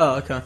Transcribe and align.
Oh, 0.00 0.16
okay. 0.16 0.42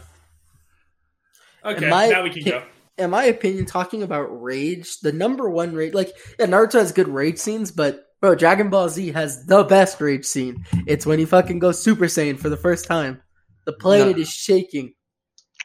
Okay, 1.63 1.89
my- 1.89 2.07
now 2.09 2.23
we 2.23 2.29
can 2.29 2.43
go. 2.43 2.63
in 2.97 3.09
my 3.09 3.23
opinion, 3.25 3.65
talking 3.65 4.03
about 4.03 4.41
rage, 4.43 4.99
the 4.99 5.11
number 5.11 5.49
one 5.49 5.73
rage, 5.73 5.93
like 5.93 6.11
yeah, 6.39 6.45
Naruto 6.45 6.73
has 6.73 6.91
good 6.91 7.07
rage 7.07 7.37
scenes, 7.39 7.71
but 7.71 8.05
bro, 8.21 8.35
Dragon 8.35 8.69
Ball 8.69 8.89
Z 8.89 9.11
has 9.13 9.45
the 9.45 9.63
best 9.63 9.99
rage 10.01 10.25
scene. 10.25 10.65
It's 10.85 11.05
when 11.05 11.19
he 11.19 11.25
fucking 11.25 11.59
goes 11.59 11.81
Super 11.81 12.05
Saiyan 12.05 12.37
for 12.37 12.49
the 12.49 12.57
first 12.57 12.85
time. 12.85 13.21
The 13.65 13.73
planet 13.73 14.17
No. 14.17 14.21
is 14.21 14.29
shaking. 14.29 14.93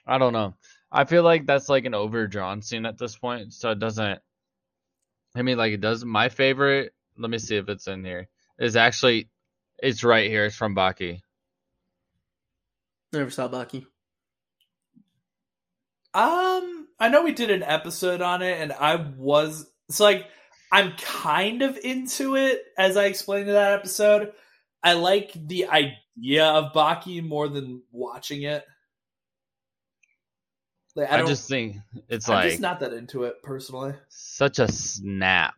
I 0.07 0.19
don't 0.19 0.33
know. 0.33 0.55
I 0.91 1.05
feel 1.05 1.23
like 1.23 1.47
that's 1.47 1.69
like 1.69 1.85
an 1.85 1.95
overdrawn 1.95 2.63
scene 2.63 2.87
at 2.87 2.97
this 2.99 3.17
point, 3.17 3.53
so 3.53 3.71
it 3.73 3.79
doesn't. 3.79 4.21
I 5.37 5.43
mean, 5.43 5.59
like 5.59 5.73
it 5.73 5.81
does. 5.81 6.05
My 6.05 6.29
favorite. 6.29 6.93
Let 7.19 7.31
me 7.31 7.39
see 7.39 7.57
if 7.57 7.69
it's 7.69 7.87
in 7.87 8.05
here. 8.05 8.29
Is 8.59 8.77
actually, 8.77 9.29
it's 9.83 10.03
right 10.05 10.31
here. 10.31 10.47
It's 10.47 10.57
from 10.57 10.75
Baki. 10.75 11.21
Never 13.13 13.31
saw 13.31 13.49
Baki. 13.49 13.87
Um, 16.13 16.89
I 16.99 17.09
know 17.09 17.23
we 17.23 17.33
did 17.33 17.51
an 17.51 17.63
episode 17.63 18.21
on 18.21 18.43
it, 18.43 18.61
and 18.61 18.73
I 18.73 18.97
was 18.97 19.71
it's 19.89 20.01
like 20.01 20.27
I'm 20.73 20.93
kind 20.97 21.63
of 21.63 21.77
into 21.77 22.37
it 22.37 22.63
as 22.79 22.97
I 22.97 23.07
explained 23.07 23.49
in 23.49 23.55
that 23.55 23.73
episode. 23.73 24.33
I 24.83 24.95
like 24.95 25.33
the 25.35 25.67
idea 25.67 26.47
of 26.47 26.73
Baki 26.73 27.23
more 27.27 27.49
than 27.49 27.83
watching 27.91 28.43
it. 28.43 28.65
Like, 30.97 31.11
I, 31.11 31.21
I, 31.21 31.27
just 31.27 31.49
think 31.49 31.77
it's 32.09 32.29
I'm 32.29 32.35
like 32.35 32.51
just 32.51 32.61
not 32.61 32.81
that 32.81 32.93
into 32.93 33.25
it 33.25 33.43
personally. 33.43 33.95
such 34.09 34.59
a 34.59 34.71
snap. 34.71 35.55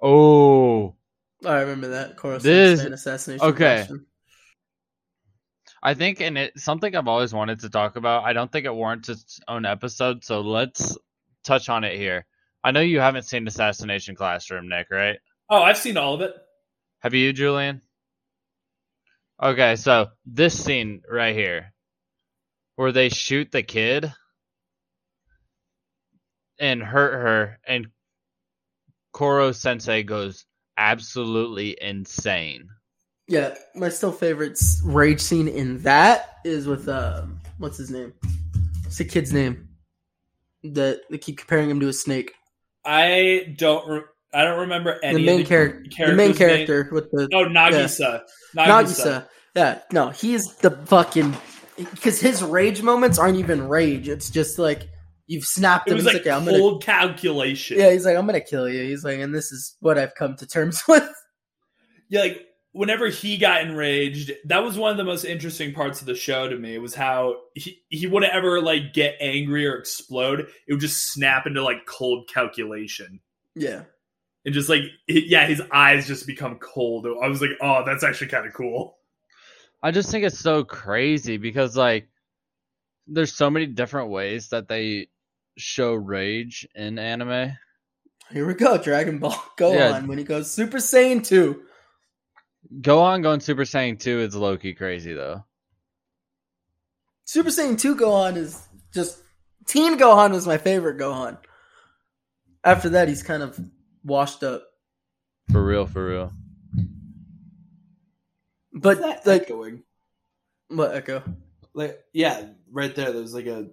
Oh, 0.00 0.68
Oh, 0.80 0.97
I 1.44 1.60
remember 1.60 1.88
that. 1.88 2.16
Coruscant 2.16 2.42
This- 2.42 2.82
Saiyan 2.82 2.92
assassination. 2.92 3.46
okay. 3.46 3.76
question. 3.78 4.06
I 5.80 5.94
think, 5.94 6.20
and 6.20 6.36
it's 6.36 6.64
something 6.64 6.94
I've 6.96 7.06
always 7.06 7.32
wanted 7.32 7.60
to 7.60 7.70
talk 7.70 7.94
about. 7.96 8.24
I 8.24 8.32
don't 8.32 8.50
think 8.50 8.66
it 8.66 8.74
warrants 8.74 9.08
its 9.08 9.38
own 9.46 9.64
episode, 9.64 10.24
so 10.24 10.40
let's 10.40 10.98
touch 11.44 11.68
on 11.68 11.84
it 11.84 11.96
here. 11.96 12.26
I 12.64 12.72
know 12.72 12.80
you 12.80 12.98
haven't 12.98 13.22
seen 13.26 13.46
Assassination 13.46 14.16
Classroom, 14.16 14.68
Nick, 14.68 14.88
right? 14.90 15.18
Oh, 15.48 15.62
I've 15.62 15.78
seen 15.78 15.96
all 15.96 16.14
of 16.14 16.20
it. 16.22 16.34
Have 17.00 17.14
you, 17.14 17.32
Julian? 17.32 17.80
Okay, 19.40 19.76
so 19.76 20.08
this 20.26 20.64
scene 20.64 21.02
right 21.08 21.34
here, 21.36 21.72
where 22.74 22.90
they 22.90 23.08
shoot 23.08 23.52
the 23.52 23.62
kid 23.62 24.12
and 26.58 26.82
hurt 26.82 27.12
her, 27.12 27.60
and 27.64 27.86
Koro 29.12 29.52
Sensei 29.52 30.02
goes 30.02 30.44
absolutely 30.78 31.76
insane. 31.82 32.68
Yeah, 33.26 33.54
my 33.74 33.90
still 33.90 34.12
favorite 34.12 34.58
rage 34.84 35.20
scene 35.20 35.48
in 35.48 35.82
that 35.82 36.38
is 36.46 36.66
with 36.66 36.88
um, 36.88 37.40
what's 37.58 37.76
his 37.76 37.90
name? 37.90 38.14
It's 38.86 38.96
the 38.96 39.04
kid's 39.04 39.34
name? 39.34 39.68
That 40.64 41.02
they 41.10 41.18
keep 41.18 41.36
comparing 41.36 41.68
him 41.68 41.80
to 41.80 41.88
a 41.88 41.92
snake. 41.92 42.32
I 42.86 43.54
don't. 43.58 43.86
Re- 43.86 44.02
I 44.32 44.44
don't 44.44 44.60
remember 44.60 44.98
any 45.02 45.18
the 45.18 45.26
main 45.26 45.46
character, 45.46 46.06
the 46.06 46.12
main 46.14 46.34
characters' 46.34 46.38
name. 46.58 46.66
character 46.66 46.94
with 46.94 47.10
the 47.10 47.28
Oh, 47.32 47.44
Nagisa. 47.46 48.22
Nagisa. 48.56 48.66
Nagisa. 48.66 49.28
Yeah, 49.54 49.78
no, 49.92 50.10
he's 50.10 50.54
the 50.56 50.70
fucking 50.70 51.34
because 51.76 52.20
his 52.20 52.42
rage 52.42 52.82
moments 52.82 53.18
aren't 53.18 53.38
even 53.38 53.68
rage. 53.68 54.08
It's 54.08 54.30
just 54.30 54.58
like 54.58 54.88
you've 55.28 55.44
snapped 55.44 55.86
him. 55.88 55.92
It 55.96 56.00
him. 56.00 56.04
was 56.04 56.04
He's 56.06 56.14
like 56.14 56.22
like, 56.22 56.26
yeah, 56.26 56.36
I'm 56.36 56.44
gonna. 56.44 56.58
cold 56.58 56.82
calculation. 56.82 57.78
Yeah, 57.78 57.92
he's 57.92 58.04
like, 58.04 58.16
I'm 58.16 58.26
gonna 58.26 58.40
kill 58.40 58.68
you. 58.68 58.82
He's 58.82 59.04
like, 59.04 59.20
and 59.20 59.32
this 59.32 59.52
is 59.52 59.76
what 59.80 59.96
I've 59.96 60.14
come 60.16 60.34
to 60.36 60.46
terms 60.46 60.82
with. 60.88 61.08
yeah, 62.08 62.20
like 62.22 62.44
whenever 62.72 63.08
he 63.08 63.36
got 63.38 63.62
enraged, 63.62 64.32
that 64.46 64.62
was 64.64 64.76
one 64.76 64.90
of 64.90 64.96
the 64.96 65.04
most 65.04 65.24
interesting 65.24 65.72
parts 65.72 66.00
of 66.00 66.06
the 66.06 66.14
show 66.14 66.48
to 66.48 66.56
me. 66.58 66.78
Was 66.78 66.94
how 66.94 67.36
he 67.54 67.80
he 67.88 68.06
wouldn't 68.06 68.32
ever 68.32 68.60
like 68.60 68.92
get 68.94 69.14
angry 69.20 69.66
or 69.66 69.76
explode. 69.76 70.40
It 70.66 70.72
would 70.72 70.80
just 70.80 71.12
snap 71.12 71.46
into 71.46 71.62
like 71.62 71.86
cold 71.86 72.28
calculation. 72.32 73.20
Yeah, 73.54 73.82
And 74.44 74.54
just 74.54 74.68
like 74.68 74.82
it- 75.08 75.24
yeah, 75.28 75.46
his 75.46 75.60
eyes 75.72 76.06
just 76.06 76.26
become 76.26 76.58
cold. 76.58 77.06
I 77.06 77.26
was 77.28 77.40
like, 77.40 77.50
oh, 77.60 77.82
that's 77.84 78.04
actually 78.04 78.28
kind 78.28 78.46
of 78.46 78.54
cool. 78.54 78.96
I 79.82 79.90
just 79.90 80.10
think 80.10 80.24
it's 80.24 80.38
so 80.38 80.64
crazy 80.64 81.36
because 81.36 81.76
like 81.76 82.08
there's 83.06 83.32
so 83.32 83.48
many 83.50 83.66
different 83.66 84.10
ways 84.10 84.48
that 84.50 84.68
they 84.68 85.08
show 85.58 85.92
rage 85.94 86.66
in 86.74 86.98
anime. 86.98 87.52
here 88.32 88.46
we 88.46 88.54
go. 88.54 88.78
Dragon 88.78 89.18
Ball. 89.18 89.42
Go 89.56 89.72
Yeah. 89.74 89.92
on 89.92 90.06
when 90.06 90.18
he 90.18 90.24
goes 90.24 90.50
Super 90.50 90.78
Saiyan 90.78 91.24
two. 91.26 91.62
Gohan 92.80 93.22
going 93.22 93.40
Super 93.40 93.62
Saiyan 93.64 93.98
2 93.98 94.20
is 94.20 94.34
low 94.34 94.56
key 94.58 94.74
crazy 94.74 95.14
though. 95.14 95.44
Super 97.24 97.48
Saiyan 97.50 97.78
2 97.78 97.96
Gohan 97.96 98.36
is 98.36 98.60
just 98.92 99.22
Teen 99.66 99.98
Gohan 99.98 100.32
was 100.32 100.46
my 100.46 100.58
favorite 100.58 100.98
Gohan. 100.98 101.38
After 102.64 102.90
that, 102.90 103.08
he's 103.08 103.22
kind 103.22 103.42
of 103.42 103.58
washed 104.04 104.42
up. 104.42 104.64
For 105.50 105.64
real, 105.64 105.86
for 105.86 106.06
real. 106.06 106.32
But 108.72 108.98
That 109.00 109.26
like, 109.26 109.42
echoing. 109.42 109.82
what 110.68 110.94
Echo? 110.94 111.22
Like 111.74 112.00
yeah, 112.12 112.46
right 112.70 112.94
there. 112.94 113.12
There's 113.12 113.34
like 113.34 113.46
a. 113.46 113.68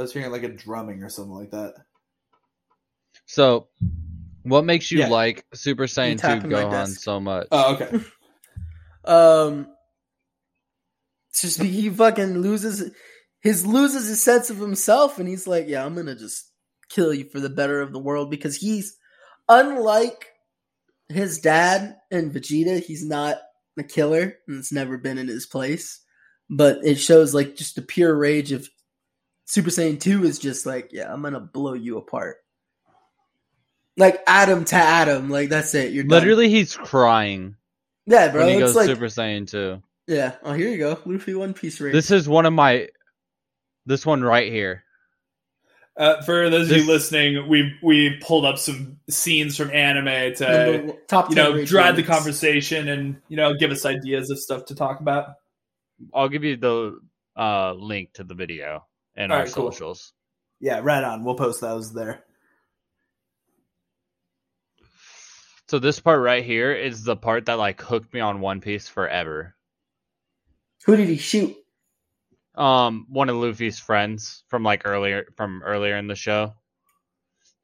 I 0.00 0.02
was 0.02 0.12
hearing 0.14 0.30
like 0.32 0.44
a 0.44 0.48
drumming 0.48 1.02
or 1.02 1.10
something 1.10 1.34
like 1.34 1.50
that. 1.50 1.74
So, 3.26 3.68
what 4.44 4.64
makes 4.64 4.90
you 4.90 5.00
Yeah. 5.00 5.08
like 5.08 5.44
Super 5.52 5.84
Saiyan 5.84 6.12
2 6.14 6.16
tapping 6.18 6.50
my 6.50 6.62
Gohan 6.62 6.86
so 6.98 7.20
much? 7.20 7.48
Oh, 7.52 7.74
okay. 7.74 8.00
Um, 9.02 9.66
it's 11.30 11.40
just 11.40 11.62
he 11.62 11.88
fucking 11.88 12.38
loses 12.40 12.90
his 13.40 13.66
loses 13.66 14.08
his 14.08 14.22
sense 14.22 14.50
of 14.50 14.58
himself, 14.58 15.18
and 15.18 15.26
he's 15.26 15.46
like, 15.46 15.68
"Yeah, 15.68 15.86
I'm 15.86 15.94
gonna 15.94 16.14
just 16.14 16.52
kill 16.90 17.14
you 17.14 17.24
for 17.24 17.40
the 17.40 17.48
better 17.48 17.80
of 17.80 17.94
the 17.94 17.98
world," 17.98 18.30
because 18.30 18.56
he's 18.56 18.98
unlike 19.48 20.32
his 21.08 21.38
dad 21.40 21.96
and 22.10 22.30
Vegeta. 22.30 22.84
He's 22.84 23.02
not 23.02 23.38
a 23.78 23.82
killer, 23.82 24.36
and 24.46 24.58
it's 24.58 24.70
never 24.70 24.98
been 24.98 25.16
in 25.16 25.28
his 25.28 25.46
place. 25.46 26.00
But 26.50 26.84
it 26.84 26.96
shows 26.96 27.32
like 27.32 27.56
just 27.56 27.76
the 27.76 27.82
pure 27.82 28.14
rage 28.14 28.52
of 28.52 28.68
Super 29.50 29.70
Saiyan 29.70 29.98
Two 29.98 30.24
is 30.24 30.38
just 30.38 30.64
like, 30.64 30.90
"Yeah, 30.92 31.12
I'm 31.12 31.22
gonna 31.22 31.40
blow 31.40 31.72
you 31.72 31.98
apart." 31.98 32.36
Like 33.96 34.22
atom 34.24 34.64
to 34.66 34.76
atom, 34.76 35.28
like 35.28 35.48
that's 35.48 35.74
it. 35.74 35.92
You're 35.92 36.04
done. 36.04 36.20
Literally, 36.20 36.48
he's 36.48 36.76
crying 36.76 37.56
yeah, 38.06 38.28
bro. 38.28 38.46
when 38.46 38.54
he 38.54 38.60
goes 38.60 38.76
like 38.76 38.86
Super 38.86 39.06
Saiyan 39.06 39.50
2. 39.50 39.82
Yeah. 40.06 40.36
Oh, 40.44 40.52
here 40.52 40.68
you 40.68 40.78
go. 40.78 41.00
Luffy 41.04 41.34
One 41.34 41.52
Piece 41.52 41.80
rage. 41.80 41.92
This 41.92 42.12
is 42.12 42.28
one 42.28 42.46
of 42.46 42.52
my. 42.52 42.90
This 43.86 44.06
one 44.06 44.22
right 44.22 44.52
here. 44.52 44.84
Uh, 45.96 46.22
for 46.22 46.48
those 46.48 46.70
of 46.70 46.76
you 46.76 46.86
listening, 46.86 47.48
we 47.48 47.74
we 47.82 48.20
pulled 48.20 48.44
up 48.44 48.56
some 48.56 49.00
scenes 49.08 49.56
from 49.56 49.72
anime 49.72 50.32
to 50.36 50.44
Number 50.44 50.86
one- 50.86 50.98
top 51.08 51.28
you 51.28 51.34
know 51.34 51.54
rage 51.54 51.68
drive 51.68 51.96
the 51.96 52.04
conversation 52.04 52.88
and 52.88 53.20
you 53.28 53.36
know 53.36 53.54
give 53.54 53.72
us 53.72 53.84
ideas 53.84 54.30
of 54.30 54.38
stuff 54.38 54.66
to 54.66 54.76
talk 54.76 55.00
about. 55.00 55.34
I'll 56.14 56.28
give 56.28 56.44
you 56.44 56.56
the 56.56 57.00
uh, 57.36 57.72
link 57.72 58.12
to 58.12 58.22
the 58.22 58.34
video 58.34 58.86
and 59.20 59.30
our 59.32 59.40
Alright, 59.40 59.52
cool. 59.54 59.70
socials. 59.70 60.14
Yeah, 60.60 60.80
right 60.82 61.04
on. 61.04 61.24
We'll 61.24 61.34
post 61.34 61.60
those 61.60 61.92
there. 61.92 62.24
So 65.68 65.78
this 65.78 66.00
part 66.00 66.20
right 66.20 66.44
here 66.44 66.72
is 66.72 67.04
the 67.04 67.16
part 67.16 67.46
that 67.46 67.58
like 67.58 67.80
hooked 67.80 68.12
me 68.12 68.20
on 68.20 68.40
One 68.40 68.60
Piece 68.60 68.88
forever. 68.88 69.54
Who 70.86 70.96
did 70.96 71.08
he 71.08 71.16
shoot? 71.16 71.54
Um, 72.56 73.06
one 73.08 73.28
of 73.28 73.36
Luffy's 73.36 73.78
friends 73.78 74.42
from 74.48 74.62
like 74.64 74.82
earlier 74.84 75.26
from 75.36 75.62
earlier 75.62 75.96
in 75.96 76.08
the 76.08 76.16
show, 76.16 76.54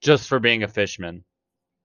just 0.00 0.28
for 0.28 0.39
being 0.39 0.62
a 0.62 0.69
fishman. 0.69 1.25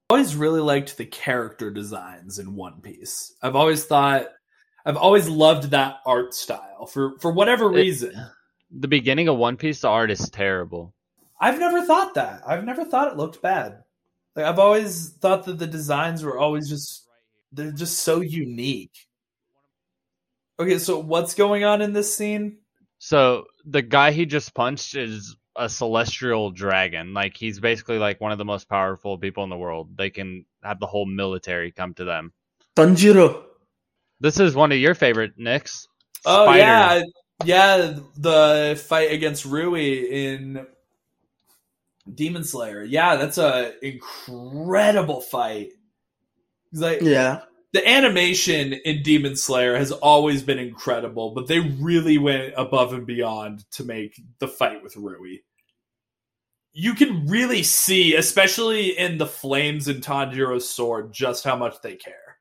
I've 0.09 0.17
always 0.17 0.35
really 0.35 0.59
liked 0.61 0.97
the 0.97 1.05
character 1.05 1.71
designs 1.71 2.37
in 2.37 2.55
One 2.55 2.81
Piece. 2.81 3.33
I've 3.41 3.55
always 3.55 3.85
thought 3.85 4.27
I've 4.85 4.97
always 4.97 5.27
loved 5.27 5.71
that 5.71 5.97
art 6.05 6.33
style 6.35 6.85
for 6.85 7.17
for 7.19 7.31
whatever 7.31 7.71
It- 7.71 7.77
reason. 7.77 8.13
The 8.71 8.87
beginning 8.87 9.27
of 9.27 9.37
One 9.37 9.57
Piece, 9.57 9.81
the 9.81 9.89
art 9.89 10.11
is 10.11 10.29
terrible. 10.29 10.93
I've 11.39 11.59
never 11.59 11.85
thought 11.85 12.13
that. 12.15 12.41
I've 12.47 12.63
never 12.63 12.85
thought 12.85 13.11
it 13.11 13.17
looked 13.17 13.41
bad. 13.41 13.83
Like 14.35 14.45
I've 14.45 14.59
always 14.59 15.09
thought 15.19 15.45
that 15.45 15.59
the 15.59 15.67
designs 15.67 16.23
were 16.23 16.37
always 16.37 16.69
just 16.69 17.07
they're 17.51 17.71
just 17.71 17.99
so 17.99 18.21
unique. 18.21 19.07
Okay, 20.59 20.77
so 20.77 20.99
what's 20.99 21.33
going 21.33 21.63
on 21.63 21.81
in 21.81 21.93
this 21.93 22.15
scene? 22.15 22.59
So 22.99 23.45
the 23.65 23.81
guy 23.81 24.11
he 24.11 24.25
just 24.25 24.53
punched 24.53 24.95
is 24.95 25.35
a 25.55 25.67
celestial 25.67 26.51
dragon. 26.51 27.13
Like 27.13 27.35
he's 27.35 27.59
basically 27.59 27.97
like 27.97 28.21
one 28.21 28.31
of 28.31 28.37
the 28.37 28.45
most 28.45 28.69
powerful 28.69 29.17
people 29.17 29.43
in 29.43 29.49
the 29.49 29.57
world. 29.57 29.97
They 29.97 30.09
can 30.09 30.45
have 30.63 30.79
the 30.79 30.87
whole 30.87 31.05
military 31.05 31.71
come 31.71 31.93
to 31.95 32.05
them. 32.05 32.31
Tanjiro. 32.75 33.43
This 34.19 34.39
is 34.39 34.55
one 34.55 34.71
of 34.71 34.77
your 34.77 34.93
favorite 34.93 35.33
Nicks. 35.37 35.87
Oh 36.25 36.45
Spider. 36.45 36.59
yeah, 36.59 37.01
yeah, 37.45 37.99
the 38.17 38.81
fight 38.87 39.11
against 39.11 39.45
Rui 39.45 39.93
in 39.93 40.65
Demon 42.13 42.43
Slayer. 42.43 42.83
Yeah, 42.83 43.15
that's 43.15 43.37
a 43.37 43.73
incredible 43.85 45.21
fight. 45.21 45.73
Like, 46.73 47.01
Yeah. 47.01 47.41
the 47.73 47.87
animation 47.87 48.73
in 48.73 49.03
Demon 49.03 49.35
Slayer 49.35 49.77
has 49.77 49.91
always 49.91 50.43
been 50.43 50.59
incredible, 50.59 51.31
but 51.33 51.47
they 51.47 51.59
really 51.59 52.17
went 52.17 52.53
above 52.57 52.93
and 52.93 53.05
beyond 53.05 53.69
to 53.71 53.83
make 53.83 54.19
the 54.39 54.47
fight 54.47 54.83
with 54.83 54.95
Rui. 54.95 55.37
You 56.73 56.93
can 56.93 57.27
really 57.27 57.63
see, 57.63 58.15
especially 58.15 58.97
in 58.97 59.17
the 59.17 59.27
flames 59.27 59.87
in 59.89 59.99
Tanjiro's 59.99 60.69
sword, 60.69 61.11
just 61.13 61.43
how 61.43 61.55
much 61.57 61.81
they 61.81 61.95
care. 61.95 62.37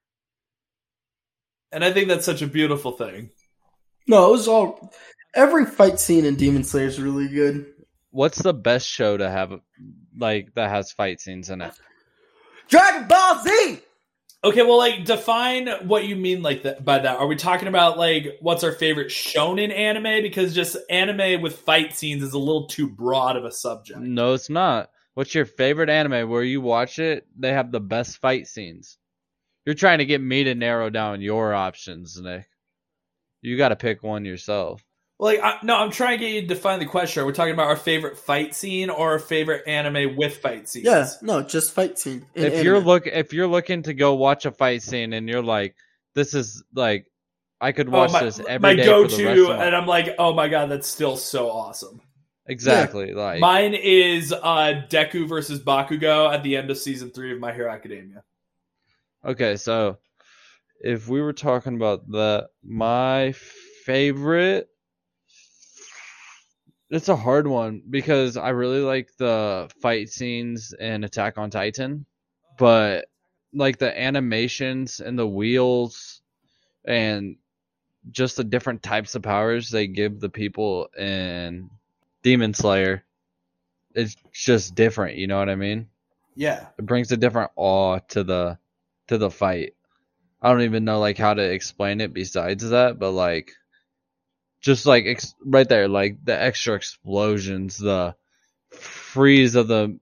And 1.72 1.84
I 1.84 1.92
think 1.92 2.08
that's 2.08 2.26
such 2.26 2.42
a 2.42 2.46
beautiful 2.46 2.92
thing. 2.92 3.30
No, 4.06 4.28
it 4.28 4.32
was 4.32 4.48
all 4.48 4.92
every 5.34 5.66
fight 5.66 6.00
scene 6.00 6.24
in 6.24 6.36
Demon 6.36 6.64
Slayer 6.64 6.86
is 6.86 7.00
really 7.00 7.28
good. 7.28 7.66
What's 8.10 8.42
the 8.42 8.54
best 8.54 8.88
show 8.88 9.16
to 9.16 9.30
have 9.30 9.60
like 10.16 10.54
that 10.54 10.70
has 10.70 10.92
fight 10.92 11.20
scenes 11.20 11.50
in 11.50 11.60
it? 11.60 11.72
Dragon 12.68 13.06
Ball 13.08 13.42
Z. 13.42 13.80
Okay, 14.42 14.62
well, 14.62 14.78
like 14.78 15.04
define 15.04 15.68
what 15.86 16.06
you 16.06 16.16
mean 16.16 16.40
like 16.40 16.62
that 16.62 16.82
by 16.84 16.98
that. 16.98 17.18
Are 17.18 17.26
we 17.26 17.36
talking 17.36 17.68
about 17.68 17.98
like 17.98 18.38
what's 18.40 18.64
our 18.64 18.72
favorite 18.72 19.08
shonen 19.08 19.72
anime? 19.76 20.22
Because 20.22 20.54
just 20.54 20.78
anime 20.88 21.42
with 21.42 21.58
fight 21.58 21.94
scenes 21.94 22.22
is 22.22 22.32
a 22.32 22.38
little 22.38 22.66
too 22.66 22.88
broad 22.88 23.36
of 23.36 23.44
a 23.44 23.52
subject. 23.52 24.00
No, 24.00 24.32
it's 24.32 24.48
not. 24.48 24.90
What's 25.14 25.34
your 25.34 25.44
favorite 25.44 25.90
anime 25.90 26.30
where 26.30 26.42
you 26.42 26.62
watch 26.62 26.98
it? 26.98 27.26
They 27.38 27.52
have 27.52 27.70
the 27.70 27.80
best 27.80 28.18
fight 28.18 28.46
scenes. 28.46 28.96
You're 29.66 29.74
trying 29.74 29.98
to 29.98 30.06
get 30.06 30.22
me 30.22 30.44
to 30.44 30.54
narrow 30.54 30.88
down 30.88 31.20
your 31.20 31.52
options, 31.52 32.18
Nick. 32.18 32.46
You 33.42 33.56
got 33.56 33.68
to 33.70 33.76
pick 33.76 34.02
one 34.02 34.24
yourself. 34.24 34.84
Like, 35.18 35.40
I, 35.42 35.58
no, 35.62 35.76
I'm 35.76 35.90
trying 35.90 36.18
to 36.18 36.24
get 36.24 36.32
you 36.34 36.40
to 36.42 36.46
define 36.46 36.78
the 36.78 36.86
question. 36.86 37.22
We're 37.22 37.28
we 37.28 37.32
talking 37.34 37.52
about 37.52 37.66
our 37.66 37.76
favorite 37.76 38.16
fight 38.16 38.54
scene 38.54 38.88
or 38.88 39.10
our 39.12 39.18
favorite 39.18 39.68
anime 39.68 40.16
with 40.16 40.38
fight 40.38 40.66
scenes? 40.66 40.86
Yeah, 40.86 41.06
no, 41.20 41.42
just 41.42 41.72
fight 41.74 41.98
scene. 41.98 42.24
if 42.34 42.54
anime. 42.54 42.64
you're 42.64 42.80
look 42.80 43.06
if 43.06 43.34
you're 43.34 43.46
looking 43.46 43.82
to 43.82 43.92
go 43.92 44.14
watch 44.14 44.46
a 44.46 44.50
fight 44.50 44.82
scene 44.82 45.12
and 45.12 45.28
you're 45.28 45.42
like, 45.42 45.74
this 46.14 46.32
is 46.32 46.64
like, 46.74 47.04
I 47.60 47.72
could 47.72 47.88
Oh, 47.88 47.92
watch 47.92 48.12
my, 48.12 48.22
this 48.24 48.38
every 48.40 48.58
my 48.58 48.74
day 48.76 48.84
go 48.86 49.06
for 49.06 49.14
the 49.14 49.24
rest 49.26 49.40
of 49.40 49.46
to, 49.48 49.52
my 49.56 49.64
and 49.66 49.76
I'm 49.76 49.86
like, 49.86 50.14
oh 50.18 50.32
my 50.32 50.48
god, 50.48 50.70
that's 50.70 50.88
still 50.88 51.18
so 51.18 51.50
awesome. 51.50 52.00
exactly 52.46 53.12
like 53.12 53.40
Mine 53.40 53.74
is 53.74 54.32
uh, 54.32 54.82
Deku 54.88 55.28
versus 55.28 55.60
Bakugo 55.60 56.32
at 56.32 56.42
the 56.42 56.56
end 56.56 56.70
of 56.70 56.78
season 56.78 57.10
three 57.10 57.30
of 57.32 57.38
My 57.38 57.52
Hero 57.52 57.70
Academia. 57.70 58.22
Okay, 59.22 59.56
so 59.56 59.98
if 60.80 61.08
we 61.08 61.20
were 61.20 61.32
talking 61.32 61.76
about 61.76 62.08
the 62.10 62.48
my 62.62 63.32
favorite 63.84 64.68
it's 66.90 67.08
a 67.08 67.16
hard 67.16 67.46
one 67.46 67.82
because 67.88 68.36
I 68.36 68.48
really 68.48 68.80
like 68.80 69.10
the 69.16 69.70
fight 69.80 70.08
scenes 70.08 70.72
in 70.72 71.04
Attack 71.04 71.38
on 71.38 71.48
Titan, 71.48 72.04
but 72.58 73.06
like 73.54 73.78
the 73.78 73.96
animations 73.96 74.98
and 74.98 75.16
the 75.16 75.26
wheels 75.26 76.20
and 76.84 77.36
just 78.10 78.36
the 78.36 78.44
different 78.44 78.82
types 78.82 79.14
of 79.14 79.22
powers 79.22 79.70
they 79.70 79.86
give 79.86 80.18
the 80.18 80.28
people 80.28 80.88
in 80.98 81.70
Demon 82.22 82.54
Slayer 82.54 83.04
it's 83.94 84.16
just 84.32 84.74
different, 84.74 85.16
you 85.16 85.26
know 85.26 85.38
what 85.38 85.48
I 85.48 85.56
mean? 85.56 85.88
Yeah. 86.36 86.66
it 86.78 86.86
brings 86.86 87.10
a 87.12 87.16
different 87.16 87.50
awe 87.56 87.98
to 88.10 88.24
the 88.24 88.58
to 89.08 89.18
the 89.18 89.30
fight. 89.30 89.74
I 90.42 90.50
don't 90.50 90.62
even 90.62 90.84
know 90.84 91.00
like 91.00 91.18
how 91.18 91.34
to 91.34 91.42
explain 91.42 92.00
it 92.00 92.14
besides 92.14 92.70
that, 92.70 92.98
but 92.98 93.12
like 93.12 93.52
just 94.60 94.86
like 94.86 95.04
ex- 95.06 95.34
right 95.44 95.68
there, 95.68 95.88
like 95.88 96.24
the 96.24 96.40
extra 96.40 96.74
explosions, 96.74 97.78
the 97.78 98.14
freeze 98.70 99.54
of 99.54 99.68
the 99.68 99.98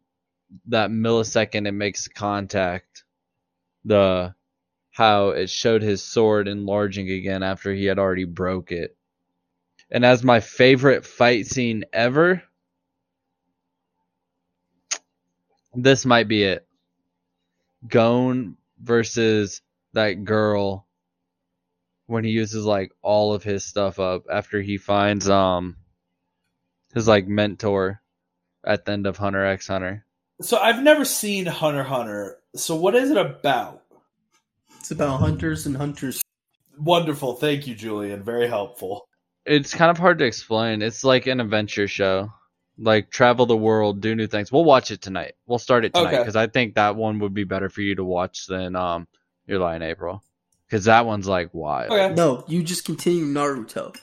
that 0.67 0.91
millisecond 0.91 1.67
it 1.67 1.73
makes 1.73 2.09
contact, 2.09 3.05
the 3.85 4.35
how 4.91 5.31
it 5.31 5.51
showed 5.51 5.83
his 5.83 6.03
sword 6.03 6.49
enlarging 6.49 7.11
again 7.11 7.43
after 7.43 7.73
he 7.73 7.85
had 7.87 7.99
already 7.99 8.25
broke 8.25 8.73
it. 8.73 8.97
And 9.91 10.05
as 10.05 10.25
my 10.25 10.41
favorite 10.41 11.07
fight 11.07 11.47
scene 11.47 11.85
ever, 11.93 12.43
this 15.75 16.05
might 16.05 16.29
be 16.29 16.43
it. 16.45 16.67
Gon 17.87 18.57
versus 18.83 19.63
that 19.95 20.25
girl 20.25 20.87
when 22.07 22.25
he 22.25 22.31
uses 22.31 22.65
like 22.65 22.93
all 23.03 23.35
of 23.35 23.43
his 23.43 23.65
stuff 23.65 23.99
up 24.01 24.25
after 24.33 24.61
he 24.61 24.79
finds 24.79 25.29
um 25.29 25.77
his 26.95 27.07
like 27.07 27.27
mentor 27.29 28.01
at 28.65 28.85
the 28.85 28.93
end 28.93 29.07
of 29.07 29.17
Hunter 29.17 29.45
X 29.45 29.67
Hunter. 29.69 30.05
So 30.41 30.57
I've 30.59 30.83
never 30.83 31.05
seen 31.05 31.47
Hunter 31.47 31.83
Hunter. 31.83 32.39
So 32.57 32.77
what 32.77 32.95
is 32.95 33.11
it 33.11 33.17
about? 33.19 33.83
it's 34.79 34.91
about 34.93 35.19
hunters 35.21 35.67
and 35.67 35.77
hunters. 35.77 36.23
Wonderful. 36.79 37.35
Thank 37.35 37.67
you, 37.67 37.75
Julian. 37.75 38.23
Very 38.23 38.47
helpful. 38.49 39.07
It's 39.45 39.75
kind 39.75 39.91
of 39.91 39.99
hard 39.99 40.19
to 40.21 40.25
explain. 40.25 40.81
It's 40.81 41.05
like 41.05 41.27
an 41.27 41.41
adventure 41.41 41.89
show. 41.89 42.33
Like 42.79 43.11
travel 43.11 43.45
the 43.45 43.57
world, 43.57 44.01
do 44.01 44.15
new 44.15 44.29
things. 44.29 44.53
We'll 44.53 44.65
watch 44.65 44.91
it 44.93 45.03
tonight. 45.03 45.35
We'll 45.47 45.59
start 45.59 45.85
it 45.85 45.93
tonight 45.93 46.09
Okay. 46.15 46.19
because 46.19 46.37
I 46.37 46.47
think 46.47 46.77
that 46.77 46.95
one 46.95 47.19
would 47.19 47.35
be 47.35 47.45
better 47.45 47.69
for 47.69 47.81
you 47.83 47.97
to 47.97 48.05
watch 48.05 48.47
than 48.47 48.77
um 48.77 49.09
Your 49.49 49.59
Lie 49.59 49.77
in 49.77 49.83
April. 49.83 50.23
Because 50.67 50.85
that 50.85 51.07
one's 51.07 51.27
like 51.27 51.49
wild. 51.55 51.91
Okay. 51.91 52.15
No, 52.15 52.45
you 52.47 52.63
just 52.63 52.85
continue 52.85 53.25
Naruto. 53.25 53.97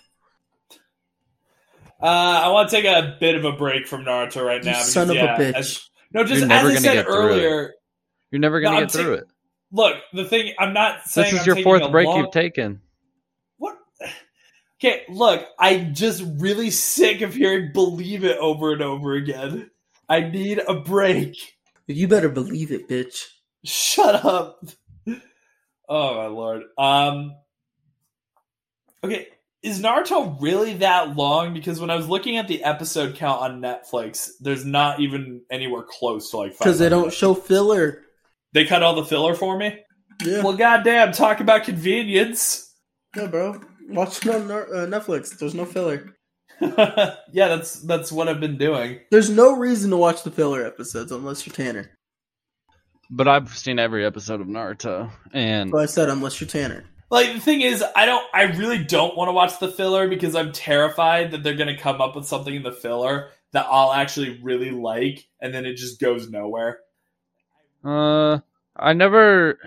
Uh, 2.02 2.06
I 2.06 2.48
want 2.50 2.70
to 2.70 2.76
take 2.76 2.86
a 2.86 3.16
bit 3.20 3.36
of 3.36 3.46
a 3.46 3.54
break 3.54 3.88
from 3.88 4.04
Naruto 4.04 4.44
right 4.46 4.64
You 4.64 4.72
now. 4.72 4.80
son 4.82 5.10
of 5.12 5.16
a 5.16 5.20
bitch. 5.20 5.54
as- 5.54 5.90
no, 6.12 6.24
just 6.24 6.40
You're 6.42 6.48
never 6.50 6.70
as 6.70 6.72
I 6.72 6.76
gonna 6.76 6.80
said 6.82 6.94
get 6.94 7.06
through 7.06 7.16
it. 7.16 7.20
earlier. 7.30 7.74
You're 8.32 8.40
never 8.40 8.60
gonna 8.62 8.76
No, 8.76 8.82
get 8.86 8.96
I'm 8.96 9.04
through 9.04 9.16
ta- 9.18 9.22
it. 9.22 9.28
Look, 9.72 9.96
the 10.14 10.26
thing 10.26 10.54
I'm 10.60 10.74
not 10.74 11.06
saying 11.08 11.26
This 11.34 11.42
is 11.42 11.48
I'm 11.48 11.56
your 11.56 11.64
fourth 11.64 11.92
break 11.92 12.08
long- 12.08 12.20
you've 12.20 12.32
taken. 12.32 12.82
What? 13.58 13.78
Okay, 14.82 15.04
look, 15.10 15.46
I'm 15.60 15.94
just 15.94 16.24
really 16.38 16.70
sick 16.72 17.22
of 17.22 17.34
hearing 17.36 17.72
"believe 17.74 18.24
it" 18.24 18.38
over 18.40 18.74
and 18.74 18.82
over 18.82 19.14
again. 19.14 19.70
I 20.10 20.22
need 20.22 20.60
a 20.68 20.76
break. 20.76 21.36
You 21.88 22.08
better 22.08 22.30
believe 22.30 22.72
it, 22.72 22.88
bitch. 22.90 23.26
Shut 23.64 24.24
up. 24.26 24.64
Oh 25.88 26.16
my 26.16 26.28
lord. 26.28 26.64
Um. 26.78 27.36
Okay, 29.04 29.28
is 29.66 29.82
Naruto 29.82 30.40
really 30.40 30.76
that 30.76 31.16
long? 31.16 31.54
Because 31.54 31.80
when 31.80 31.90
I 31.90 31.96
was 31.96 32.08
looking 32.08 32.38
at 32.38 32.48
the 32.48 32.64
episode 32.64 33.16
count 33.16 33.42
on 33.42 33.62
Netflix, 33.62 34.30
there's 34.40 34.64
not 34.64 35.00
even 35.00 35.42
anywhere 35.50 35.84
close 35.84 36.30
to 36.32 36.38
like. 36.38 36.58
Because 36.58 36.80
they 36.80 36.90
don't 36.90 37.12
show 37.12 37.34
filler. 37.34 38.04
They 38.54 38.66
cut 38.66 38.84
all 38.84 38.96
the 38.96 39.04
filler 39.04 39.34
for 39.34 39.58
me. 39.58 39.80
Yeah. 40.24 40.44
Well, 40.44 40.56
goddamn, 40.56 41.12
talk 41.12 41.40
about 41.40 41.64
convenience. 41.64 42.74
yeah, 43.16 43.28
bro. 43.28 43.60
Watch 43.90 44.26
it 44.26 44.34
on 44.34 44.50
uh, 44.50 44.88
Netflix. 44.88 45.38
There's 45.38 45.56
no 45.56 45.66
filler. 45.66 46.16
yeah, 46.62 47.16
that's 47.34 47.82
that's 47.82 48.12
what 48.12 48.28
I've 48.30 48.40
been 48.40 48.58
doing. 48.58 49.00
There's 49.12 49.30
no 49.30 49.58
reason 49.58 49.90
to 49.90 49.98
watch 49.98 50.24
the 50.24 50.32
filler 50.32 50.66
episodes 50.66 51.12
unless 51.12 51.46
you're 51.46 51.56
Tanner. 51.56 51.92
But 53.10 53.28
I've 53.28 53.56
seen 53.56 53.80
every 53.80 54.06
episode 54.06 54.42
of 54.42 54.48
Naruto, 54.48 55.12
and 55.32 55.70
So 55.70 55.78
I 55.78 55.86
said 55.86 56.10
unless 56.10 56.40
you're 56.42 56.48
Tanner. 56.48 56.86
Like 57.12 57.34
the 57.34 57.40
thing 57.40 57.62
is, 57.62 57.84
I 57.96 58.06
don't. 58.06 58.26
I 58.34 58.44
really 58.44 58.84
don't 58.84 59.16
want 59.16 59.30
to 59.30 59.34
watch 59.34 59.60
the 59.60 59.72
filler 59.72 60.08
because 60.08 60.36
I'm 60.36 60.52
terrified 60.52 61.32
that 61.32 61.44
they're 61.44 61.56
going 61.56 61.76
to 61.76 61.82
come 61.82 62.02
up 62.02 62.16
with 62.16 62.26
something 62.26 62.54
in 62.54 62.64
the 62.64 62.72
filler 62.72 63.30
that 63.52 63.68
I'll 63.70 63.94
actually 63.94 64.40
really 64.42 64.72
like, 64.72 65.28
and 65.40 65.54
then 65.54 65.66
it 65.66 65.76
just 65.76 66.00
goes 66.00 66.30
nowhere. 66.30 66.80
uh, 67.84 68.40
I 68.76 68.94
never. 68.94 69.60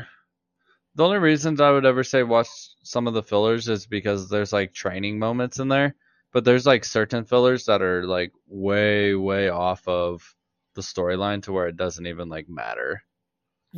The 0.97 1.05
only 1.05 1.19
reasons 1.19 1.61
I 1.61 1.71
would 1.71 1.87
ever 1.87 2.03
say 2.03 2.25
watch 2.25 2.49
some 2.83 3.07
of 3.07 3.15
the 3.15 3.23
fillers 3.23 3.69
is 3.69 3.87
because 3.87 4.29
there's 4.29 4.53
like 4.53 4.75
training 4.75 5.21
moments 5.21 5.61
in 5.61 5.69
there, 5.69 5.95
but 6.33 6.45
there's 6.45 6.67
like 6.67 6.85
certain 6.85 7.25
fillers 7.25 7.67
that 7.67 7.83
are 7.83 8.05
like 8.05 8.33
way, 8.49 9.15
way 9.15 9.49
off 9.49 9.87
of 9.87 10.35
the 10.75 10.83
storyline 10.83 11.43
to 11.45 11.53
where 11.53 11.69
it 11.69 11.77
doesn't 11.77 12.07
even 12.07 12.29
like 12.29 12.49
matter. 12.49 13.05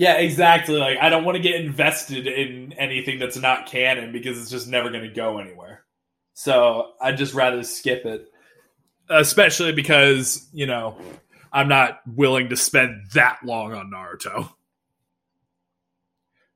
Yeah, 0.00 0.14
exactly. 0.14 0.76
Like 0.78 0.97
I 0.99 1.11
don't 1.11 1.25
want 1.25 1.37
to 1.37 1.42
get 1.42 1.61
invested 1.61 2.26
in 2.26 2.73
anything 2.78 3.19
that's 3.19 3.37
not 3.37 3.66
canon 3.66 4.12
because 4.12 4.40
it's 4.40 4.49
just 4.50 4.66
never 4.66 4.88
going 4.88 5.02
to 5.07 5.11
go 5.14 5.38
anywhere. 5.38 5.85
So 6.33 6.92
I'd 7.02 7.19
just 7.19 7.35
rather 7.35 7.62
skip 7.64 8.07
it, 8.07 8.26
especially 9.11 9.73
because 9.73 10.49
you 10.54 10.64
know 10.64 10.97
I'm 11.52 11.69
not 11.69 12.00
willing 12.07 12.49
to 12.49 12.57
spend 12.57 13.11
that 13.12 13.40
long 13.45 13.75
on 13.75 13.90
Naruto. 13.90 14.50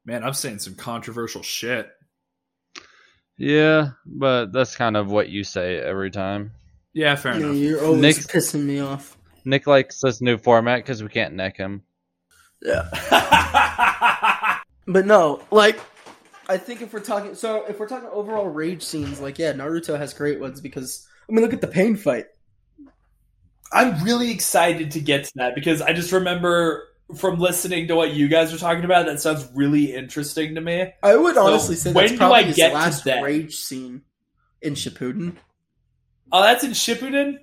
Man, 0.07 0.25
I'm 0.25 0.33
saying 0.33 0.61
some 0.61 0.75
controversial 0.75 1.43
shit. 1.43 1.91
Yeah, 3.37 3.91
but 4.07 4.53
that's 4.53 4.75
kind 4.75 4.97
of 4.97 5.11
what 5.11 5.29
you 5.29 5.45
say 5.45 5.77
every 5.77 6.11
time. 6.11 6.53
Yeah, 6.95 7.15
fair 7.17 7.33
Yeah, 7.39 7.47
enough. 7.49 7.57
you're 7.57 7.85
always 7.85 8.01
Nick- 8.01 8.17
pissing 8.17 8.63
me 8.65 8.81
off. 8.81 9.19
Nick 9.45 9.67
likes 9.67 10.01
this 10.01 10.23
new 10.23 10.39
format 10.39 10.79
because 10.79 11.03
we 11.03 11.11
can't 11.11 11.35
neck 11.35 11.59
him. 11.59 11.83
Yeah. 12.65 14.61
But 14.87 15.07
no, 15.07 15.41
like 15.51 15.81
I 16.47 16.59
think 16.59 16.83
if 16.83 16.93
we're 16.93 17.01
talking 17.01 17.35
so 17.35 17.65
if 17.67 17.79
we're 17.81 17.89
talking 17.89 18.09
overall 18.13 18.47
rage 18.47 18.83
scenes, 18.83 19.19
like 19.19 19.39
yeah, 19.39 19.55
Naruto 19.55 19.97
has 19.97 20.13
great 20.13 20.41
ones 20.41 20.61
because 20.61 21.09
I 21.27 21.33
mean 21.33 21.43
look 21.43 21.55
at 21.55 21.63
the 21.63 21.67
pain 21.69 21.97
fight. 21.97 22.27
I'm 23.73 24.05
really 24.05 24.31
excited 24.31 24.91
to 24.93 25.01
get 25.01 25.25
to 25.25 25.33
that 25.37 25.55
because 25.55 25.81
I 25.81 25.95
just 25.95 26.13
remember 26.13 26.87
from 27.17 27.39
listening 27.39 27.89
to 27.89 27.97
what 27.97 28.13
you 28.13 28.29
guys 28.29 28.53
are 28.53 28.59
talking 28.59 28.85
about, 28.85 29.07
that 29.07 29.21
sounds 29.21 29.49
really 29.55 29.95
interesting 29.95 30.55
to 30.55 30.61
me. 30.61 30.93
I 31.03 31.17
would 31.17 31.35
So, 31.35 31.47
honestly 31.47 31.77
say 31.77 31.93
when 31.93 32.07
that's 32.07 32.19
do 32.19 32.25
I 32.31 32.43
get 32.53 32.69
to 32.69 32.75
last 32.75 33.05
that? 33.05 33.23
rage 33.23 33.57
scene 33.57 34.03
in 34.61 34.75
Shippuden. 34.75 35.37
Oh, 36.31 36.43
that's 36.43 36.63
in 36.63 36.73
Shippuden. 36.73 37.39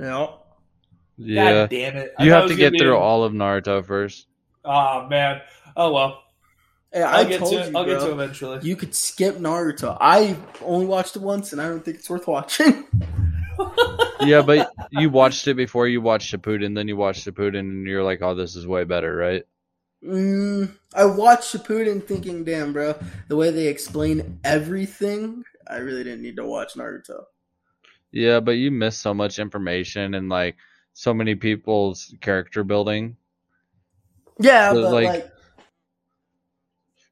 Yeah. 0.00 0.28
Yeah. 1.16 1.52
God 1.52 1.70
damn 1.70 1.96
it! 1.96 2.14
I 2.18 2.24
You 2.24 2.30
thought 2.30 2.42
have 2.42 2.50
to 2.50 2.56
get 2.56 2.74
through 2.78 2.96
in- 2.96 3.02
all 3.02 3.24
of 3.24 3.32
Naruto 3.32 3.84
first. 3.84 4.26
Oh 4.64 5.06
man. 5.08 5.40
Oh 5.76 5.92
well. 5.92 6.22
Hey, 6.92 7.02
I'll 7.02 7.20
I 7.20 7.24
get 7.28 7.40
told 7.40 7.52
to 7.52 7.58
you. 7.58 7.64
I'll 7.76 7.84
bro. 7.84 7.86
get 7.86 8.00
to 8.00 8.12
eventually. 8.12 8.60
You 8.62 8.76
could 8.76 8.94
skip 8.94 9.36
Naruto. 9.36 9.96
I 10.00 10.36
only 10.62 10.86
watched 10.86 11.16
it 11.16 11.22
once, 11.22 11.52
and 11.52 11.60
I 11.60 11.68
don't 11.68 11.84
think 11.84 11.98
it's 11.98 12.08
worth 12.10 12.26
watching. 12.26 12.84
Yeah, 14.20 14.42
but 14.42 14.70
you 14.90 15.10
watched 15.10 15.46
it 15.48 15.54
before 15.54 15.86
you 15.86 16.00
watched 16.00 16.32
Shippuden, 16.32 16.74
then 16.74 16.88
you 16.88 16.96
watched 16.96 17.26
Shippuden, 17.26 17.58
and 17.58 17.86
you're 17.86 18.02
like, 18.02 18.22
"Oh, 18.22 18.34
this 18.34 18.56
is 18.56 18.66
way 18.66 18.84
better," 18.84 19.14
right? 19.14 19.42
Mm, 20.04 20.74
I 20.94 21.04
watched 21.04 21.54
Shippuden 21.54 22.02
thinking, 22.06 22.42
damn, 22.44 22.72
bro, 22.72 22.94
the 23.28 23.36
way 23.36 23.50
they 23.50 23.66
explain 23.68 24.38
everything, 24.44 25.44
I 25.68 25.76
really 25.76 26.04
didn't 26.04 26.22
need 26.22 26.36
to 26.36 26.44
watch 26.46 26.74
Naruto. 26.74 27.24
Yeah, 28.12 28.40
but 28.40 28.52
you 28.52 28.70
miss 28.70 28.96
so 28.96 29.12
much 29.14 29.38
information 29.38 30.14
and 30.14 30.28
like 30.28 30.56
so 30.94 31.12
many 31.12 31.34
people's 31.34 32.14
character 32.22 32.64
building. 32.64 33.16
Yeah, 34.40 34.72
But, 34.72 34.82
but 34.82 34.92
like- 34.92 35.06
like, 35.06 35.30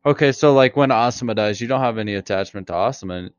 Okay, 0.04 0.32
so 0.32 0.52
like 0.52 0.74
when 0.76 0.88
Asuma 0.90 1.36
dies, 1.36 1.60
you 1.60 1.68
don't 1.68 1.80
have 1.80 1.98
any 1.98 2.14
attachment 2.14 2.66
to 2.66 2.72
Asuma 2.72 3.30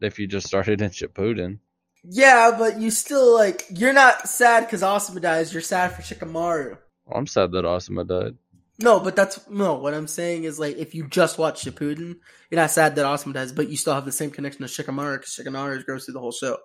if 0.00 0.18
you 0.20 0.28
just 0.28 0.46
started 0.46 0.80
in 0.80 0.90
Shippuden. 0.90 1.58
yeah, 2.04 2.54
but 2.56 2.78
you 2.80 2.90
still 2.92 3.34
like, 3.34 3.64
you're 3.70 3.92
not 3.92 4.28
sad 4.28 4.60
because 4.66 4.82
Asuma 4.82 5.20
dies. 5.20 5.52
You're 5.52 5.62
sad 5.62 5.92
for 5.92 6.02
Shikamaru. 6.02 6.78
I'm 7.12 7.26
sad 7.26 7.50
that 7.52 7.64
Asuma 7.64 8.06
died. 8.06 8.36
No, 8.78 9.00
but 9.00 9.16
that's 9.16 9.48
no. 9.50 9.74
What 9.74 9.94
I'm 9.94 10.06
saying 10.06 10.44
is 10.44 10.58
like, 10.60 10.76
if 10.78 10.94
you 10.94 11.08
just 11.08 11.38
watch 11.38 11.64
Shippuden, 11.64 12.16
you're 12.50 12.60
not 12.60 12.70
sad 12.70 12.94
that 12.94 13.04
Asuma 13.04 13.32
dies, 13.34 13.50
but 13.52 13.68
you 13.68 13.76
still 13.76 13.94
have 13.94 14.04
the 14.04 14.12
same 14.12 14.30
connection 14.30 14.60
to 14.64 14.68
Shikamaru 14.68 15.18
because 15.18 15.34
Shikamaru 15.34 15.84
goes 15.86 16.04
through 16.04 16.14
the 16.14 16.20
whole 16.20 16.32
show. 16.32 16.56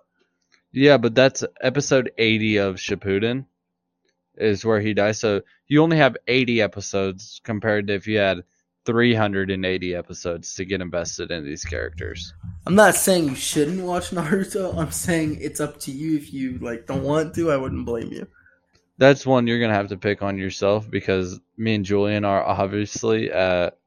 Yeah, 0.72 0.98
but 0.98 1.14
that's 1.14 1.44
episode 1.60 2.12
80 2.18 2.56
of 2.58 2.76
Shippuden 2.76 3.46
is 4.36 4.64
where 4.64 4.80
he 4.80 4.94
dies. 4.94 5.18
So 5.18 5.42
you 5.66 5.82
only 5.82 5.96
have 5.96 6.16
80 6.26 6.62
episodes 6.62 7.40
compared 7.44 7.86
to 7.88 7.94
if 7.94 8.06
you 8.06 8.18
had 8.18 8.44
380 8.88 9.94
episodes 9.94 10.54
to 10.54 10.64
get 10.64 10.80
invested 10.80 11.30
in 11.30 11.44
these 11.44 11.64
characters. 11.64 12.32
I'm 12.66 12.74
not 12.74 12.94
saying 12.94 13.28
you 13.28 13.34
shouldn't 13.34 13.82
watch 13.82 14.10
Naruto. 14.10 14.74
I'm 14.78 14.90
saying 14.90 15.38
it's 15.40 15.60
up 15.60 15.78
to 15.80 15.92
you. 15.92 16.16
If 16.16 16.32
you 16.32 16.58
like 16.58 16.86
don't 16.86 17.02
want 17.02 17.34
to, 17.34 17.50
I 17.50 17.56
wouldn't 17.56 17.84
blame 17.84 18.10
you. 18.12 18.26
That's 18.96 19.26
one 19.26 19.46
you're 19.46 19.58
going 19.58 19.70
to 19.70 19.76
have 19.76 19.88
to 19.88 19.96
pick 19.96 20.22
on 20.22 20.38
yourself 20.38 20.90
because 20.90 21.38
me 21.56 21.74
and 21.74 21.84
Julian 21.84 22.24
are 22.24 22.42
obviously 22.42 23.30
at 23.30 23.78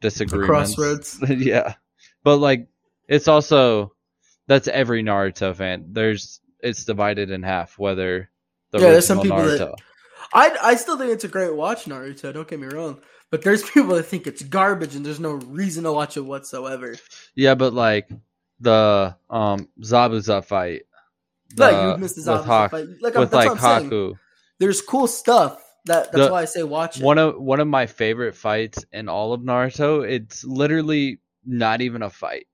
disagreements. 0.00 0.74
crossroads. 0.74 1.18
yeah. 1.30 1.74
But 2.22 2.36
like 2.36 2.68
it's 3.08 3.28
also 3.28 3.94
that's 4.46 4.68
every 4.68 5.02
Naruto 5.02 5.54
fan. 5.54 5.86
There's 5.92 6.40
it's 6.60 6.84
divided 6.84 7.30
in 7.30 7.42
half 7.42 7.78
whether 7.78 8.30
the 8.70 8.78
Yeah, 8.78 8.90
there's 8.92 9.06
some 9.06 9.20
people 9.20 9.38
Naruto. 9.38 9.58
that- 9.58 9.74
I 10.32 10.56
I 10.62 10.74
still 10.76 10.98
think 10.98 11.12
it's 11.12 11.24
a 11.24 11.28
great 11.28 11.54
watch, 11.54 11.84
Naruto. 11.84 12.32
Don't 12.34 12.48
get 12.48 12.58
me 12.58 12.66
wrong, 12.66 13.00
but 13.30 13.42
there's 13.42 13.62
people 13.70 13.94
that 13.94 14.04
think 14.04 14.26
it's 14.26 14.42
garbage 14.42 14.96
and 14.96 15.06
there's 15.06 15.20
no 15.20 15.32
reason 15.32 15.84
to 15.84 15.92
watch 15.92 16.16
it 16.16 16.22
whatsoever. 16.22 16.96
Yeah, 17.34 17.54
but 17.54 17.72
like 17.74 18.08
the 18.60 19.14
um 19.30 19.68
Zabuza 19.80 20.44
fight. 20.44 20.82
No, 21.56 21.70
the- 21.70 21.92
you 21.92 21.98
missed 21.98 22.16
the 22.16 22.22
Zabuza 22.22 22.44
Hak- 22.44 22.70
fight. 22.72 22.86
Like 23.00 23.14
with 23.14 23.32
like 23.32 23.50
I'm 23.50 23.58
saying. 23.58 23.90
Haku. 23.90 24.14
There's 24.58 24.80
cool 24.82 25.06
stuff. 25.06 25.62
That 25.84 26.10
that's 26.10 26.26
The- 26.26 26.32
why 26.32 26.42
I 26.42 26.44
say 26.46 26.62
watch 26.64 26.98
it. 26.98 27.04
One 27.04 27.18
of 27.18 27.40
one 27.40 27.60
of 27.60 27.68
my 27.68 27.86
favorite 27.86 28.34
fights 28.34 28.84
in 28.92 29.08
all 29.08 29.32
of 29.32 29.42
Naruto. 29.42 30.02
It's 30.08 30.42
literally 30.44 31.20
not 31.44 31.80
even 31.82 32.02
a 32.02 32.10
fight. 32.10 32.46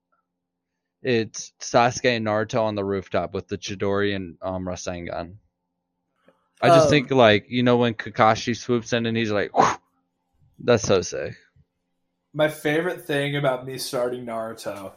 It's 1.02 1.52
Sasuke 1.60 2.16
and 2.16 2.26
Naruto 2.26 2.62
on 2.62 2.74
the 2.76 2.84
rooftop 2.84 3.34
with 3.34 3.48
the 3.48 3.58
Chidori 3.58 4.14
and 4.14 4.36
um 4.40 4.64
Rasengan. 4.64 5.36
I 6.60 6.68
just 6.68 6.86
Um, 6.86 6.90
think 6.90 7.10
like 7.10 7.46
you 7.48 7.62
know 7.62 7.76
when 7.76 7.94
Kakashi 7.94 8.56
swoops 8.56 8.92
in 8.92 9.06
and 9.06 9.16
he's 9.16 9.32
like, 9.32 9.50
that's 10.58 10.84
so 10.84 11.02
sick. 11.02 11.34
My 12.32 12.48
favorite 12.48 13.04
thing 13.04 13.36
about 13.36 13.66
me 13.66 13.78
starting 13.78 14.24
Naruto 14.24 14.92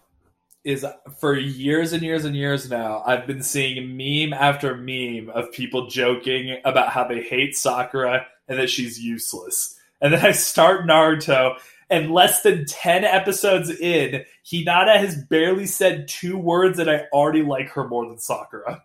is 0.63 0.85
for 1.19 1.35
years 1.37 1.93
and 1.93 2.01
years 2.01 2.25
and 2.25 2.35
years 2.35 2.69
now, 2.69 3.03
I've 3.05 3.27
been 3.27 3.43
seeing 3.43 3.97
meme 3.97 4.33
after 4.33 4.75
meme 4.75 5.29
of 5.29 5.51
people 5.51 5.87
joking 5.87 6.59
about 6.65 6.89
how 6.89 7.07
they 7.07 7.21
hate 7.21 7.55
Sakura 7.55 8.25
and 8.47 8.57
that 8.59 8.69
she's 8.69 8.99
useless. 8.99 9.77
And 10.01 10.13
then 10.13 10.25
I 10.25 10.31
start 10.31 10.85
Naruto, 10.87 11.57
and 11.89 12.11
less 12.11 12.41
than 12.41 12.65
10 12.65 13.03
episodes 13.03 13.69
in, 13.69 14.25
Hinata 14.45 14.97
has 14.97 15.15
barely 15.15 15.65
said 15.65 16.07
two 16.07 16.37
words, 16.37 16.79
and 16.79 16.89
I 16.89 17.05
already 17.11 17.43
like 17.43 17.69
her 17.69 17.87
more 17.87 18.07
than 18.07 18.19
Sakura. 18.19 18.83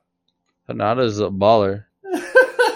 Hinata's 0.68 1.20
a 1.20 1.30
baller. 1.30 1.84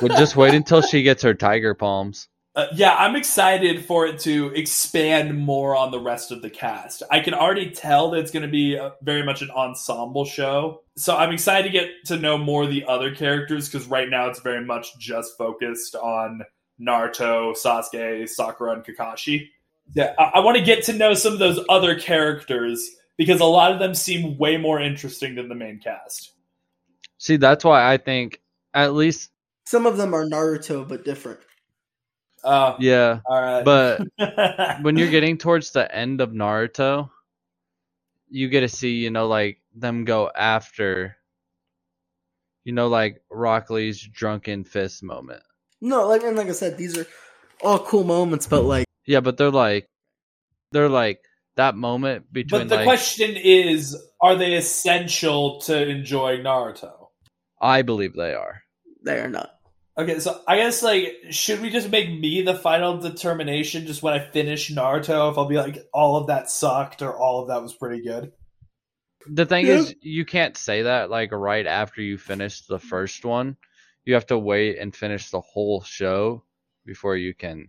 But 0.01 0.19
just 0.19 0.37
wait 0.37 0.55
until 0.55 0.83
she 0.83 1.03
gets 1.03 1.23
her 1.23 1.35
tiger 1.35 1.75
palms. 1.75 2.29
Uh, 2.57 2.67
yeah, 2.75 2.95
I'm 2.95 3.17
excited 3.17 3.85
for 3.85 4.07
it 4.07 4.21
to 4.21 4.49
expand 4.55 5.37
more 5.37 5.75
on 5.75 5.91
the 5.91 5.99
rest 5.99 6.31
of 6.31 6.41
the 6.41 6.51
cast. 6.51 7.03
I 7.11 7.21
can 7.21 7.35
already 7.35 7.71
tell 7.71 8.11
that 8.11 8.21
it's 8.21 8.31
going 8.31 8.45
to 8.45 8.51
be 8.51 8.77
a, 8.77 8.93
very 9.03 9.25
much 9.25 9.43
an 9.43 9.51
ensemble 9.51 10.25
show. 10.25 10.83
So 10.97 11.17
I'm 11.17 11.33
excited 11.33 11.65
to 11.65 11.71
get 11.71 11.89
to 12.07 12.17
know 12.17 12.39
more 12.39 12.63
of 12.65 12.71
the 12.71 12.85
other 12.87 13.13
characters 13.15 13.69
because 13.69 13.89
right 13.89 14.09
now 14.09 14.29
it's 14.29 14.41
very 14.41 14.65
much 14.65 14.97
just 14.99 15.37
focused 15.37 15.97
on 15.97 16.43
Naruto, 16.81 17.57
Sasuke, 17.57 18.29
Sakura, 18.29 18.75
and 18.75 18.85
Kakashi. 18.85 19.49
Yeah, 19.93 20.15
I, 20.19 20.33
I 20.35 20.41
want 20.41 20.57
to 20.57 20.65
get 20.65 20.85
to 20.85 20.93
know 20.93 21.15
some 21.15 21.33
of 21.35 21.39
those 21.39 21.61
other 21.69 21.99
characters 21.99 22.91
because 23.17 23.41
a 23.41 23.45
lot 23.45 23.73
of 23.73 23.79
them 23.79 23.95
seem 23.95 24.39
way 24.39 24.57
more 24.57 24.81
interesting 24.81 25.35
than 25.35 25.49
the 25.49 25.55
main 25.55 25.79
cast. 25.79 26.33
See, 27.19 27.37
that's 27.37 27.65
why 27.65 27.93
I 27.93 27.97
think 27.97 28.41
at 28.73 28.95
least 28.95 29.31
Some 29.65 29.87
of 29.87 29.97
them 29.97 30.15
are 30.15 30.25
Naruto, 30.27 30.87
but 30.87 31.05
different. 31.05 31.41
Oh, 32.43 32.77
yeah. 32.79 33.21
all 33.27 33.41
right. 33.41 33.65
But 33.65 34.03
when 34.83 34.97
you're 34.97 35.11
getting 35.11 35.39
towards 35.39 35.71
the 35.71 35.93
end 35.95 36.21
of 36.21 36.31
Naruto, 36.31 37.11
you 38.29 38.49
get 38.49 38.61
to 38.61 38.69
see, 38.69 38.97
you 38.97 39.11
know, 39.11 39.27
like 39.27 39.61
them 39.75 40.05
go 40.05 40.31
after, 40.35 41.17
you 42.65 42.73
know, 42.73 42.89
like 42.89 43.23
Rock 43.31 43.71
Lee's 43.71 44.01
drunken 44.01 44.65
fist 44.65 45.03
moment. 45.03 45.43
No, 45.81 46.09
like 46.09 46.23
and 46.23 46.37
like 46.37 46.49
I 46.49 46.53
said, 46.53 46.77
these 46.77 46.99
are 46.99 47.07
all 47.63 47.79
cool 47.79 48.05
moments, 48.05 48.47
but 48.47 48.65
like 48.65 48.84
Yeah, 49.07 49.21
but 49.21 49.37
they're 49.37 49.51
like, 49.51 49.89
they're 50.73 50.89
like 50.89 51.21
that 51.57 51.77
moment 51.77 52.33
between 52.33 52.63
but 52.63 52.69
the 52.69 52.77
like 52.77 52.85
question 52.85 53.37
is, 53.37 53.97
are 54.21 54.37
they 54.37 54.55
essential 54.55 55.61
to 55.63 55.89
enjoy 55.89 56.39
Naruto? 56.39 57.09
I 57.61 57.83
believe 57.83 58.15
they 58.15 58.35
are. 58.35 58.63
they 59.05 59.19
are 59.19 59.29
not. 59.29 59.51
Okay, 59.97 60.19
so 60.19 60.41
I 60.49 60.57
guess 60.57 60.83
like, 60.83 61.15
should 61.31 61.61
we 61.61 61.71
just 61.71 61.89
make 61.91 62.11
me 62.11 62.43
the 62.43 62.55
final 62.57 62.99
determination 62.99 63.87
just 63.87 64.03
when 64.03 64.15
I 64.15 64.19
finish 64.31 64.73
Naruto? 64.73 65.31
If 65.31 65.39
I'll 65.39 65.47
be 65.47 65.57
like, 65.57 65.79
all 65.93 66.17
of 66.17 66.27
that 66.27 66.51
sucked 66.51 67.01
or 67.01 67.17
all 67.17 67.43
of 67.43 67.49
that 67.49 67.63
was 67.63 67.75
pretty 67.75 68.03
good. 68.03 68.33
The 69.27 69.47
thing 69.47 69.67
Yeah. 69.67 69.75
is, 69.75 69.95
you 70.03 70.25
can't 70.25 70.57
say 70.57 70.83
that 70.83 71.11
like 71.11 71.31
right 71.33 71.67
after 71.67 72.03
you 72.03 72.19
finish 72.19 72.63
the 72.63 72.81
first 72.81 73.25
one. 73.25 73.57
You 74.05 74.15
have 74.15 74.27
to 74.27 74.39
wait 74.39 74.79
and 74.79 74.95
finish 74.95 75.31
the 75.31 75.41
whole 75.41 75.83
show 75.83 76.45
before 76.85 77.17
you 77.17 77.33
can 77.33 77.69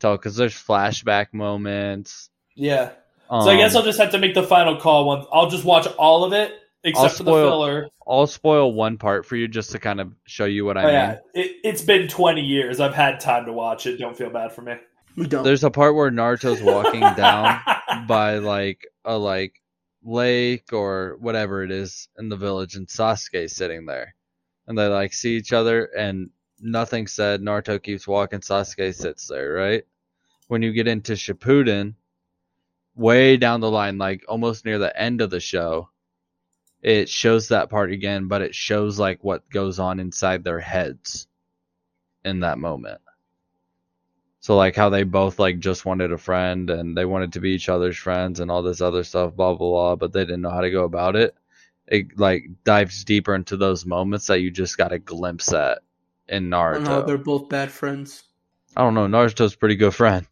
tell. 0.00 0.16
Because 0.16 0.36
there's 0.36 0.54
flashback 0.54 1.32
moments. 1.32 2.30
Yeah. 2.56 2.90
So 3.28 3.36
I 3.48 3.56
guess 3.56 3.74
um, 3.74 3.78
I'll 3.78 3.84
just 3.84 4.00
have 4.00 4.10
to 4.10 4.18
make 4.18 4.34
the 4.34 4.42
final 4.42 4.76
call 4.76 5.06
once. 5.06 5.24
I'll 5.32 5.48
just 5.48 5.64
watch 5.64 5.86
all 5.98 6.24
of 6.24 6.32
it 6.32 6.52
except 6.82 7.04
I'll 7.12 7.16
for 7.16 7.22
the 7.22 7.30
filler. 7.30 7.88
I'll 8.06 8.26
spoil 8.26 8.72
one 8.72 8.98
part 8.98 9.24
for 9.24 9.36
you 9.36 9.46
just 9.46 9.70
to 9.70 9.78
kind 9.78 10.00
of 10.00 10.12
show 10.26 10.46
you 10.46 10.64
what 10.64 10.76
I 10.76 10.82
Oh, 10.82 10.86
mean. 10.86 10.94
yeah, 10.94 11.18
it, 11.34 11.56
it's 11.62 11.82
been 11.82 12.08
twenty 12.08 12.40
years. 12.40 12.80
I've 12.80 12.94
had 12.94 13.20
time 13.20 13.46
to 13.46 13.52
watch 13.52 13.86
it. 13.86 13.98
Don't 13.98 14.16
feel 14.16 14.30
bad 14.30 14.52
for 14.52 14.62
me. 14.62 14.74
Don't. 15.28 15.44
There's 15.44 15.62
a 15.62 15.70
part 15.70 15.94
where 15.94 16.10
Naruto's 16.10 16.60
walking 16.60 17.00
down 17.16 17.60
by 18.08 18.38
like 18.38 18.80
a 19.04 19.16
like 19.16 19.54
lake 20.02 20.72
or 20.72 21.16
whatever 21.20 21.62
it 21.62 21.70
is 21.70 22.08
in 22.18 22.28
the 22.30 22.36
village, 22.36 22.74
and 22.74 22.88
Sasuke's 22.88 23.54
sitting 23.54 23.86
there, 23.86 24.16
and 24.66 24.76
they 24.76 24.86
like 24.88 25.12
see 25.12 25.36
each 25.36 25.52
other, 25.52 25.84
and 25.96 26.30
nothing 26.60 27.06
said. 27.06 27.40
Naruto 27.40 27.82
keeps 27.82 28.06
walking. 28.06 28.40
Sasuke 28.40 28.94
sits 28.94 29.26
there, 29.26 29.52
right? 29.52 29.84
When 30.48 30.62
you 30.62 30.72
get 30.72 30.88
into 30.88 31.12
Shippuden, 31.12 31.94
way 32.94 33.36
down 33.36 33.60
the 33.60 33.70
line, 33.70 33.98
like 33.98 34.24
almost 34.28 34.64
near 34.64 34.78
the 34.78 34.98
end 35.00 35.20
of 35.20 35.30
the 35.30 35.40
show, 35.40 35.88
it 36.82 37.08
shows 37.08 37.48
that 37.48 37.70
part 37.70 37.92
again, 37.92 38.28
but 38.28 38.42
it 38.42 38.54
shows 38.54 38.98
like 38.98 39.22
what 39.22 39.48
goes 39.50 39.78
on 39.78 40.00
inside 40.00 40.44
their 40.44 40.60
heads 40.60 41.26
in 42.24 42.40
that 42.40 42.58
moment. 42.58 43.00
So 44.40 44.56
like 44.56 44.74
how 44.74 44.88
they 44.88 45.02
both 45.02 45.38
like 45.38 45.58
just 45.58 45.84
wanted 45.84 46.12
a 46.12 46.18
friend 46.18 46.70
and 46.70 46.96
they 46.96 47.04
wanted 47.04 47.34
to 47.34 47.40
be 47.40 47.50
each 47.50 47.68
other's 47.68 47.98
friends 47.98 48.40
and 48.40 48.50
all 48.50 48.62
this 48.62 48.80
other 48.80 49.04
stuff, 49.04 49.36
blah 49.36 49.54
blah 49.54 49.68
blah, 49.68 49.96
but 49.96 50.12
they 50.12 50.24
didn't 50.24 50.40
know 50.40 50.50
how 50.50 50.62
to 50.62 50.70
go 50.70 50.84
about 50.84 51.14
it. 51.14 51.34
It 51.86 52.18
like 52.18 52.44
dives 52.64 53.04
deeper 53.04 53.34
into 53.34 53.56
those 53.56 53.84
moments 53.84 54.26
that 54.28 54.40
you 54.40 54.50
just 54.50 54.78
got 54.78 54.92
a 54.92 54.98
glimpse 54.98 55.52
at 55.52 55.82
And 56.30 56.52
how 56.52 56.74
Naruto. 56.76 57.06
they're 57.06 57.18
both 57.18 57.48
bad 57.48 57.70
friends. 57.70 58.22
I 58.76 58.82
don't 58.82 58.94
know. 58.94 59.06
Naruto's 59.06 59.54
a 59.54 59.58
pretty 59.58 59.76
good 59.76 59.94
friend. 59.94 60.26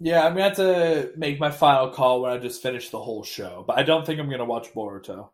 Yeah, 0.00 0.24
I'm 0.24 0.32
gonna 0.32 0.44
have 0.44 0.56
to 0.56 1.12
make 1.16 1.38
my 1.38 1.50
final 1.50 1.88
call 1.90 2.22
when 2.22 2.32
I 2.32 2.38
just 2.38 2.62
finish 2.62 2.90
the 2.90 3.00
whole 3.00 3.22
show, 3.22 3.64
but 3.66 3.78
I 3.78 3.84
don't 3.84 4.04
think 4.04 4.18
I'm 4.18 4.28
gonna 4.28 4.44
watch 4.44 4.72
Boruto. 4.74 5.28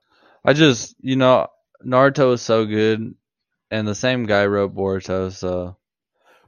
I 0.44 0.52
just, 0.52 0.94
you 1.00 1.16
know, 1.16 1.48
Naruto 1.84 2.34
is 2.34 2.42
so 2.42 2.66
good, 2.66 3.14
and 3.70 3.88
the 3.88 3.94
same 3.94 4.26
guy 4.26 4.46
wrote 4.46 4.74
Boruto, 4.74 5.32
so 5.32 5.76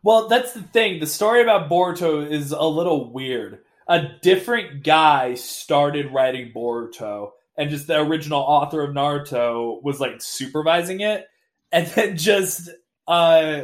Well, 0.03 0.29
that's 0.29 0.53
the 0.53 0.63
thing. 0.63 1.01
The 1.01 1.07
story 1.07 1.43
about 1.43 1.71
Boruto 1.71 2.29
is 2.29 2.51
a 2.53 2.65
little 2.65 3.13
weird. 3.13 3.61
A 3.89 4.09
different 4.21 4.85
guy 4.85 5.35
started 5.35 6.13
writing 6.13 6.53
Boruto, 6.55 7.31
and 7.57 7.71
just 7.71 7.87
the 7.87 7.99
original 8.01 8.41
author 8.41 8.83
of 8.83 8.95
Naruto 8.95 9.83
was 9.83 10.01
like 10.01 10.21
supervising 10.21 11.01
it, 11.01 11.27
and 11.71 11.87
then 11.89 12.17
just 12.17 12.69
uh 13.07 13.63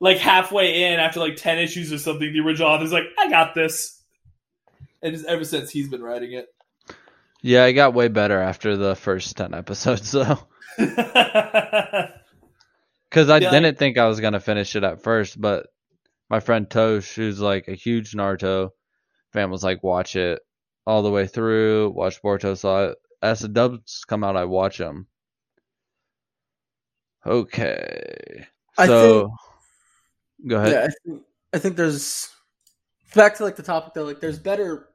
like 0.00 0.18
halfway 0.18 0.84
in, 0.92 1.00
after 1.00 1.20
like 1.20 1.36
ten 1.36 1.58
issues 1.58 1.92
or 1.92 1.98
something, 1.98 2.32
the 2.32 2.40
original 2.40 2.68
author's 2.70 2.92
like, 2.92 3.06
"I 3.18 3.30
got 3.30 3.54
this," 3.54 4.02
and 5.02 5.14
just 5.14 5.26
ever 5.26 5.44
since 5.44 5.70
he's 5.70 5.88
been 5.88 6.02
writing 6.02 6.32
it. 6.32 6.48
yeah, 7.42 7.64
it 7.66 7.72
got 7.74 7.94
way 7.94 8.08
better 8.08 8.40
after 8.40 8.76
the 8.76 8.94
first 8.94 9.36
ten 9.36 9.54
episodes, 9.54 10.10
though. 10.12 10.38
Because 13.10 13.28
I 13.28 13.38
Yeah, 13.38 13.40
didn't 13.40 13.78
think 13.78 13.98
I 13.98 14.06
was 14.08 14.20
gonna 14.20 14.40
finish 14.40 14.74
it 14.74 14.82
at 14.82 15.02
first, 15.02 15.38
but 15.38 15.66
my 16.30 16.40
friend 16.40 16.70
Tosh, 16.70 17.14
who's 17.16 17.40
like 17.40 17.68
a 17.68 17.74
huge 17.74 18.12
Naruto 18.12 18.72
fan, 19.32 19.50
was 19.50 19.64
like, 19.64 19.82
"Watch 19.84 20.16
it 20.16 20.40
all 20.86 21.02
the 21.02 21.10
way 21.10 21.26
through. 21.26 21.90
Watch 21.90 22.22
Boruto." 22.22 22.56
So 22.58 22.94
I, 23.22 23.26
as 23.26 23.40
the 23.40 23.48
dubs 23.48 24.04
come 24.06 24.24
out, 24.24 24.36
I 24.36 24.46
watch 24.46 24.78
them. 24.78 25.08
Okay, 27.26 28.46
I 28.76 28.86
so 28.86 29.32
go 30.46 30.56
ahead. 30.56 30.72
Yeah, 30.72 30.84
I 30.84 30.88
think, 31.04 31.22
I 31.52 31.58
think 31.58 31.76
there's 31.76 32.28
back 33.14 33.36
to 33.36 33.44
like 33.44 33.56
the 33.56 33.62
topic 33.62 33.94
though. 33.94 34.04
Like, 34.04 34.20
there's 34.20 34.38
better 34.38 34.88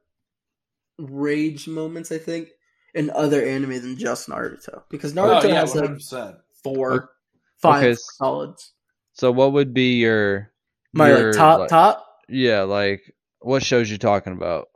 rage 0.98 1.68
moments. 1.68 2.10
I 2.12 2.18
think 2.18 2.48
in 2.94 3.10
other 3.10 3.44
anime 3.44 3.80
than 3.80 3.96
just 3.96 4.28
Naruto 4.28 4.82
because 4.90 5.16
oh, 5.16 5.22
Naruto 5.22 5.44
oh 5.44 5.48
yeah, 5.48 5.54
has 5.60 5.74
like 5.74 5.84
hundred 5.84 5.96
percent. 5.96 6.36
four, 6.62 7.10
five 7.58 7.82
Okay, 7.82 7.90
s- 7.92 8.08
solids. 8.16 8.72
So 9.12 9.30
what 9.30 9.52
would 9.52 9.74
be 9.74 9.98
your 9.98 10.50
My 10.92 11.08
your, 11.08 11.26
like 11.32 11.36
top 11.36 11.60
like- 11.60 11.68
top 11.68 12.06
Yeah, 12.28 12.62
like 12.62 13.02
what 13.40 13.62
shows 13.62 13.90
you 13.90 13.98
talking 13.98 14.32
about? 14.32 14.68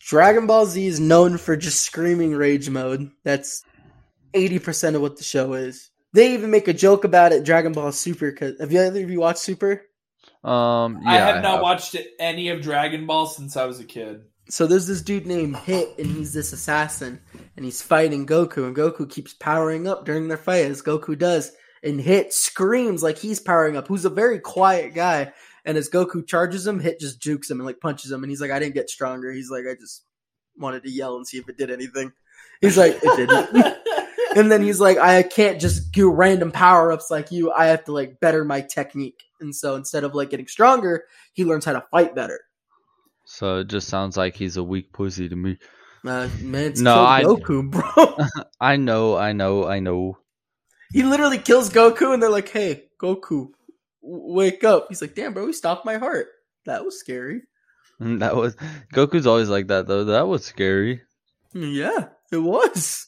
Dragon 0.00 0.46
Ball 0.46 0.66
Z 0.66 0.86
is 0.86 1.00
known 1.00 1.36
for 1.36 1.56
just 1.56 1.82
screaming 1.82 2.32
rage 2.34 2.70
mode. 2.70 3.10
That's 3.24 3.64
eighty 4.34 4.58
percent 4.60 4.94
of 4.94 5.02
what 5.02 5.16
the 5.16 5.24
show 5.24 5.54
is. 5.54 5.90
They 6.16 6.32
even 6.32 6.50
make 6.50 6.66
a 6.66 6.72
joke 6.72 7.04
about 7.04 7.32
it. 7.32 7.44
Dragon 7.44 7.72
Ball 7.72 7.92
Super. 7.92 8.32
Cause 8.32 8.54
have 8.58 8.72
you 8.72 8.80
either 8.80 9.04
of 9.04 9.10
you 9.10 9.20
watched 9.20 9.40
Super? 9.40 9.82
Um, 10.42 11.02
yeah, 11.02 11.10
I 11.10 11.16
have 11.16 11.42
not 11.42 11.60
watched 11.60 11.94
any 12.18 12.48
of 12.48 12.62
Dragon 12.62 13.06
Ball 13.06 13.26
since 13.26 13.54
I 13.54 13.66
was 13.66 13.80
a 13.80 13.84
kid. 13.84 14.22
So 14.48 14.66
there's 14.66 14.86
this 14.86 15.02
dude 15.02 15.26
named 15.26 15.56
Hit, 15.56 15.90
and 15.98 16.06
he's 16.06 16.32
this 16.32 16.54
assassin, 16.54 17.20
and 17.56 17.66
he's 17.66 17.82
fighting 17.82 18.26
Goku, 18.26 18.66
and 18.66 18.74
Goku 18.74 19.10
keeps 19.10 19.34
powering 19.34 19.86
up 19.86 20.06
during 20.06 20.28
their 20.28 20.38
fight, 20.38 20.64
as 20.64 20.80
Goku 20.80 21.18
does, 21.18 21.52
and 21.82 22.00
Hit 22.00 22.32
screams 22.32 23.02
like 23.02 23.18
he's 23.18 23.40
powering 23.40 23.76
up, 23.76 23.86
who's 23.86 24.06
a 24.06 24.10
very 24.10 24.38
quiet 24.38 24.94
guy, 24.94 25.32
and 25.66 25.76
as 25.76 25.90
Goku 25.90 26.26
charges 26.26 26.66
him, 26.66 26.80
Hit 26.80 26.98
just 26.98 27.20
jukes 27.20 27.50
him 27.50 27.58
and 27.58 27.66
like 27.66 27.80
punches 27.80 28.10
him, 28.10 28.22
and 28.22 28.30
he's 28.30 28.40
like, 28.40 28.52
I 28.52 28.58
didn't 28.58 28.74
get 28.74 28.88
stronger. 28.88 29.32
He's 29.32 29.50
like, 29.50 29.64
I 29.70 29.74
just 29.74 30.04
wanted 30.56 30.84
to 30.84 30.90
yell 30.90 31.16
and 31.16 31.26
see 31.26 31.36
if 31.36 31.48
it 31.48 31.58
did 31.58 31.70
anything. 31.70 32.12
He's 32.62 32.78
like, 32.78 32.98
it 33.02 33.16
didn't. 33.16 33.76
and 34.36 34.52
then 34.52 34.62
he's 34.62 34.78
like, 34.78 34.98
I 34.98 35.24
can't 35.24 35.60
just 35.60 35.90
do 35.90 36.10
random 36.12 36.52
power 36.52 36.92
ups 36.92 37.10
like 37.10 37.32
you. 37.32 37.50
I 37.50 37.66
have 37.66 37.84
to 37.86 37.92
like 37.92 38.20
better 38.20 38.44
my 38.44 38.60
technique. 38.60 39.20
And 39.40 39.52
so 39.54 39.74
instead 39.74 40.04
of 40.04 40.14
like 40.14 40.30
getting 40.30 40.46
stronger, 40.46 41.04
he 41.32 41.44
learns 41.44 41.64
how 41.64 41.72
to 41.72 41.84
fight 41.90 42.14
better. 42.14 42.40
So 43.24 43.58
it 43.58 43.68
just 43.68 43.88
sounds 43.88 44.16
like 44.16 44.36
he's 44.36 44.56
a 44.56 44.62
weak 44.62 44.92
pussy 44.92 45.28
to 45.28 45.34
me. 45.34 45.58
Uh, 46.06 46.28
man, 46.40 46.66
it's 46.70 46.80
No, 46.80 47.02
I- 47.04 47.24
Goku, 47.24 47.68
bro. 47.70 48.16
I 48.60 48.76
know, 48.76 49.16
I 49.16 49.32
know, 49.32 49.66
I 49.66 49.80
know. 49.80 50.18
he 50.92 51.02
literally 51.02 51.38
kills 51.38 51.68
Goku, 51.68 52.14
and 52.14 52.22
they're 52.22 52.30
like, 52.30 52.48
"Hey, 52.48 52.84
Goku, 53.02 53.48
w- 54.02 54.32
wake 54.34 54.62
up!" 54.62 54.86
He's 54.88 55.02
like, 55.02 55.16
"Damn, 55.16 55.34
bro, 55.34 55.48
he 55.48 55.52
stopped 55.52 55.84
my 55.84 55.96
heart. 55.98 56.28
That 56.66 56.84
was 56.84 57.00
scary." 57.00 57.42
That 57.98 58.36
was 58.36 58.54
Goku's 58.94 59.26
always 59.26 59.48
like 59.48 59.66
that 59.68 59.86
though. 59.88 60.04
That 60.04 60.28
was 60.28 60.44
scary. 60.44 61.00
Yeah, 61.54 62.08
it 62.30 62.36
was. 62.36 63.06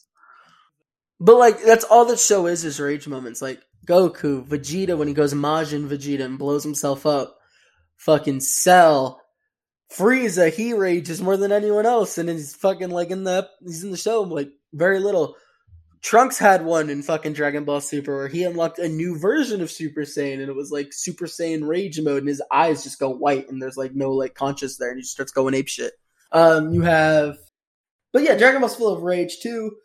But 1.19 1.37
like, 1.37 1.61
that's 1.63 1.83
all 1.83 2.05
that 2.05 2.19
show 2.19 2.47
is 2.47 2.63
is 2.63 2.79
rage 2.79 3.07
moments. 3.07 3.41
Like 3.41 3.61
Goku, 3.85 4.45
Vegeta 4.45 4.97
when 4.97 5.07
he 5.07 5.13
goes 5.13 5.33
Majin 5.33 5.87
Vegeta 5.87 6.23
and 6.23 6.39
blows 6.39 6.63
himself 6.63 7.05
up. 7.05 7.37
Fucking 7.97 8.39
Cell, 8.39 9.19
Frieza, 9.91 10.53
he 10.53 10.73
rages 10.73 11.21
more 11.21 11.35
than 11.35 11.51
anyone 11.51 11.85
else, 11.85 12.17
and 12.17 12.29
he's 12.29 12.55
fucking 12.55 12.91
like 12.91 13.09
in 13.09 13.23
the 13.23 13.49
he's 13.61 13.83
in 13.83 13.91
the 13.91 13.97
show 13.97 14.21
like 14.21 14.51
very 14.73 14.99
little. 14.99 15.35
Trunks 16.01 16.37
had 16.37 16.63
one 16.63 16.89
in 16.89 17.01
fucking 17.01 17.33
Dragon 17.33 17.65
Ball 17.65 17.81
Super 17.81 18.15
where 18.15 18.27
he 18.29 18.43
unlocked 18.43 18.79
a 18.79 18.87
new 18.87 19.19
version 19.19 19.59
of 19.59 19.69
Super 19.69 20.01
Saiyan, 20.01 20.39
and 20.39 20.49
it 20.49 20.55
was 20.55 20.71
like 20.71 20.93
Super 20.93 21.25
Saiyan 21.25 21.67
Rage 21.67 21.99
mode, 21.99 22.19
and 22.19 22.29
his 22.29 22.41
eyes 22.51 22.83
just 22.83 22.99
go 22.99 23.09
white, 23.09 23.49
and 23.49 23.61
there's 23.61 23.75
like 23.75 23.93
no 23.93 24.11
like 24.11 24.35
conscious 24.35 24.77
there, 24.77 24.89
and 24.89 24.97
he 24.97 25.01
just 25.01 25.11
starts 25.11 25.33
going 25.33 25.55
ape 25.55 25.67
shit. 25.67 25.93
Um, 26.31 26.71
you 26.71 26.83
have, 26.83 27.37
but 28.13 28.23
yeah, 28.23 28.37
Dragon 28.37 28.61
Ball's 28.61 28.75
full 28.75 28.95
of 28.95 29.01
rage 29.01 29.39
too. 29.41 29.75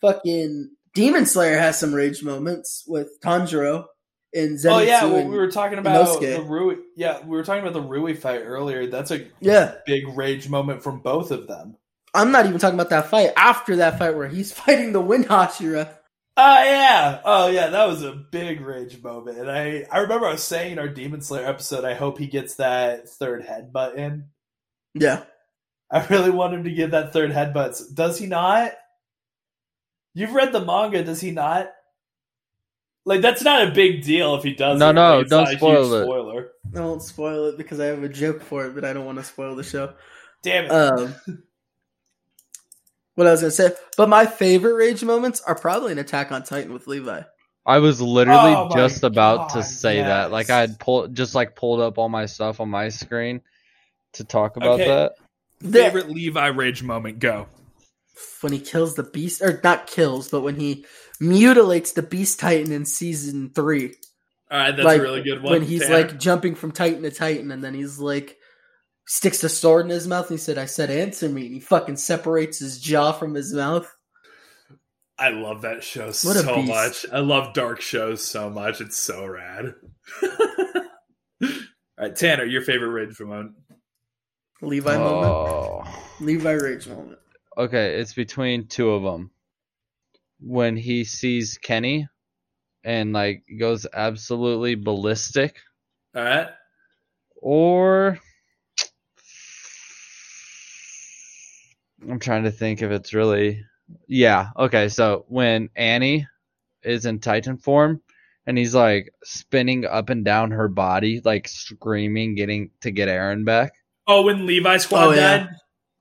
Fucking 0.00 0.70
Demon 0.94 1.26
Slayer 1.26 1.58
has 1.58 1.78
some 1.78 1.94
rage 1.94 2.22
moments 2.22 2.84
with 2.86 3.20
Tanjiro 3.20 3.86
and 4.34 4.58
Zenitsu. 4.58 4.72
oh 4.72 4.78
yeah, 4.80 5.04
well, 5.04 5.28
we 5.28 5.36
were 5.36 5.50
talking 5.50 5.78
about 5.78 6.06
Inosuke. 6.06 6.36
the 6.36 6.42
Rui. 6.42 6.76
Yeah, 6.96 7.20
we 7.24 7.36
were 7.36 7.44
talking 7.44 7.62
about 7.62 7.72
the 7.72 7.82
Rui 7.82 8.14
fight 8.14 8.42
earlier. 8.44 8.86
That's 8.86 9.10
a 9.10 9.26
yeah. 9.40 9.74
big 9.86 10.06
rage 10.16 10.48
moment 10.48 10.82
from 10.82 11.00
both 11.00 11.30
of 11.30 11.46
them. 11.46 11.76
I'm 12.14 12.30
not 12.30 12.46
even 12.46 12.58
talking 12.58 12.78
about 12.78 12.90
that 12.90 13.08
fight. 13.08 13.32
After 13.36 13.76
that 13.76 13.98
fight 13.98 14.16
where 14.16 14.28
he's 14.28 14.52
fighting 14.58 14.92
the 14.92 15.00
Wind 15.00 15.26
Hashira. 15.26 15.88
Oh 16.36 16.64
yeah, 16.64 17.20
oh 17.24 17.46
yeah, 17.48 17.68
that 17.68 17.86
was 17.86 18.02
a 18.02 18.12
big 18.12 18.60
rage 18.60 19.00
moment. 19.02 19.38
And 19.38 19.50
I, 19.50 19.86
I 19.90 19.98
remember 19.98 20.26
I 20.26 20.32
was 20.32 20.42
saying 20.42 20.72
in 20.72 20.78
our 20.80 20.88
Demon 20.88 21.20
Slayer 21.20 21.46
episode, 21.46 21.84
I 21.84 21.94
hope 21.94 22.18
he 22.18 22.26
gets 22.26 22.56
that 22.56 23.08
third 23.08 23.44
headbutt 23.44 23.96
in. 23.96 24.26
Yeah. 24.94 25.24
I 25.92 26.04
really 26.06 26.30
want 26.30 26.54
him 26.54 26.64
to 26.64 26.72
get 26.72 26.90
that 26.90 27.12
third 27.12 27.30
headbutt. 27.30 27.94
Does 27.94 28.18
he 28.18 28.26
not? 28.26 28.72
You've 30.14 30.32
read 30.32 30.52
the 30.52 30.64
manga, 30.64 31.02
does 31.02 31.20
he 31.20 31.30
not? 31.32 31.70
Like 33.04 33.20
that's 33.20 33.42
not 33.42 33.68
a 33.68 33.70
big 33.72 34.02
deal 34.02 34.34
if 34.36 34.42
he 34.42 34.54
does. 34.54 34.78
No, 34.78 34.90
no, 34.92 35.20
It's 35.20 35.30
don't 35.30 35.46
spoil 35.48 35.92
it. 35.94 36.04
Spoiler. 36.04 36.48
I 36.74 36.80
won't 36.80 37.02
spoil 37.02 37.46
it 37.46 37.58
because 37.58 37.78
I 37.80 37.86
have 37.86 38.02
a 38.02 38.08
joke 38.08 38.40
for 38.42 38.66
it, 38.66 38.74
but 38.74 38.84
I 38.84 38.92
don't 38.94 39.04
want 39.04 39.18
to 39.18 39.24
spoil 39.24 39.54
the 39.56 39.62
show. 39.62 39.92
Damn 40.42 40.64
it! 40.66 40.70
Um, 40.70 41.14
what 43.14 43.26
I 43.26 43.30
was 43.32 43.40
gonna 43.42 43.50
say, 43.50 43.72
but 43.96 44.08
my 44.08 44.24
favorite 44.26 44.74
rage 44.74 45.04
moments 45.04 45.40
are 45.42 45.54
probably 45.54 45.92
an 45.92 45.98
Attack 45.98 46.32
on 46.32 46.42
Titan 46.44 46.72
with 46.72 46.86
Levi. 46.86 47.22
I 47.66 47.78
was 47.78 48.00
literally 48.00 48.54
Oh 48.54 48.68
just 48.74 49.04
about 49.04 49.50
to 49.50 49.56
God, 49.56 49.64
say 49.64 50.00
that. 50.02 50.30
Like 50.30 50.50
I 50.50 50.60
had 50.60 50.78
pulled 50.78 51.14
just 51.14 51.34
like 51.34 51.56
pulled 51.56 51.80
up 51.80 51.98
all 51.98 52.08
my 52.08 52.26
stuff 52.26 52.60
on 52.60 52.68
my 52.68 52.88
screen 52.88 53.40
to 54.14 54.24
talk 54.24 54.56
about 54.56 54.80
Okay. 54.80 54.86
that. 54.86 55.12
The- 55.60 55.82
Favorite 55.84 56.10
Levi 56.10 56.46
rage 56.48 56.82
moment? 56.82 57.18
Go. 57.20 57.46
When 58.40 58.52
he 58.52 58.60
kills 58.60 58.94
the 58.94 59.02
beast, 59.02 59.42
or 59.42 59.60
not 59.62 59.86
kills, 59.86 60.28
but 60.28 60.42
when 60.42 60.56
he 60.56 60.84
mutilates 61.20 61.92
the 61.92 62.02
Beast 62.02 62.40
Titan 62.40 62.72
in 62.72 62.84
season 62.84 63.50
three. 63.54 63.94
All 64.50 64.58
right, 64.58 64.70
that's 64.72 64.84
like, 64.84 65.00
a 65.00 65.02
really 65.02 65.22
good 65.22 65.42
one. 65.42 65.52
When 65.52 65.62
he's 65.62 65.82
Tanner. 65.82 65.94
like 65.94 66.18
jumping 66.18 66.54
from 66.54 66.72
Titan 66.72 67.02
to 67.02 67.10
Titan, 67.10 67.50
and 67.50 67.62
then 67.62 67.74
he's 67.74 67.98
like 67.98 68.36
sticks 69.06 69.40
the 69.40 69.48
sword 69.48 69.86
in 69.86 69.90
his 69.90 70.06
mouth, 70.06 70.30
and 70.30 70.38
he 70.38 70.42
said, 70.42 70.58
"I 70.58 70.66
said, 70.66 70.90
answer 70.90 71.28
me," 71.28 71.46
and 71.46 71.54
he 71.54 71.60
fucking 71.60 71.96
separates 71.96 72.58
his 72.58 72.80
jaw 72.80 73.12
from 73.12 73.34
his 73.34 73.52
mouth. 73.52 73.90
I 75.18 75.30
love 75.30 75.62
that 75.62 75.84
show 75.84 76.06
What 76.06 76.14
so 76.14 76.62
much. 76.62 77.06
I 77.12 77.20
love 77.20 77.54
dark 77.54 77.80
shows 77.80 78.24
so 78.24 78.50
much. 78.50 78.80
It's 78.80 78.96
so 78.96 79.24
rad. 79.24 79.74
All 80.22 81.50
right, 81.98 82.16
Tanner, 82.16 82.44
your 82.44 82.62
favorite 82.62 82.88
rage 82.88 83.20
moment? 83.20 83.52
Levi 84.60 84.96
moment. 84.96 85.32
Oh. 85.32 85.84
Levi 86.20 86.52
rage 86.52 86.88
moment. 86.88 87.18
Okay, 87.56 87.94
it's 88.00 88.14
between 88.14 88.66
two 88.66 88.90
of 88.90 89.02
them. 89.02 89.30
When 90.40 90.76
he 90.76 91.04
sees 91.04 91.58
Kenny 91.58 92.08
and 92.82 93.12
like 93.12 93.44
goes 93.58 93.86
absolutely 93.92 94.74
ballistic, 94.74 95.56
All 96.14 96.22
right. 96.24 96.48
or 97.36 98.18
I'm 102.10 102.18
trying 102.18 102.44
to 102.44 102.50
think 102.50 102.82
if 102.82 102.90
it's 102.90 103.14
really 103.14 103.62
yeah. 104.08 104.48
Okay, 104.58 104.88
so 104.88 105.24
when 105.28 105.70
Annie 105.76 106.26
is 106.82 107.06
in 107.06 107.20
Titan 107.20 107.56
form 107.56 108.02
and 108.46 108.58
he's 108.58 108.74
like 108.74 109.10
spinning 109.22 109.86
up 109.86 110.10
and 110.10 110.24
down 110.24 110.50
her 110.50 110.68
body, 110.68 111.20
like 111.24 111.48
screaming, 111.48 112.34
getting 112.34 112.70
to 112.82 112.90
get 112.90 113.08
Eren 113.08 113.44
back. 113.44 113.72
Oh, 114.06 114.22
when 114.22 114.44
Levi 114.44 114.76
Squad 114.78 115.04
Oh, 115.06 115.10
yeah. 115.12 115.38
died. 115.38 115.48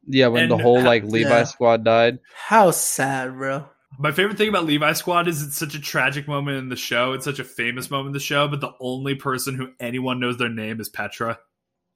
Yeah, 0.05 0.27
when 0.27 0.49
the 0.49 0.57
whole 0.57 0.81
like 0.81 1.03
Levi 1.03 1.29
Yeah. 1.29 1.43
squad 1.45 1.83
died. 1.83 2.19
How 2.35 2.71
sad, 2.71 3.33
bro. 3.35 3.67
My 3.99 4.11
favorite 4.11 4.37
thing 4.37 4.49
about 4.49 4.65
Levi 4.65 4.93
Squad 4.93 5.27
is 5.27 5.43
it's 5.43 5.55
such 5.55 5.75
a 5.75 5.79
tragic 5.79 6.27
moment 6.27 6.57
in 6.57 6.69
the 6.69 6.75
show. 6.75 7.13
It's 7.13 7.25
such 7.25 7.37
a 7.39 7.43
famous 7.43 7.91
moment 7.91 8.07
in 8.07 8.13
the 8.13 8.19
show, 8.19 8.47
but 8.47 8.59
the 8.59 8.73
only 8.79 9.13
person 9.13 9.53
who 9.53 9.69
anyone 9.79 10.19
knows 10.19 10.37
their 10.37 10.49
name 10.49 10.81
is 10.81 10.89
Petra. 10.89 11.37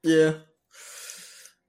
Yeah. 0.04 0.34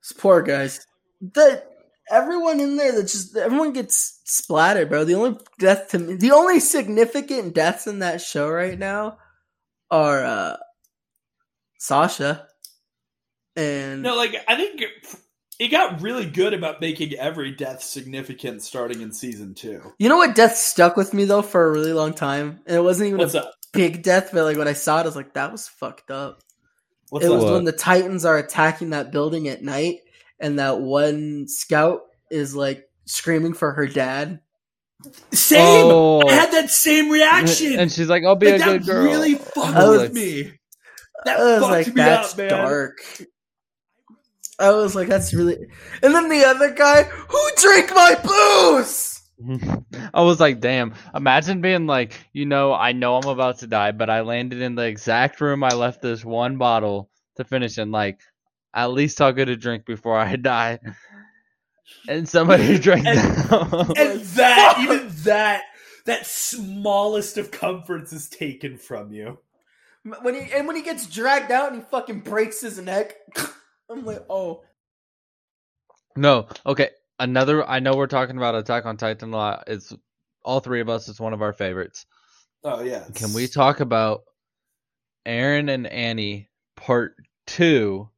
It's 0.00 0.12
poor 0.16 0.42
guys. 0.42 0.86
The 1.22 1.64
everyone 2.10 2.60
in 2.60 2.76
there 2.76 2.92
that 2.92 3.04
just 3.04 3.36
everyone 3.36 3.72
gets 3.72 4.20
splattered, 4.26 4.90
bro. 4.90 5.04
The 5.04 5.14
only 5.14 5.38
death 5.58 5.88
to 5.90 5.98
me, 5.98 6.14
the 6.16 6.32
only 6.32 6.60
significant 6.60 7.54
deaths 7.54 7.86
in 7.86 8.00
that 8.00 8.20
show 8.20 8.48
right 8.50 8.78
now 8.78 9.18
are 9.90 10.24
uh 10.24 10.56
Sasha 11.78 12.46
and 13.56 14.02
No, 14.02 14.14
like 14.14 14.34
I 14.46 14.56
think 14.56 14.82
it 15.58 15.68
got 15.68 16.00
really 16.00 16.26
good 16.26 16.54
about 16.54 16.80
making 16.80 17.14
every 17.14 17.50
death 17.52 17.82
significant 17.82 18.62
starting 18.62 19.00
in 19.00 19.12
season 19.12 19.54
two. 19.54 19.92
you 19.98 20.08
know 20.08 20.16
what 20.16 20.34
death 20.34 20.56
stuck 20.56 20.96
with 20.96 21.12
me 21.12 21.24
though 21.24 21.42
for 21.42 21.66
a 21.66 21.70
really 21.72 21.92
long 21.92 22.14
time, 22.14 22.60
and 22.66 22.76
it 22.76 22.82
wasn't 22.82 23.08
even 23.08 23.18
What's 23.18 23.34
a 23.34 23.44
up? 23.44 23.54
big 23.72 24.02
death, 24.02 24.30
but 24.32 24.44
like 24.44 24.56
when 24.56 24.68
I 24.68 24.72
saw 24.72 24.98
it, 24.98 25.02
I 25.02 25.06
was 25.06 25.16
like, 25.16 25.34
that 25.34 25.52
was 25.52 25.68
fucked 25.68 26.10
up. 26.10 26.42
What's 27.10 27.24
it 27.24 27.28
up? 27.30 27.34
was 27.36 27.44
What? 27.44 27.52
when 27.54 27.64
the 27.64 27.72
Titans 27.72 28.24
are 28.24 28.38
attacking 28.38 28.90
that 28.90 29.10
building 29.12 29.48
at 29.48 29.62
night, 29.62 30.00
and 30.40 30.58
that 30.58 30.80
one 30.80 31.46
scout 31.48 32.02
is 32.30 32.54
like 32.54 32.88
screaming 33.06 33.54
for 33.54 33.72
her 33.72 33.86
dad. 33.86 34.40
Same. 35.32 35.60
Oh. 35.90 36.26
I 36.28 36.32
had 36.32 36.50
that 36.52 36.70
same 36.70 37.08
reaction. 37.08 37.78
And 37.78 37.90
she's 37.90 38.08
like, 38.08 38.24
"I'll 38.24 38.34
be 38.36 38.50
like, 38.50 38.56
a 38.56 38.58
that 38.64 38.78
good 38.80 38.86
girl." 38.86 39.04
really 39.04 39.34
fucked 39.36 39.76
I 39.76 39.88
was 39.88 40.12
me. 40.12 40.52
That 41.24 41.38
was 41.38 41.60
fucked 41.60 41.70
like, 41.72 41.86
me 41.88 41.92
that's 41.94 42.32
up, 42.32 42.38
man. 42.38 42.48
dark. 42.50 42.96
I 44.58 44.70
was 44.72 44.94
like, 44.94 45.08
that's 45.08 45.32
really. 45.32 45.56
And 46.02 46.14
then 46.14 46.28
the 46.28 46.44
other 46.44 46.72
guy, 46.72 47.04
who 47.04 47.48
drank 47.56 47.90
my 47.94 48.16
booze? 48.22 49.14
I 50.14 50.22
was 50.22 50.40
like, 50.40 50.60
damn. 50.60 50.94
Imagine 51.14 51.60
being 51.60 51.86
like, 51.86 52.12
you 52.32 52.44
know, 52.44 52.72
I 52.72 52.92
know 52.92 53.16
I'm 53.16 53.28
about 53.28 53.58
to 53.60 53.66
die, 53.68 53.92
but 53.92 54.10
I 54.10 54.22
landed 54.22 54.60
in 54.60 54.74
the 54.74 54.82
exact 54.86 55.40
room 55.40 55.62
I 55.62 55.70
left 55.70 56.02
this 56.02 56.24
one 56.24 56.56
bottle 56.58 57.08
to 57.36 57.44
finish 57.44 57.78
in. 57.78 57.92
Like, 57.92 58.20
at 58.74 58.90
least 58.90 59.20
I'll 59.20 59.32
get 59.32 59.48
a 59.48 59.56
drink 59.56 59.86
before 59.86 60.18
I 60.18 60.34
die. 60.36 60.80
And 62.08 62.28
somebody 62.28 62.78
drank 62.78 63.06
And- 63.06 63.18
that. 63.18 63.94
And 63.96 64.20
that, 64.20 64.78
even 64.80 65.08
that, 65.24 65.62
that 66.06 66.26
smallest 66.26 67.38
of 67.38 67.50
comforts 67.52 68.12
is 68.12 68.28
taken 68.28 68.76
from 68.76 69.12
you. 69.12 69.38
When 70.22 70.34
he 70.34 70.52
and 70.52 70.66
when 70.66 70.76
he 70.76 70.82
gets 70.82 71.06
dragged 71.06 71.50
out 71.52 71.72
and 71.72 71.82
he 71.82 71.88
fucking 71.90 72.20
breaks 72.20 72.60
his 72.62 72.78
neck, 72.80 73.14
I'm 73.90 74.04
like, 74.04 74.24
oh, 74.28 74.62
no, 76.16 76.48
okay. 76.66 76.90
Another. 77.20 77.66
I 77.68 77.80
know 77.80 77.94
we're 77.96 78.06
talking 78.06 78.36
about 78.36 78.54
Attack 78.54 78.86
on 78.86 78.96
Titan 78.96 79.32
a 79.32 79.36
lot. 79.36 79.64
It's 79.66 79.92
all 80.44 80.60
three 80.60 80.80
of 80.80 80.88
us. 80.88 81.08
It's 81.08 81.20
one 81.20 81.32
of 81.32 81.42
our 81.42 81.52
favorites. 81.52 82.06
Oh 82.64 82.82
yeah. 82.82 83.04
Can 83.14 83.32
we 83.34 83.46
talk 83.48 83.80
about 83.80 84.22
Eren 85.26 85.68
and 85.72 85.86
Annie 85.86 86.48
part 86.76 87.14
two, 87.46 88.08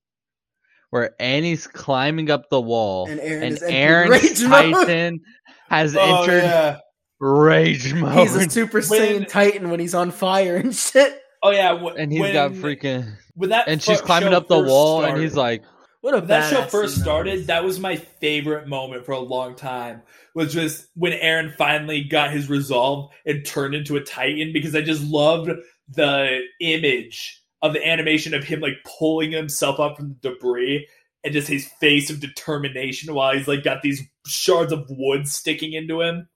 where 0.91 1.15
Annie's 1.21 1.67
climbing 1.67 2.31
up 2.31 2.49
the 2.51 2.61
wall 2.61 3.07
and 3.09 3.21
Eren 3.21 3.43
and 3.43 3.55
is 3.55 3.63
Eren. 3.63 4.49
Titan 4.49 5.21
has 5.69 5.97
Oh 5.99 6.23
entered 6.23 6.43
yeah. 6.43 6.79
rage 7.21 7.95
mode, 7.95 8.19
He's 8.19 8.35
a 8.37 8.51
Super 8.51 8.81
When- 8.81 9.01
Saiyan 9.23 9.29
Titan 9.29 9.71
when 9.71 9.81
he's 9.81 9.95
on 9.95 10.11
fire 10.11 10.57
and 10.57 10.75
shit. 10.75 11.19
Oh 11.43 11.51
yeah. 11.51 11.79
wh- 11.79 11.95
and 11.99 12.13
he's 12.13 12.21
when, 12.21 12.33
got 12.35 12.53
freaking. 12.53 13.15
When 13.41 13.51
that 13.51 13.69
And 13.69 13.83
she's 13.83 14.03
climbing 14.03 14.35
up 14.35 14.49
the 14.49 14.59
wall, 14.59 15.03
and 15.03 15.19
he's 15.19 15.35
like, 15.35 15.65
What 16.03 16.13
a 16.13 16.19
when 16.19 16.27
that 16.29 16.51
show 16.51 16.63
first 16.67 17.01
started, 17.01 17.47
that 17.47 17.65
was 17.65 17.81
my 17.81 17.97
favorite 17.97 18.69
moment 18.69 19.07
for 19.07 19.13
a 19.13 19.19
long 19.19 19.55
time. 19.57 20.03
Was 20.35 20.53
just 20.53 20.87
when 20.95 21.13
Eren 21.13 21.57
finally 21.57 22.05
got 22.05 22.33
his 22.33 22.51
resolve 22.51 23.11
and 23.25 23.45
turned 23.47 23.75
into 23.75 23.97
a 23.97 24.03
Titan 24.03 24.53
because 24.53 24.77
I 24.77 24.83
just 24.83 25.03
loved 25.03 25.51
the 25.89 26.41
image 26.61 27.43
of 27.63 27.73
the 27.73 27.87
animation 27.87 28.35
of 28.35 28.45
him 28.45 28.61
like 28.61 28.75
pulling 28.99 29.33
himself 29.33 29.81
up 29.81 29.97
from 29.97 30.17
the 30.21 30.31
debris 30.31 30.87
and 31.25 31.33
just 31.33 31.49
his 31.49 31.67
face 31.81 32.11
of 32.11 32.21
determination 32.21 33.15
while 33.15 33.35
he's 33.35 33.49
like 33.49 33.65
got 33.65 33.81
these 33.81 34.03
shards 34.27 34.73
of 34.73 34.85
wood 34.91 35.27
sticking 35.27 35.73
into 35.73 36.03
him. 36.03 36.29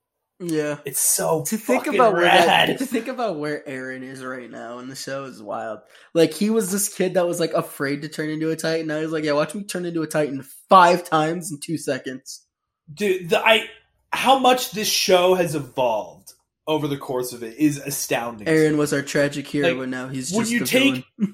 Yeah. 0.48 0.78
It's 0.84 1.00
so 1.00 1.44
to 1.46 1.56
think 1.56 1.86
about 1.86 2.12
where 2.14 2.22
that, 2.24 2.78
to 2.78 2.86
think 2.86 3.08
about 3.08 3.38
where 3.38 3.62
Eren 3.66 4.02
is 4.02 4.24
right 4.24 4.50
now 4.50 4.78
in 4.78 4.88
the 4.88 4.96
show 4.96 5.24
is 5.24 5.42
wild. 5.42 5.80
Like 6.12 6.32
he 6.32 6.50
was 6.50 6.70
this 6.72 6.88
kid 6.94 7.14
that 7.14 7.26
was 7.26 7.40
like 7.40 7.52
afraid 7.52 8.02
to 8.02 8.08
turn 8.08 8.30
into 8.30 8.50
a 8.50 8.56
Titan. 8.56 8.86
Now 8.86 9.00
he's 9.00 9.10
like, 9.10 9.24
yeah, 9.24 9.32
watch 9.32 9.54
me 9.54 9.64
turn 9.64 9.84
into 9.84 10.02
a 10.02 10.06
Titan 10.06 10.44
five 10.68 11.04
times 11.08 11.50
in 11.52 11.58
two 11.60 11.78
seconds. 11.78 12.44
dude 12.92 13.30
the 13.30 13.38
i 13.46 13.66
how 14.12 14.38
much 14.38 14.70
this 14.72 14.88
show 14.88 15.34
has 15.34 15.54
evolved 15.54 16.32
over 16.66 16.86
the 16.86 16.96
course 16.96 17.32
of 17.32 17.42
it 17.42 17.56
is 17.58 17.78
astounding 17.78 18.46
Eren 18.46 18.76
was 18.76 18.92
our 18.92 19.02
tragic 19.02 19.46
hero, 19.46 19.68
Like, 19.68 19.82
and 19.82 19.90
now 19.90 20.08
he's 20.08 20.32
when 20.32 20.46
just 20.46 20.52
you 20.52 20.64
take- 20.64 21.04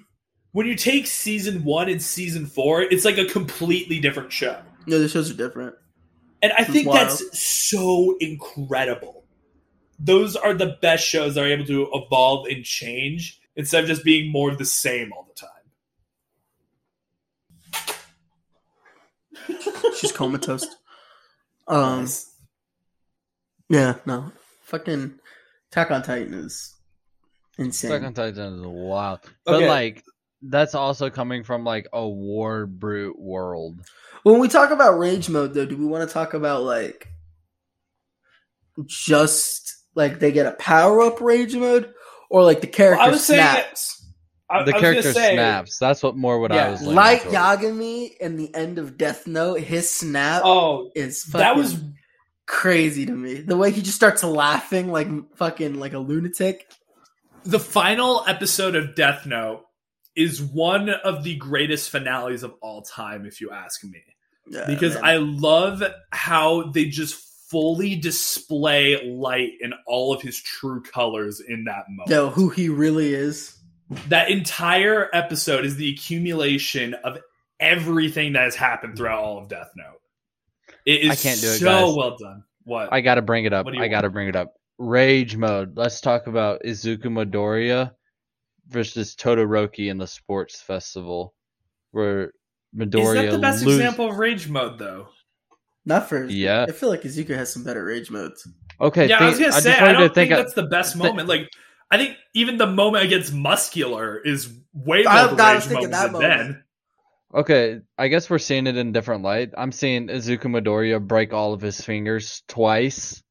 when 0.52 0.66
you 0.66 0.74
take 0.74 1.06
season 1.06 1.62
one 1.64 1.88
and 1.88 2.02
season 2.02 2.46
four 2.46 2.82
it's 2.82 3.04
like 3.04 3.18
a 3.18 3.26
completely 3.26 4.00
different 4.00 4.32
show 4.32 4.60
No, 4.86 4.98
the 4.98 5.08
shows 5.08 5.30
are 5.30 5.34
different. 5.34 5.74
And 6.42 6.52
i 6.58 6.64
think 6.64 6.86
wild. 6.88 7.08
that's 7.08 7.38
so 7.40 8.16
incredible 8.20 9.24
those 9.98 10.34
are 10.36 10.54
the 10.54 10.76
best 10.80 11.06
shows 11.06 11.34
that 11.34 11.44
are 11.44 11.48
able 11.48 11.64
to 11.66 11.88
evolve 11.92 12.46
and 12.48 12.64
change 12.64 13.40
instead 13.56 13.82
of 13.84 13.88
just 13.88 14.02
being 14.04 14.30
more 14.32 14.50
of 14.50 14.58
the 14.58 14.64
same 14.64 15.12
all 15.12 15.26
the 15.28 15.34
time 15.34 15.48
She's 19.98 20.12
comatose. 20.12 20.66
Um, 21.68 22.00
Nice. 22.00 22.30
yeah, 23.68 23.96
no, 24.06 24.32
fucking 24.64 25.18
Attack 25.70 25.90
on 25.90 26.02
Titan 26.02 26.34
is 26.34 26.74
insane. 27.58 27.92
Attack 27.92 28.06
on 28.06 28.14
Titan 28.14 28.54
is 28.60 28.66
wild, 28.66 29.20
but 29.44 29.56
Okay. 29.56 29.68
like 29.68 30.04
that's 30.42 30.74
also 30.74 31.10
coming 31.10 31.44
from 31.44 31.64
like 31.64 31.86
a 31.92 32.06
war 32.08 32.66
brute 32.66 33.18
world. 33.18 33.80
When 34.22 34.38
we 34.40 34.48
talk 34.48 34.70
about 34.70 34.98
rage 34.98 35.28
mode, 35.28 35.54
though, 35.54 35.66
do 35.66 35.76
we 35.76 35.84
want 35.86 36.08
to 36.08 36.12
talk 36.12 36.34
about 36.34 36.62
like 36.62 37.08
just 38.86 39.76
like 39.94 40.18
they 40.18 40.32
get 40.32 40.46
a 40.46 40.52
power 40.52 41.00
up 41.02 41.20
rage 41.20 41.54
mode, 41.54 41.92
or 42.30 42.42
like 42.44 42.60
the 42.60 42.66
character 42.66 43.02
I 43.02 43.08
was 43.10 43.26
that- 43.28 43.34
snaps? 43.76 43.96
I, 44.52 44.64
The 44.64 44.74
I 44.74 44.80
character 44.80 45.12
say, 45.12 45.34
snaps. 45.34 45.78
That's 45.78 46.02
what 46.02 46.16
more 46.16 46.40
what 46.40 46.50
Yeah, 46.52 46.66
I 46.66 46.70
was 46.70 46.80
leaning 46.80 46.96
Light 46.96 47.22
towards. 47.22 47.36
Yagami 47.36 48.16
in 48.16 48.36
the 48.36 48.52
end 48.52 48.78
of 48.80 48.98
Death 48.98 49.28
Note, 49.28 49.60
his 49.60 49.88
snap 49.88 50.42
oh 50.44 50.90
is 50.96 51.22
fucking 51.22 51.38
that 51.40 51.54
was 51.56 51.80
crazy 52.46 53.06
to 53.06 53.12
me. 53.12 53.34
The 53.42 53.56
way 53.56 53.70
he 53.70 53.80
just 53.80 53.94
starts 53.94 54.24
laughing 54.24 54.90
like 54.90 55.06
fucking 55.36 55.78
like 55.78 55.92
a 55.92 56.00
lunatic. 56.00 56.66
the 57.44 57.60
final 57.60 58.24
episode 58.26 58.74
of 58.74 58.96
Death 58.96 59.24
Note 59.24 59.62
is 60.16 60.42
one 60.42 60.90
of 60.90 61.24
the 61.24 61.36
greatest 61.36 61.90
finales 61.90 62.42
of 62.42 62.54
all 62.60 62.82
time, 62.82 63.24
if 63.26 63.40
you 63.40 63.50
ask 63.50 63.84
me. 63.84 64.02
Yeah, 64.48 64.66
Because 64.66 64.94
man. 64.94 65.04
I 65.04 65.16
love 65.16 65.82
how 66.10 66.70
they 66.72 66.86
just 66.86 67.14
fully 67.50 67.96
display 67.96 69.10
light 69.10 69.52
in 69.60 69.72
all 69.86 70.12
of 70.14 70.22
his 70.22 70.40
true 70.40 70.82
colors 70.82 71.40
in 71.40 71.64
that 71.64 71.84
moment. 71.88 72.10
know 72.10 72.30
who 72.30 72.48
he 72.48 72.68
really 72.68 73.12
is. 73.14 73.56
That 74.08 74.30
entire 74.30 75.08
episode 75.12 75.64
is 75.64 75.76
the 75.76 75.90
accumulation 75.90 76.94
of 76.94 77.18
everything 77.58 78.34
that 78.34 78.42
has 78.44 78.54
happened 78.54 78.96
throughout 78.96 79.18
all 79.22 79.38
of 79.38 79.48
Death 79.48 79.70
Note. 79.76 80.00
It 80.86 81.00
is 81.02 81.10
I 81.10 81.16
can't 81.16 81.40
do 81.40 81.48
it, 81.48 81.58
so 81.58 81.66
guys. 81.66 81.96
well 81.96 82.16
done. 82.16 82.44
What? 82.64 82.92
I 82.92 83.00
gotta 83.00 83.22
bring 83.22 83.44
it 83.46 83.52
up. 83.52 83.66
What 83.66 83.74
do 83.74 83.80
I 83.80 83.88
gotta 83.88 84.10
bring 84.10 84.28
it 84.28 84.36
up. 84.36 84.54
Rage 84.78 85.36
mode. 85.36 85.76
Let's 85.76 86.00
talk 86.00 86.26
about 86.26 86.62
Izuku 86.64 87.06
Midoriya 87.06 87.92
versus 88.70 89.14
Todoroki 89.14 89.90
in 89.90 89.98
the 89.98 90.06
sports 90.06 90.60
festival, 90.60 91.34
where 91.90 92.24
is 92.24 92.30
Midoriya 92.76 93.04
Is 93.04 93.14
that 93.14 93.30
the 93.32 93.38
best 93.38 93.64
lose- 93.64 93.76
example 93.78 94.08
of 94.10 94.16
rage 94.16 94.48
mode, 94.48 94.78
though? 94.78 95.08
Not 95.84 96.08
for 96.08 96.24
Yeah. 96.26 96.66
I 96.68 96.72
feel 96.72 96.88
like 96.88 97.02
Izuku 97.02 97.34
has 97.34 97.52
some 97.52 97.64
better 97.64 97.84
rage 97.84 98.10
modes. 98.10 98.46
Okay, 98.80 99.08
yeah, 99.08 99.18
think- 99.18 99.22
I 99.22 99.30
was 99.30 99.38
gonna 99.38 99.52
say 99.62 99.74
I 99.78 99.82
wanted 99.82 99.92
don't 99.98 100.08
to 100.08 100.14
think, 100.14 100.30
think. 100.30 100.40
that's 100.42 100.54
the 100.54 100.66
best 100.66 100.92
thi- 100.94 101.00
moment. 101.02 101.28
Like, 101.28 101.48
I 101.90 101.96
think 101.98 102.16
even 102.34 102.58
the 102.58 102.66
moment 102.66 103.04
against 103.04 103.32
Muscular 103.34 104.18
is 104.20 104.48
way 104.72 105.02
more 105.02 105.12
I- 105.12 105.24
of 105.24 105.38
a 105.38 105.42
I 105.42 105.52
rage 105.52 105.56
was 105.56 105.66
thinking 105.66 105.90
that 105.90 106.02
than 106.04 106.12
moment. 106.12 106.32
then. 106.32 106.64
okay, 107.34 107.80
I 107.98 108.08
guess 108.08 108.30
we're 108.30 108.38
seeing 108.38 108.66
it 108.68 108.76
in 108.76 108.92
different 108.92 109.22
light. 109.24 109.50
I'm 109.58 109.72
seeing 109.72 110.06
Izuku 110.08 110.44
Midoriya 110.44 111.04
break 111.04 111.32
all 111.32 111.52
of 111.52 111.60
his 111.60 111.80
fingers 111.80 112.42
twice. 112.46 113.22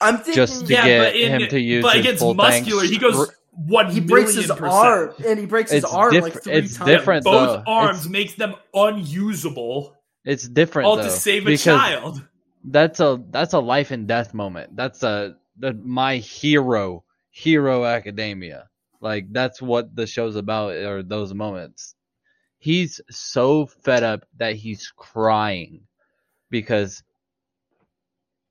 I'm 0.00 0.16
thinking 0.18 0.34
Just 0.34 0.66
to 0.66 0.72
Yeah, 0.72 0.84
get 0.86 0.98
but 0.98 1.16
in, 1.16 1.40
him 1.40 1.48
to 1.48 1.60
use 1.60 1.82
but 1.82 1.96
his 1.96 2.04
against 2.04 2.20
full 2.20 2.34
Muscular, 2.34 2.82
tank 2.82 2.92
he 2.92 2.98
goes 2.98 3.24
str- 3.28 3.34
one 3.56 3.90
he 3.90 4.00
breaks 4.00 4.34
his 4.34 4.46
percent. 4.48 4.62
arm 4.72 5.14
and 5.26 5.38
he 5.38 5.46
breaks 5.46 5.70
his 5.70 5.82
It's 5.84 5.92
arm 5.92 6.14
like 6.14 6.42
three 6.42 6.52
it's 6.52 6.76
times. 6.76 6.90
different, 6.90 7.24
Both 7.24 7.64
though. 7.64 7.72
arms 7.72 7.98
It's- 8.00 8.10
makes 8.10 8.34
them 8.34 8.54
unusable, 8.74 9.96
It's 10.24 10.46
different 10.48 10.86
all 10.88 10.96
though 10.96 11.04
to 11.04 11.10
save 11.10 11.46
a 11.46 11.56
child. 11.56 12.22
that's 12.64 13.00
a 13.00 13.22
that's 13.30 13.52
a 13.54 13.58
life 13.60 13.90
and 13.92 14.06
death 14.06 14.34
moment. 14.34 14.76
That's 14.76 15.02
a 15.02 15.36
the, 15.58 15.72
my 15.72 16.16
hero, 16.18 17.04
Hero 17.30 17.84
Academia. 17.84 18.68
Like 19.00 19.32
that's 19.32 19.62
what 19.62 19.94
the 19.94 20.06
show's 20.06 20.36
about, 20.36 20.74
are 20.74 21.02
those 21.02 21.32
moments. 21.32 21.94
He's 22.58 23.00
so 23.10 23.66
fed 23.66 24.02
up 24.02 24.26
that 24.38 24.56
he's 24.56 24.92
crying 24.96 25.82
because 26.50 27.02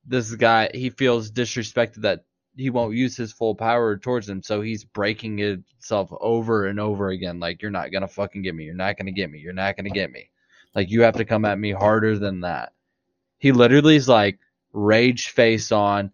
this 0.04 0.34
guy 0.34 0.70
he 0.72 0.90
feels 0.90 1.30
disrespected 1.30 2.02
that 2.02 2.24
he 2.56 2.70
won't 2.70 2.94
use 2.94 3.16
his 3.16 3.32
full 3.32 3.54
power 3.54 3.96
towards 3.98 4.28
him, 4.28 4.42
so 4.42 4.60
he's 4.62 4.84
breaking 4.84 5.38
itself 5.40 6.10
over 6.20 6.66
and 6.66 6.80
over 6.80 7.08
again. 7.10 7.38
Like 7.38 7.60
you're 7.62 7.70
not 7.70 7.92
gonna 7.92 8.08
fucking 8.08 8.42
get 8.42 8.54
me. 8.54 8.64
You're 8.64 8.74
not 8.74 8.96
gonna 8.96 9.12
get 9.12 9.30
me. 9.30 9.38
You're 9.38 9.52
not 9.52 9.76
gonna 9.76 9.90
get 9.90 10.10
me. 10.10 10.30
Like 10.74 10.90
you 10.90 11.02
have 11.02 11.16
to 11.16 11.24
come 11.24 11.44
at 11.44 11.58
me 11.58 11.70
harder 11.72 12.18
than 12.18 12.40
that. 12.40 12.72
He 13.38 13.52
literally 13.52 13.96
is 13.96 14.08
like 14.08 14.38
rage 14.72 15.28
face 15.28 15.70
on, 15.70 16.12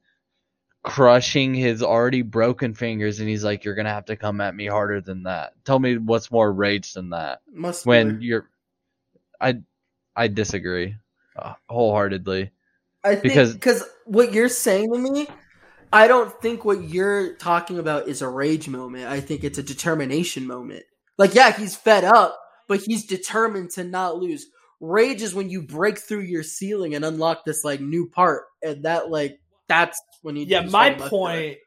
crushing 0.83 1.55
his 1.55 1.83
already 1.83 2.23
broken 2.23 2.75
fingers, 2.75 3.21
and 3.21 3.29
he's 3.29 3.45
like, 3.45 3.65
"You're 3.65 3.75
gonna 3.77 3.89
have 3.91 4.07
to 4.07 4.17
come 4.17 4.41
at 4.41 4.55
me 4.55 4.67
harder 4.67 5.01
than 5.01 5.23
that." 5.25 5.53
Tell 5.65 5.79
me 5.79 5.97
what's 5.97 6.31
more 6.31 6.53
rage 6.53 6.93
than 6.93 7.11
that 7.11 7.41
Must 7.53 7.87
when 7.87 8.21
you're. 8.21 8.49
I 9.41 9.59
I 10.17 10.29
disagree 10.29 10.97
uh, 11.37 11.55
wholeheartedly. 11.69 12.51
I 13.05 13.11
think 13.15 13.23
because- 13.23 13.55
because 13.55 13.85
what 14.07 14.33
you're 14.33 14.49
saying 14.49 14.93
to 14.93 14.99
me, 14.99 15.27
I 15.93 16.09
don't 16.09 16.33
think 16.41 16.65
what 16.65 16.85
you're 16.85 17.35
talking 17.35 17.79
about 17.79 18.09
is 18.09 18.23
a 18.23 18.29
rage 18.29 18.69
moment. 18.69 19.07
I 19.07 19.21
think 19.21 19.45
it's 19.45 19.59
a 19.59 19.63
determination 19.63 20.47
moment. 20.47 20.85
Like, 21.19 21.35
yeah, 21.35 21.53
he's 21.53 21.77
fed 21.77 22.05
up, 22.05 22.39
but 22.67 22.81
he's 22.81 23.07
determined 23.07 23.71
to 23.73 23.85
not 23.85 24.17
lose. 24.17 24.47
Rage 24.81 25.23
is 25.23 25.35
when 25.35 25.51
you 25.51 25.63
break 25.63 25.99
through 25.99 26.23
your 26.23 26.43
ceiling 26.43 26.95
and 26.95 27.05
unlock 27.05 27.45
this 27.45 27.63
like 27.63 27.81
new 27.81 28.09
part, 28.09 28.45
and 28.63 28.85
that 28.85 29.11
like 29.11 29.39
that's 29.69 30.01
when 30.23 30.37
you. 30.37 30.47
Yeah, 30.47 30.63
my 30.63 30.95
point, 30.95 31.59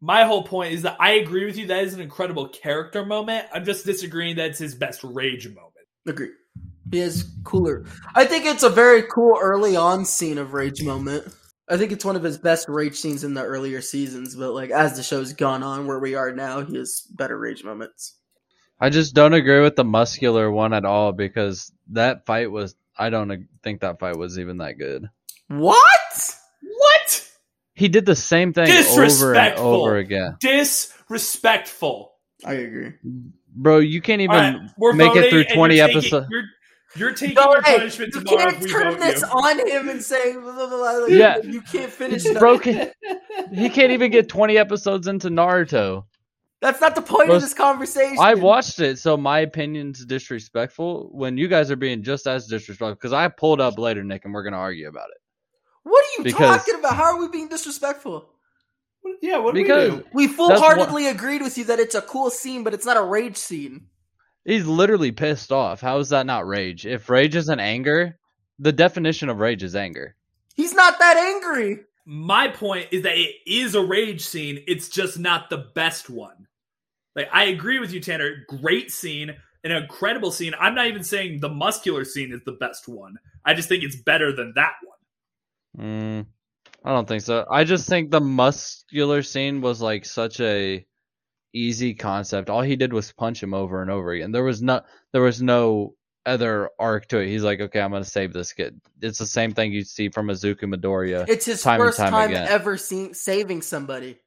my 0.00 0.24
whole 0.24 0.44
point 0.44 0.72
is 0.72 0.82
that 0.82 0.96
I 1.00 1.12
agree 1.14 1.44
with 1.44 1.58
you. 1.58 1.66
That 1.66 1.84
is 1.84 1.92
an 1.92 2.00
incredible 2.00 2.48
character 2.48 3.04
moment. 3.04 3.46
I'm 3.52 3.64
just 3.64 3.84
disagreeing 3.84 4.36
that 4.36 4.50
it's 4.50 4.58
his 4.58 4.74
best 4.74 5.02
rage 5.02 5.46
moment. 5.48 5.74
Agree. 6.06 6.30
He 6.90 7.00
is 7.00 7.30
cooler. 7.44 7.84
I 8.14 8.24
think 8.24 8.46
it's 8.46 8.62
a 8.62 8.70
very 8.70 9.02
cool 9.02 9.38
early 9.40 9.76
on 9.76 10.04
scene 10.04 10.38
of 10.38 10.54
rage 10.54 10.82
moment. 10.82 11.26
I 11.70 11.76
think 11.76 11.92
it's 11.92 12.04
one 12.04 12.16
of 12.16 12.22
his 12.22 12.36
best 12.36 12.68
rage 12.68 12.96
scenes 12.96 13.22
in 13.22 13.34
the 13.34 13.44
earlier 13.44 13.80
seasons, 13.80 14.34
but 14.34 14.52
like 14.52 14.70
as 14.70 14.96
the 14.96 15.04
show's 15.04 15.32
gone 15.32 15.62
on 15.62 15.86
where 15.86 16.00
we 16.00 16.16
are 16.16 16.32
now, 16.32 16.62
he 16.62 16.76
has 16.76 17.02
better 17.12 17.38
rage 17.38 17.62
moments. 17.62 18.14
I 18.80 18.90
just 18.90 19.14
don't 19.14 19.34
agree 19.34 19.60
with 19.60 19.76
the 19.76 19.84
muscular 19.84 20.50
one 20.50 20.72
at 20.72 20.84
all 20.84 21.12
because 21.12 21.70
that 21.90 22.26
fight 22.26 22.50
was. 22.50 22.74
I 22.98 23.08
don't 23.08 23.46
think 23.62 23.80
that 23.80 24.00
fight 24.00 24.16
was 24.16 24.38
even 24.38 24.58
that 24.58 24.78
good. 24.78 25.08
What? 25.48 26.34
What? 26.62 27.28
He 27.74 27.88
did 27.88 28.04
the 28.04 28.16
same 28.16 28.52
thing 28.52 28.70
over 28.70 29.34
and 29.34 29.58
over 29.58 29.96
again, 29.96 30.36
Disrespectful. 30.40 32.12
I 32.44 32.54
agree. 32.54 32.92
bro. 33.54 33.78
You 33.78 34.00
can't 34.00 34.22
even 34.22 34.36
All 34.36 34.42
right, 34.42 34.70
we're 34.76 34.92
make 34.94 35.14
it 35.14 35.30
through 35.30 35.44
twenty 35.44 35.80
episodes. 35.80 36.26
You're, 36.30 36.44
you're 36.96 37.12
taking 37.12 37.34
No, 37.36 37.52
your 37.52 37.62
hey, 37.62 37.78
punishment 37.78 38.14
you 38.14 38.20
tomorrow 38.22 38.48
if 38.48 38.52
can't 38.54 38.64
we 38.64 38.70
turn 38.70 38.92
vote 38.92 39.00
this 39.00 39.20
you. 39.22 39.26
on 39.28 39.68
him 39.68 39.88
and 39.88 40.02
say 40.02 40.32
blah, 40.34 40.52
blah, 40.52 40.68
blah, 40.68 40.76
like, 40.76 41.10
Yeah. 41.10 41.38
you 41.38 41.60
can't 41.62 41.90
finish 41.90 42.22
He's 42.24 42.38
broken. 42.38 42.90
He 43.52 43.68
can't 43.68 43.90
even 43.92 44.10
get 44.12 44.28
twenty 44.28 44.58
episodes 44.58 45.06
into 45.08 45.28
Naruto. 45.28 46.04
That's 46.60 46.80
not 46.80 46.94
the 46.94 47.02
point 47.02 47.28
Most- 47.28 47.36
of 47.36 47.42
this 47.42 47.54
conversation. 47.54 48.18
I 48.20 48.34
watched 48.34 48.78
it, 48.80 48.98
so 48.98 49.16
my 49.16 49.40
opinion's 49.40 50.04
disrespectful 50.04 51.08
when 51.12 51.36
you 51.38 51.48
guys 51.48 51.70
are 51.70 51.76
being 51.76 52.02
just 52.02 52.26
as 52.26 52.46
disrespectful. 52.46 52.94
Because 52.94 53.12
I 53.14 53.28
pulled 53.28 53.60
up 53.60 53.78
later, 53.78 54.04
Nick, 54.04 54.24
and 54.26 54.34
we're 54.34 54.42
gonna 54.42 54.58
argue 54.58 54.88
about 54.88 55.08
it. 55.10 55.16
What 55.84 56.04
are 56.04 56.18
you 56.18 56.24
Because- 56.24 56.58
talking 56.58 56.78
about? 56.78 56.94
How 56.96 57.04
are 57.14 57.18
we 57.18 57.28
being 57.28 57.48
disrespectful? 57.48 58.28
Yeah, 59.22 59.38
what 59.38 59.54
do 59.54 59.62
we 59.62 59.66
do? 59.66 60.04
We 60.12 60.28
full 60.28 60.54
heartedly 60.58 61.06
agreed 61.08 61.40
with 61.42 61.56
you 61.56 61.64
that 61.64 61.78
it's 61.80 61.94
a 61.94 62.02
cool 62.02 62.30
scene, 62.30 62.62
but 62.62 62.74
it's 62.74 62.84
not 62.84 62.98
a 62.98 63.02
rage 63.02 63.36
scene. 63.38 63.86
He's 64.44 64.66
literally 64.66 65.12
pissed 65.12 65.52
off. 65.52 65.80
How 65.80 65.98
is 65.98 66.08
that 66.10 66.26
not 66.26 66.46
rage? 66.46 66.86
If 66.86 67.10
rage 67.10 67.36
isn't 67.36 67.60
anger, 67.60 68.18
the 68.58 68.72
definition 68.72 69.28
of 69.28 69.38
rage 69.38 69.62
is 69.62 69.76
anger. 69.76 70.16
He's 70.54 70.74
not 70.74 70.98
that 70.98 71.16
angry. 71.16 71.80
My 72.06 72.48
point 72.48 72.88
is 72.90 73.02
that 73.02 73.16
it 73.16 73.34
is 73.46 73.74
a 73.74 73.84
rage 73.84 74.22
scene. 74.22 74.64
It's 74.66 74.88
just 74.88 75.18
not 75.18 75.50
the 75.50 75.66
best 75.74 76.10
one. 76.10 76.46
Like 77.14 77.28
I 77.32 77.44
agree 77.44 77.78
with 77.78 77.92
you, 77.92 78.00
Tanner. 78.00 78.44
Great 78.48 78.90
scene, 78.90 79.34
an 79.64 79.72
incredible 79.72 80.30
scene. 80.30 80.54
I'm 80.58 80.74
not 80.74 80.86
even 80.86 81.04
saying 81.04 81.40
the 81.40 81.48
muscular 81.48 82.04
scene 82.04 82.32
is 82.32 82.42
the 82.44 82.52
best 82.52 82.88
one. 82.88 83.16
I 83.44 83.54
just 83.54 83.68
think 83.68 83.84
it's 83.84 83.96
better 83.96 84.34
than 84.34 84.52
that 84.56 84.74
one. 84.82 85.86
Mm, 85.86 86.26
I 86.84 86.90
don't 86.90 87.08
think 87.08 87.22
so. 87.22 87.46
I 87.50 87.64
just 87.64 87.88
think 87.88 88.10
the 88.10 88.20
muscular 88.20 89.22
scene 89.22 89.60
was 89.60 89.80
like 89.80 90.04
such 90.04 90.40
a 90.40 90.84
easy 91.52 91.94
concept. 91.94 92.50
All 92.50 92.62
he 92.62 92.76
did 92.76 92.92
was 92.92 93.12
punch 93.12 93.42
him 93.42 93.54
over 93.54 93.82
and 93.82 93.90
over 93.90 94.12
again. 94.12 94.32
There 94.32 94.44
was 94.44 94.62
no 94.62 94.82
there 95.12 95.22
was 95.22 95.42
no 95.42 95.94
other 96.26 96.70
arc 96.78 97.06
to 97.08 97.18
it. 97.18 97.28
He's 97.28 97.42
like, 97.42 97.60
okay, 97.60 97.80
I'm 97.80 97.90
gonna 97.92 98.04
save 98.04 98.32
this 98.32 98.52
kid. 98.52 98.80
It's 99.00 99.18
the 99.18 99.26
same 99.26 99.52
thing 99.52 99.72
you 99.72 99.82
see 99.82 100.08
from 100.08 100.28
Izuku 100.28 100.62
Midoriya. 100.62 101.28
It's 101.28 101.46
his 101.46 101.62
Time 101.62 101.80
and 101.80 101.88
first 101.88 101.98
time 101.98 102.12
time 102.12 102.32
ever 102.32 102.76
seeing 102.76 103.14
saving 103.14 103.62
somebody. 103.62 104.18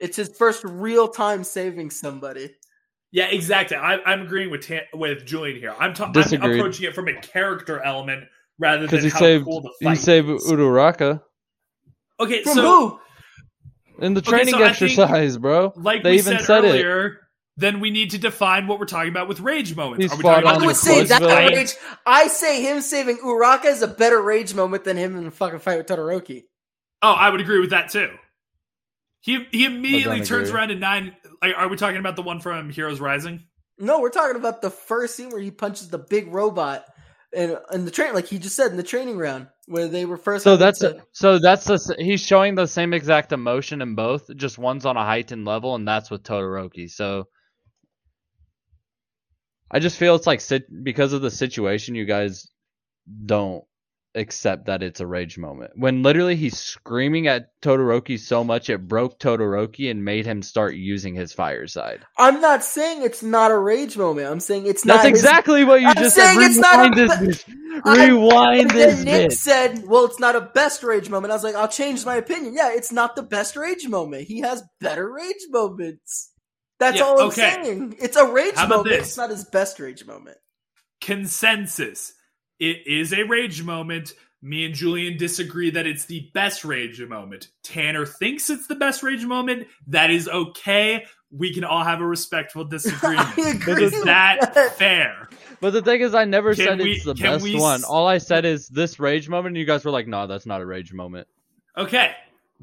It's 0.00 0.16
his 0.16 0.28
first 0.30 0.64
real 0.64 1.08
time 1.08 1.44
saving 1.44 1.90
somebody. 1.90 2.54
Yeah, 3.12 3.26
exactly. 3.26 3.76
I, 3.76 3.98
I'm 4.06 4.22
agreeing 4.22 4.50
with 4.50 4.62
Tan- 4.62 4.86
with 4.94 5.26
Julian 5.26 5.58
here. 5.58 5.74
I'm, 5.78 5.92
ta- 5.92 6.10
I'm 6.14 6.42
approaching 6.42 6.86
it 6.86 6.94
from 6.94 7.08
a 7.08 7.14
character 7.20 7.80
element 7.80 8.24
rather 8.58 8.78
than 8.80 8.86
Because 8.86 9.04
he 9.04 9.10
how 9.10 9.18
saved 9.18 9.44
cool 9.44 9.60
the 9.60 9.70
he 9.80 9.84
fight 9.84 9.98
saved 9.98 10.30
is. 10.30 10.50
Uraraka 10.50 11.20
Okay, 12.22 12.42
From 12.42 12.54
so 12.54 12.62
who? 12.62 13.00
In 14.02 14.14
the 14.14 14.20
Okay, 14.20 14.30
training 14.30 14.54
so 14.54 14.56
I 14.64 14.72
think, 14.72 14.98
exercise, 14.98 15.38
bro. 15.38 15.72
like 15.76 16.02
they 16.02 16.12
we 16.12 16.18
even 16.18 16.38
said, 16.38 16.44
said 16.46 16.64
it. 16.64 16.68
earlier, 16.70 17.18
then 17.56 17.80
we 17.80 17.90
need 17.90 18.10
to 18.10 18.18
define 18.18 18.66
what 18.66 18.78
we're 18.80 18.86
talking 18.86 19.10
about 19.10 19.28
with 19.28 19.40
rage 19.40 19.74
moments. 19.76 20.02
He's 20.04 20.12
Are 20.12 20.16
we 20.16 20.22
talking 20.24 20.46
on 20.48 20.54
I 20.54 20.56
about 20.56 20.66
would 20.66 20.76
say 20.76 21.04
that 21.04 21.20
Closeville. 21.22 21.48
rage. 21.58 21.74
I 22.04 22.26
say 22.28 22.62
him 22.62 22.80
saving 22.82 23.18
Uraraka 23.18 23.66
is 23.66 23.82
a 23.82 23.88
better 23.88 24.20
rage 24.20 24.54
moment 24.54 24.84
than 24.84 24.96
him 24.96 25.16
in 25.16 25.24
the 25.24 25.30
fucking 25.30 25.60
fight 25.60 25.78
with 25.78 25.86
Todoroki. 25.86 26.44
Oh, 27.02 27.12
I 27.12 27.30
would 27.30 27.40
agree 27.40 27.60
with 27.60 27.70
that 27.70 27.90
too. 27.90 28.10
He 29.20 29.46
he 29.52 29.64
immediately 29.66 30.20
turns 30.22 30.48
agree. 30.48 30.58
around 30.60 30.70
in 30.72 30.80
nine. 30.80 31.14
Like, 31.40 31.54
are 31.56 31.68
we 31.68 31.76
talking 31.76 31.98
about 31.98 32.16
the 32.16 32.22
one 32.22 32.40
from 32.40 32.70
Heroes 32.70 33.00
Rising? 33.00 33.44
No, 33.78 34.00
we're 34.00 34.10
talking 34.10 34.36
about 34.36 34.62
the 34.62 34.70
first 34.70 35.14
scene 35.16 35.30
where 35.30 35.40
he 35.40 35.50
punches 35.50 35.88
the 35.88 35.98
big 35.98 36.32
robot 36.32 36.84
and 37.34 37.58
in 37.72 37.84
the 37.84 37.90
train, 37.90 38.14
like 38.14 38.26
he 38.26 38.38
just 38.38 38.56
said 38.56 38.70
in 38.70 38.76
the 38.76 38.82
training 38.82 39.16
round 39.16 39.48
where 39.66 39.88
they 39.88 40.04
were 40.04 40.16
first. 40.16 40.44
So 40.44 40.56
that's 40.56 40.80
to- 40.80 41.02
so 41.12 41.38
that's 41.38 41.64
the 41.64 41.96
he's 41.98 42.20
showing 42.20 42.54
the 42.54 42.66
same 42.66 42.92
exact 42.92 43.32
emotion 43.32 43.82
in 43.82 43.94
both, 43.94 44.34
just 44.36 44.58
one's 44.58 44.86
on 44.86 44.96
a 44.96 45.04
heightened 45.04 45.44
level, 45.44 45.74
and 45.74 45.86
that's 45.86 46.10
with 46.10 46.22
Todoroki. 46.22 46.90
So 46.90 47.28
I 49.70 49.78
just 49.78 49.96
feel 49.96 50.14
it's 50.14 50.26
like 50.26 50.40
sit, 50.40 50.64
because 50.84 51.12
of 51.14 51.22
the 51.22 51.30
situation, 51.30 51.94
you 51.94 52.04
guys 52.04 52.48
don't 53.24 53.64
accept 54.14 54.66
that 54.66 54.82
it's 54.82 55.00
a 55.00 55.06
rage 55.06 55.38
moment. 55.38 55.72
When 55.74 56.02
literally 56.02 56.36
he's 56.36 56.58
screaming 56.58 57.28
at 57.28 57.48
Todoroki 57.62 58.18
so 58.20 58.44
much 58.44 58.68
it 58.68 58.86
broke 58.86 59.18
Todoroki 59.18 59.90
and 59.90 60.04
made 60.04 60.26
him 60.26 60.42
start 60.42 60.74
using 60.74 61.14
his 61.14 61.32
fire 61.32 61.66
side. 61.66 62.04
I'm 62.18 62.40
not 62.40 62.62
saying 62.62 63.02
it's 63.02 63.22
not 63.22 63.50
a 63.50 63.58
rage 63.58 63.96
moment. 63.96 64.28
I'm 64.30 64.40
saying 64.40 64.66
it's 64.66 64.82
That's 64.82 65.04
not. 65.04 65.10
his- 65.10 65.20
exactly 65.20 65.64
what 65.64 65.80
you 65.80 65.88
I'm 65.88 65.94
just 65.96 66.14
said. 66.14 66.34
saying 66.34 66.42
it's 66.42 66.58
not 66.58 66.74
a- 66.86 66.90
Rewind 66.90 66.96
this. 67.30 67.44
bitch. 67.44 67.54
I- 67.84 68.06
Rewind 68.06 68.70
this. 68.70 68.96
then 68.96 69.04
Nick 69.04 69.30
bitch. 69.30 69.36
said, 69.36 69.82
"Well, 69.86 70.04
it's 70.04 70.20
not 70.20 70.36
a 70.36 70.42
best 70.42 70.82
rage 70.82 71.08
moment." 71.08 71.30
I 71.30 71.34
was 71.36 71.44
like, 71.44 71.54
"I'll 71.54 71.66
change 71.68 72.04
my 72.04 72.16
opinion." 72.16 72.54
Yeah, 72.54 72.70
it's 72.74 72.92
not 72.92 73.16
the 73.16 73.22
best 73.22 73.56
rage 73.56 73.88
moment. 73.88 74.24
He 74.24 74.40
has 74.40 74.62
better 74.80 75.10
rage 75.10 75.46
moments. 75.50 76.32
That's 76.78 76.98
Yeah, 76.98 77.04
all 77.04 77.20
I'm 77.20 77.28
okay. 77.28 77.62
saying. 77.62 77.96
It's 77.98 78.16
a 78.16 78.26
rage 78.26 78.56
How 78.56 78.66
about 78.66 78.78
moment. 78.84 78.96
this? 78.98 79.08
It's 79.08 79.16
not 79.16 79.30
his 79.30 79.44
best 79.44 79.80
rage 79.80 80.04
moment. 80.04 80.36
Consensus. 81.00 82.12
It 82.58 82.86
is 82.86 83.12
a 83.12 83.22
rage 83.24 83.62
moment. 83.62 84.14
Me 84.44 84.64
and 84.64 84.74
Julian 84.74 85.16
disagree 85.18 85.70
that 85.70 85.86
it's 85.86 86.06
the 86.06 86.28
best 86.34 86.64
rage 86.64 87.00
moment. 87.00 87.48
Tanner 87.62 88.04
thinks 88.04 88.50
it's 88.50 88.66
the 88.66 88.74
best 88.74 89.02
rage 89.04 89.24
moment. 89.24 89.68
That 89.86 90.10
is 90.10 90.28
okay. 90.28 91.04
We 91.30 91.54
can 91.54 91.62
all 91.64 91.84
have 91.84 92.00
a 92.00 92.06
respectful 92.06 92.64
disagreement. 92.68 93.38
I 93.38 93.50
agree 93.50 93.84
is 93.84 93.92
with 93.92 94.04
that 94.04 94.52
that. 94.54 94.72
fair? 94.76 95.28
But 95.60 95.70
the 95.72 95.80
thing 95.82 96.00
is, 96.00 96.14
I 96.14 96.24
never 96.24 96.54
Can 96.56 96.66
said 96.66 96.78
we- 96.80 96.92
it's 96.92 97.04
the 97.04 97.14
best 97.14 97.44
we 97.44 97.58
one. 97.58 97.84
All 97.84 98.06
I 98.06 98.18
said 98.18 98.44
is 98.44 98.66
this 98.68 98.98
rage 98.98 99.28
moment, 99.28 99.52
and 99.52 99.56
you 99.58 99.64
guys 99.64 99.84
were 99.84 99.92
like, 99.92 100.08
"No, 100.08 100.26
that's 100.26 100.44
not 100.44 100.60
a 100.60 100.66
rage 100.66 100.92
moment." 100.92 101.28
Okay. 101.78 102.12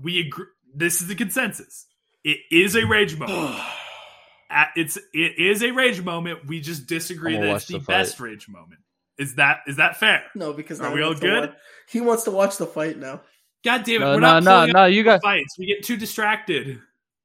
We 0.01 0.19
agree. 0.19 0.45
This 0.75 1.01
is 1.01 1.07
the 1.07 1.15
consensus. 1.15 1.85
It 2.25 2.39
is 2.51 2.75
a 2.75 2.85
rage 2.85 3.17
moment. 3.17 3.57
At- 4.49 4.71
it's 4.75 4.97
it 5.13 5.39
is 5.39 5.63
a 5.63 5.71
rage 5.71 6.01
moment. 6.03 6.45
We 6.47 6.59
just 6.59 6.87
disagree 6.87 7.37
that 7.37 7.55
it's 7.55 7.67
the, 7.67 7.77
the 7.77 7.85
best 7.85 8.19
rage 8.19 8.49
moment. 8.49 8.81
Is 9.19 9.35
that 9.35 9.59
is 9.67 9.75
that 9.75 9.97
fair? 9.97 10.23
No, 10.33 10.53
because 10.53 10.79
Are 10.81 10.91
we 10.93 11.01
all 11.01 11.09
wants 11.09 11.21
good? 11.21 11.49
watch- 11.49 11.57
He 11.89 12.01
wants 12.01 12.23
to 12.23 12.31
watch 12.31 12.57
the 12.57 12.65
fight 12.65 12.97
now. 12.97 13.21
God 13.63 13.83
damn 13.83 14.01
it! 14.01 14.05
No, 14.05 14.13
we're 14.13 14.19
no, 14.21 14.39
not 14.39 14.43
no, 14.43 14.65
no. 14.71 14.79
up 14.85 14.91
You 14.93 15.03
guys, 15.03 15.19
fights. 15.21 15.55
We 15.59 15.65
get 15.67 15.83
too 15.83 15.97
distracted. 15.97 16.79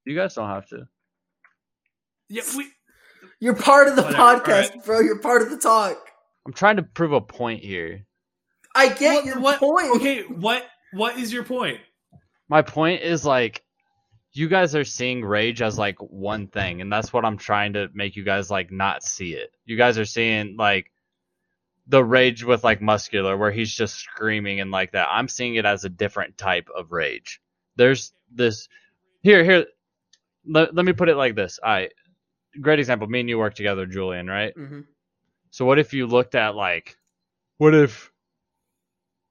you 0.04 0.16
guys 0.16 0.34
don't 0.34 0.48
have 0.48 0.66
to. 0.70 0.88
Yeah, 2.28 2.42
we. 2.56 2.66
You're 3.40 3.54
part 3.56 3.88
of 3.88 3.96
the 3.96 4.02
Whatever, 4.02 4.40
podcast, 4.40 4.84
bro. 4.84 5.00
You're 5.00 5.20
part 5.20 5.42
of 5.42 5.50
the 5.50 5.58
talk. 5.58 5.96
I'm 6.46 6.52
trying 6.52 6.76
to 6.76 6.82
prove 6.82 7.12
a 7.12 7.20
point 7.20 7.62
here. 7.62 8.04
I 8.74 8.88
get 8.88 9.16
What, 9.16 9.24
your 9.24 9.40
what- 9.40 9.58
point. 9.60 9.96
Okay, 9.96 10.22
what 10.22 10.64
what 10.92 11.16
is 11.18 11.32
your 11.32 11.44
point? 11.44 11.78
My 12.48 12.62
point 12.62 13.02
is 13.02 13.24
like, 13.24 13.62
you 14.32 14.48
guys 14.48 14.74
are 14.74 14.84
seeing 14.84 15.24
rage 15.24 15.62
as 15.62 15.78
like 15.78 15.96
one 15.98 16.48
thing, 16.48 16.80
and 16.80 16.92
that's 16.92 17.12
what 17.12 17.24
I'm 17.24 17.38
trying 17.38 17.74
to 17.74 17.88
make 17.94 18.16
you 18.16 18.24
guys 18.24 18.50
like 18.50 18.72
not 18.72 19.02
see 19.04 19.34
it. 19.34 19.50
You 19.64 19.76
guys 19.76 19.98
are 19.98 20.04
seeing 20.04 20.56
like 20.58 20.90
the 21.86 22.04
rage 22.04 22.44
with 22.44 22.64
like 22.64 22.80
muscular, 22.80 23.36
where 23.36 23.50
he's 23.52 23.72
just 23.72 23.96
screaming 23.96 24.60
and 24.60 24.70
like 24.70 24.92
that. 24.92 25.08
I'm 25.10 25.28
seeing 25.28 25.56
it 25.56 25.64
as 25.66 25.84
a 25.84 25.88
different 25.90 26.38
type 26.38 26.68
of 26.76 26.92
rage. 26.92 27.40
There's 27.76 28.12
this 28.32 28.68
here 29.22 29.44
here 29.44 29.66
let, 30.46 30.74
let 30.74 30.84
me 30.84 30.92
put 30.92 31.08
it 31.08 31.16
like 31.16 31.34
this. 31.34 31.58
I 31.62 31.90
great 32.60 32.78
example. 32.78 33.06
Me 33.08 33.20
and 33.20 33.28
you 33.28 33.38
work 33.38 33.54
together, 33.54 33.86
Julian, 33.86 34.28
right? 34.28 34.54
hmm 34.56 34.80
So 35.50 35.64
what 35.64 35.78
if 35.78 35.92
you 35.94 36.06
looked 36.06 36.34
at 36.34 36.54
like, 36.54 36.96
what 37.58 37.74
if 37.74 38.10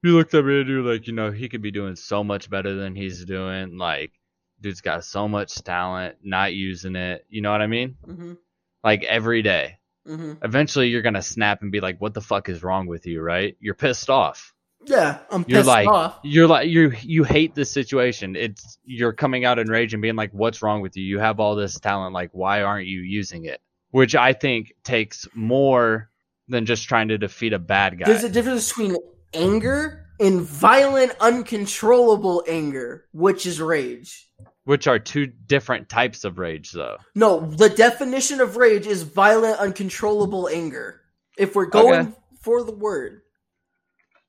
you 0.02 0.12
looked 0.12 0.34
at 0.34 0.44
me 0.44 0.60
and 0.60 0.68
you're 0.68 0.82
like, 0.82 1.06
you 1.06 1.12
know, 1.12 1.30
he 1.30 1.48
could 1.48 1.62
be 1.62 1.70
doing 1.70 1.96
so 1.96 2.22
much 2.22 2.50
better 2.50 2.74
than 2.74 2.94
he's 2.94 3.24
doing. 3.24 3.76
Like, 3.78 4.12
dude's 4.60 4.80
got 4.80 5.04
so 5.04 5.28
much 5.28 5.54
talent, 5.62 6.16
not 6.22 6.52
using 6.54 6.96
it. 6.96 7.24
You 7.28 7.40
know 7.42 7.52
what 7.52 7.62
I 7.62 7.66
mean? 7.66 7.96
hmm 8.04 8.34
Like 8.82 9.04
every 9.04 9.42
day. 9.42 9.78
Hmm 10.06 10.34
Eventually, 10.42 10.88
you're 10.88 11.02
gonna 11.02 11.22
snap 11.22 11.62
and 11.62 11.72
be 11.72 11.80
like, 11.80 12.00
"What 12.00 12.14
the 12.14 12.20
fuck 12.20 12.48
is 12.48 12.62
wrong 12.62 12.86
with 12.86 13.06
you?" 13.06 13.20
Right? 13.20 13.56
You're 13.60 13.74
pissed 13.74 14.10
off. 14.10 14.52
Yeah, 14.86 15.20
I'm 15.30 15.44
You're 15.48 15.60
pissed 15.60 15.68
like, 15.68 15.88
off. 15.88 16.18
you're 16.22 16.46
like, 16.46 16.68
you 16.68 16.92
you 17.02 17.24
hate 17.24 17.54
this 17.54 17.70
situation. 17.70 18.36
It's 18.36 18.78
you're 18.84 19.12
coming 19.14 19.44
out 19.44 19.58
in 19.58 19.68
rage 19.68 19.94
and 19.94 20.02
being 20.02 20.16
like, 20.16 20.32
"What's 20.32 20.62
wrong 20.62 20.82
with 20.82 20.96
you? 20.96 21.04
You 21.04 21.18
have 21.18 21.40
all 21.40 21.54
this 21.56 21.78
talent. 21.80 22.12
Like, 22.12 22.30
why 22.32 22.62
aren't 22.62 22.86
you 22.86 23.00
using 23.00 23.46
it?" 23.46 23.60
Which 23.90 24.14
I 24.14 24.32
think 24.32 24.74
takes 24.82 25.26
more 25.34 26.10
than 26.48 26.66
just 26.66 26.88
trying 26.88 27.08
to 27.08 27.18
defeat 27.18 27.52
a 27.52 27.58
bad 27.58 27.98
guy. 27.98 28.06
There's 28.06 28.24
a 28.24 28.28
difference 28.28 28.68
between 28.68 28.96
anger 29.32 30.06
and 30.20 30.42
violent, 30.42 31.12
uncontrollable 31.20 32.44
anger, 32.46 33.06
which 33.12 33.46
is 33.46 33.60
rage. 33.60 34.28
Which 34.64 34.86
are 34.86 34.98
two 34.98 35.26
different 35.26 35.88
types 35.88 36.24
of 36.24 36.38
rage, 36.38 36.72
though. 36.72 36.96
No, 37.14 37.40
the 37.40 37.68
definition 37.68 38.40
of 38.40 38.56
rage 38.56 38.86
is 38.86 39.02
violent, 39.02 39.58
uncontrollable 39.58 40.48
anger. 40.48 41.00
If 41.36 41.54
we're 41.54 41.66
going 41.66 41.94
Okay. 42.08 42.12
for 42.40 42.62
the 42.62 42.72
word, 42.72 43.22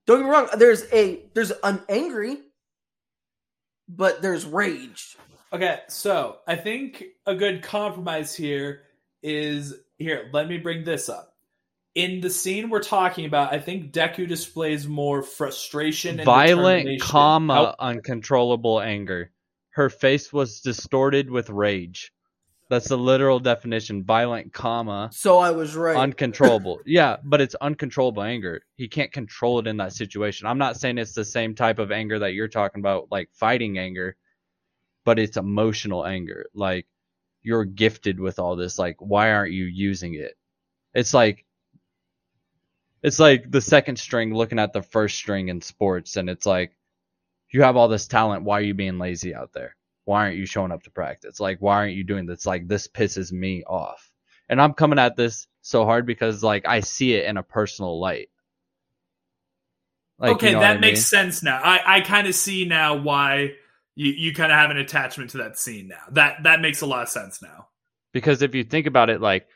don't 0.05 0.19
get 0.19 0.25
me 0.25 0.31
wrong. 0.31 0.49
There's 0.57 0.83
a 0.91 1.23
there's 1.33 1.51
an 1.63 1.81
angry, 1.89 2.37
but 3.87 4.21
there's 4.21 4.45
rage. 4.45 5.17
Okay, 5.53 5.79
so 5.87 6.37
I 6.47 6.55
think 6.55 7.03
a 7.25 7.35
good 7.35 7.61
compromise 7.63 8.35
here 8.35 8.81
is 9.23 9.73
here. 9.97 10.29
Let 10.33 10.47
me 10.47 10.57
bring 10.57 10.83
this 10.83 11.07
up. 11.09 11.31
In 11.93 12.19
the 12.19 12.29
scene 12.29 12.69
we're 12.69 12.83
talking 12.83 13.25
about, 13.25 13.53
I 13.53 13.59
think 13.59 13.93
Deku 13.93 14.27
displays 14.27 14.85
more 14.85 15.23
frustration 15.23 16.19
and 16.19 16.25
Violent, 16.25 16.99
comma, 16.99 17.53
How- 17.53 17.75
uncontrollable 17.79 18.81
anger. 18.81 19.31
Her 19.75 19.89
face 19.89 20.31
was 20.31 20.61
distorted 20.61 21.29
with 21.29 21.49
rage. 21.49 22.13
That's 22.69 22.87
the 22.87 22.97
literal 22.97 23.39
definition. 23.39 24.05
Violent, 24.05 24.53
comma, 24.53 25.09
So 25.11 25.37
I 25.37 25.51
was 25.51 25.75
right. 25.75 25.97
uncontrollable. 25.97 26.79
yeah, 26.85 27.17
but 27.25 27.41
it's 27.41 27.55
uncontrollable 27.55 28.23
anger. 28.23 28.61
He 28.77 28.87
can't 28.87 29.11
control 29.11 29.59
it 29.59 29.67
in 29.67 29.75
that 29.77 29.91
situation. 29.91 30.47
I'm 30.47 30.57
not 30.57 30.77
saying 30.77 30.97
it's 30.97 31.11
the 31.11 31.25
same 31.25 31.55
type 31.55 31.77
of 31.77 31.91
anger 31.91 32.19
that 32.19 32.33
you're 32.33 32.47
talking 32.47 32.79
about, 32.79 33.09
like 33.11 33.29
fighting 33.33 33.77
anger, 33.77 34.15
but 35.03 35.19
it's 35.19 35.35
emotional 35.35 36.05
anger. 36.05 36.45
Like 36.53 36.87
you're 37.43 37.65
gifted 37.65 38.17
with 38.17 38.39
all 38.39 38.55
this. 38.55 38.79
Like, 38.79 38.95
why 38.99 39.33
aren't 39.33 39.51
you 39.51 39.65
using 39.65 40.13
it? 40.13 40.37
It's 40.93 41.13
like 41.13 41.45
it's 43.03 43.19
like 43.19 43.51
the 43.51 43.59
second 43.59 43.99
string 43.99 44.33
looking 44.33 44.57
at 44.57 44.71
the 44.71 44.81
first 44.81 45.17
string 45.17 45.49
in 45.49 45.61
sports, 45.61 46.15
and 46.15 46.29
it's 46.29 46.45
like 46.45 46.71
you 47.55 47.61
have 47.63 47.77
all 47.77 47.87
this 47.87 48.05
talent. 48.07 48.43
Why 48.43 48.59
are 48.59 48.63
you 48.63 48.73
being 48.73 48.99
lazy 48.99 49.33
out 49.33 49.53
there? 49.53 49.77
Why 50.03 50.25
aren't 50.25 50.35
you 50.37 50.45
showing 50.45 50.73
up 50.73 50.83
to 50.83 50.91
practice? 50.91 51.39
Like, 51.39 51.61
why 51.61 51.75
aren't 51.75 51.95
you 51.95 52.03
doing 52.03 52.25
this? 52.25 52.45
Like, 52.45 52.67
this 52.67 52.87
pisses 52.89 53.31
me 53.31 53.63
off. 53.63 54.11
And 54.49 54.61
I'm 54.61 54.73
coming 54.73 54.99
at 54.99 55.15
this 55.15 55.47
so 55.61 55.85
hard 55.85 56.05
because 56.05 56.43
like 56.43 56.67
I 56.67 56.81
see 56.81 57.13
it 57.13 57.25
in 57.25 57.37
a 57.37 57.43
personal 57.43 57.97
light. 57.99 58.29
Like, 60.19 60.35
okay, 60.35 60.49
you 60.49 60.53
know 60.53 60.59
that 60.59 60.81
makes 60.81 60.99
mean? 60.99 61.03
sense 61.03 61.43
now. 61.43 61.61
I, 61.63 61.97
I 61.97 62.01
kind 62.01 62.27
of 62.27 62.35
see 62.35 62.65
now 62.65 62.95
why 62.95 63.53
you, 63.95 64.11
you 64.11 64.33
kind 64.33 64.51
of 64.51 64.57
have 64.57 64.71
an 64.71 64.77
attachment 64.77 65.31
to 65.31 65.37
that 65.39 65.57
scene 65.57 65.87
now. 65.87 66.01
That 66.11 66.43
that 66.43 66.61
makes 66.61 66.81
a 66.81 66.85
lot 66.85 67.03
of 67.03 67.09
sense 67.09 67.41
now. 67.41 67.67
because 68.13 68.41
if 68.41 68.53
you 68.55 68.63
think 68.65 68.87
about 68.87 69.09
it, 69.09 69.21
like, 69.21 69.47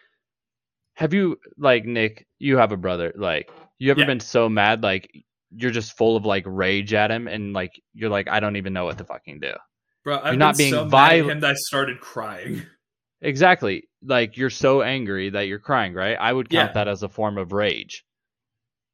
have 0.95 1.13
you 1.13 1.39
like 1.57 1.85
Nick? 1.85 2.27
You 2.39 2.57
have 2.57 2.71
a 2.71 2.77
brother. 2.77 3.13
Like, 3.15 3.49
you 3.77 3.91
ever 3.91 4.01
Yeah. 4.01 4.05
been 4.05 4.19
so 4.21 4.49
mad 4.49 4.83
like 4.83 5.11
you're 5.55 5.71
just 5.71 5.97
full 5.97 6.15
of 6.15 6.25
like 6.25 6.43
rage 6.45 6.93
at 6.93 7.11
him, 7.11 7.27
and 7.27 7.53
like 7.53 7.71
you're 7.93 8.09
like 8.09 8.27
I 8.27 8.39
don't 8.39 8.55
even 8.55 8.73
know 8.73 8.85
what 8.85 8.97
to 8.99 9.03
fucking 9.03 9.39
do. 9.39 9.53
Bro, 10.03 10.19
I've 10.23 10.37
not 10.37 10.57
being 10.57 10.73
so 10.73 10.85
violent- 10.85 11.43
I 11.43 11.53
started 11.55 11.99
crying. 11.99 12.63
Exactly. 13.21 13.89
Like 14.01 14.37
you're 14.37 14.49
so 14.49 14.81
angry 14.81 15.29
that 15.31 15.47
you're 15.47 15.59
crying, 15.59 15.93
right? 15.93 16.15
I 16.19 16.31
would 16.31 16.49
count 16.49 16.69
Yeah. 16.69 16.73
that 16.73 16.87
as 16.87 17.03
a 17.03 17.09
form 17.09 17.37
of 17.37 17.51
rage. 17.51 18.05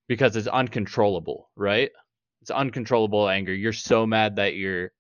Because 0.08 0.36
it's 0.36 0.48
uncontrollable, 0.48 1.50
right? 1.56 1.92
It's 2.42 2.52
uncontrollable 2.52 3.28
anger. 3.30 3.54
You're 3.54 3.74
so 3.74 4.06
mad 4.06 4.36
that 4.38 4.56
you're 4.56 4.92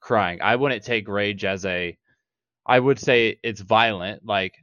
crying. 0.00 0.40
I 0.42 0.56
wouldn't 0.56 0.84
take 0.84 1.08
rage 1.08 1.44
as 1.44 1.64
a 1.64 1.96
I 2.66 2.78
would 2.80 2.98
say 2.98 3.38
it's 3.42 3.60
violent, 3.60 4.24
like 4.24 4.54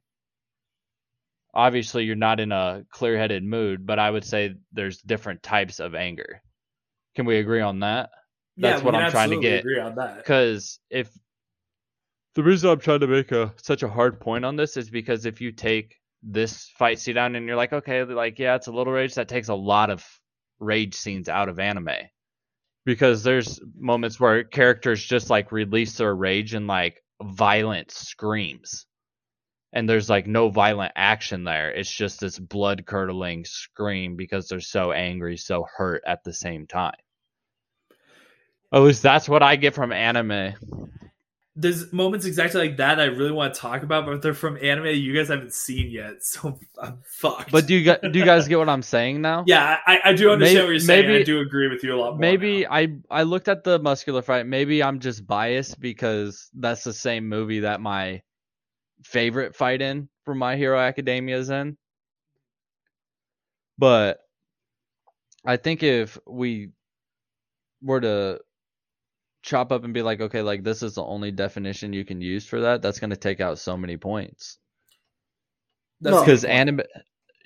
obviously 1.54 2.06
you're 2.06 2.16
not 2.16 2.40
in 2.40 2.52
a 2.52 2.84
clear-headed 2.92 3.44
mood, 3.44 3.86
but 3.86 4.00
I 4.00 4.10
would 4.10 4.24
say 4.26 4.56
there's 4.72 5.02
different 5.02 5.44
types 5.44 5.80
of 5.80 5.96
anger. 5.96 6.42
Can 7.16 7.26
we 7.26 7.38
agree 7.38 7.62
on 7.62 7.80
that? 7.82 8.10
That's 8.58 8.82
yeah, 8.82 8.86
what 8.86 8.96
I'm 8.96 9.12
trying 9.12 9.30
to 9.30 9.36
absolutely 9.36 9.50
get. 9.50 9.60
Agree 9.60 9.80
on 9.80 9.96
that. 9.96 10.18
Because 10.18 10.80
if 10.90 11.10
the 12.36 12.44
reason 12.44 12.70
I'm 12.70 12.80
trying 12.80 13.02
to 13.02 13.08
make 13.08 13.32
a 13.32 13.54
such 13.58 13.84
a 13.84 13.90
hard 13.90 14.20
point 14.20 14.46
on 14.46 14.56
this 14.56 14.78
is 14.78 14.90
because 14.90 15.26
if 15.26 15.42
you 15.42 15.52
take 15.52 15.96
this 16.24 16.70
fight 16.78 17.00
scene 17.00 17.16
down 17.16 17.36
and 17.36 17.48
you're 17.48 17.56
like, 17.56 17.74
okay, 17.74 18.04
like 18.04 18.40
yeah, 18.40 18.56
it's 18.56 18.68
a 18.68 18.72
little 18.72 18.94
rage, 18.94 19.16
that 19.16 19.28
takes 19.28 19.50
a 19.50 19.56
lot 19.56 19.90
of 19.90 20.06
rage 20.60 20.96
scenes 20.96 21.28
out 21.28 21.50
of 21.50 21.60
anime. 21.60 21.90
Because 22.86 23.24
there's 23.24 23.60
moments 23.78 24.20
where 24.20 24.44
characters 24.44 25.04
just 25.04 25.30
like 25.30 25.52
release 25.52 25.98
their 25.98 26.16
rage 26.16 26.56
in 26.56 26.68
like 26.68 27.04
violent 27.22 27.92
screams. 27.92 28.86
And 29.74 29.88
there's 29.88 30.10
like 30.10 30.28
no 30.28 30.50
violent 30.50 30.92
action 30.96 31.44
there. 31.46 31.72
It's 31.72 31.90
just 31.92 32.20
this 32.20 32.38
blood 32.38 32.86
curdling 32.86 33.46
scream 33.46 34.16
because 34.18 34.48
they're 34.48 34.60
so 34.60 34.92
angry, 34.92 35.38
so 35.38 35.66
hurt 35.78 36.04
at 36.06 36.24
the 36.24 36.34
same 36.34 36.68
time. 36.68 36.96
At 38.74 38.82
least 38.82 39.02
that's 39.04 39.28
what 39.30 39.44
I 39.44 39.56
get 39.56 39.74
from 39.74 39.92
anime. 39.92 40.54
There's 41.58 41.92
moments 41.92 42.26
exactly 42.26 42.62
like 42.70 42.78
that 42.78 43.00
I 43.02 43.06
really 43.06 43.34
want 43.34 43.54
to 43.54 43.60
talk 43.60 43.84
about, 43.84 44.06
but 44.06 44.22
they're 44.22 44.34
from 44.34 44.58
anime 44.62 44.86
you 44.88 45.14
guys 45.14 45.28
haven't 45.28 45.54
seen 45.54 45.92
yet, 45.92 46.16
so 46.24 46.58
I'm 46.82 47.00
fucked. 47.06 47.52
But 47.52 47.66
do 47.68 47.76
you 47.76 47.96
do 48.12 48.20
you 48.20 48.26
guys 48.26 48.48
get 48.48 48.58
what 48.58 48.70
I'm 48.70 48.82
saying 48.82 49.22
now? 49.22 49.44
yeah, 49.48 49.78
I, 49.86 50.00
I 50.06 50.14
do 50.14 50.32
understand 50.32 50.40
Maybe- 50.60 50.66
what 50.66 50.72
you're 50.72 50.80
saying. 50.80 51.08
maybe- 51.08 51.22
I 51.22 51.24
do 51.24 51.40
agree 51.42 51.68
with 51.68 51.84
you 51.84 51.94
a 51.94 51.98
lot 51.98 52.12
more. 52.12 52.20
Maybe 52.20 52.62
now. 52.64 52.72
I 52.72 52.88
I 53.10 53.24
looked 53.24 53.50
at 53.50 53.64
the 53.66 53.80
muscular 53.80 54.22
fight. 54.22 54.48
Maybe 54.48 54.82
I'm 54.82 55.00
just 55.00 55.28
biased 55.28 55.80
because 55.80 56.50
that's 56.54 56.84
the 56.86 56.94
same 56.94 57.28
movie 57.28 57.62
that 57.62 57.82
my 57.82 58.22
favorite 59.04 59.56
fight 59.56 59.82
in 59.82 60.10
from 60.26 60.38
My 60.38 60.56
Hero 60.56 60.80
Academia 60.80 61.38
is 61.38 61.50
in. 61.50 61.78
But 63.78 64.20
I 65.46 65.58
think 65.58 65.82
if 65.84 66.18
we 66.28 66.70
were 67.82 68.02
to 68.02 68.40
chop 69.44 69.72
up 69.72 69.84
and 69.84 69.94
be 69.94 70.04
like, 70.04 70.22
okay, 70.22 70.42
like 70.42 70.64
this 70.64 70.84
is 70.84 70.96
the 70.96 71.04
only 71.04 71.32
definition 71.32 71.94
you 71.94 72.06
can 72.06 72.22
use 72.22 72.46
for 72.46 72.62
that, 72.62 72.82
that's 72.82 73.00
going 73.00 73.10
to 73.10 73.16
take 73.16 73.42
out 73.42 73.58
so 73.58 73.76
many 73.76 73.98
points. 73.98 74.58
That's 76.00 76.14
No. 76.16 76.22
Because 76.22 76.42
good 76.42 76.52
anime, 76.52 76.82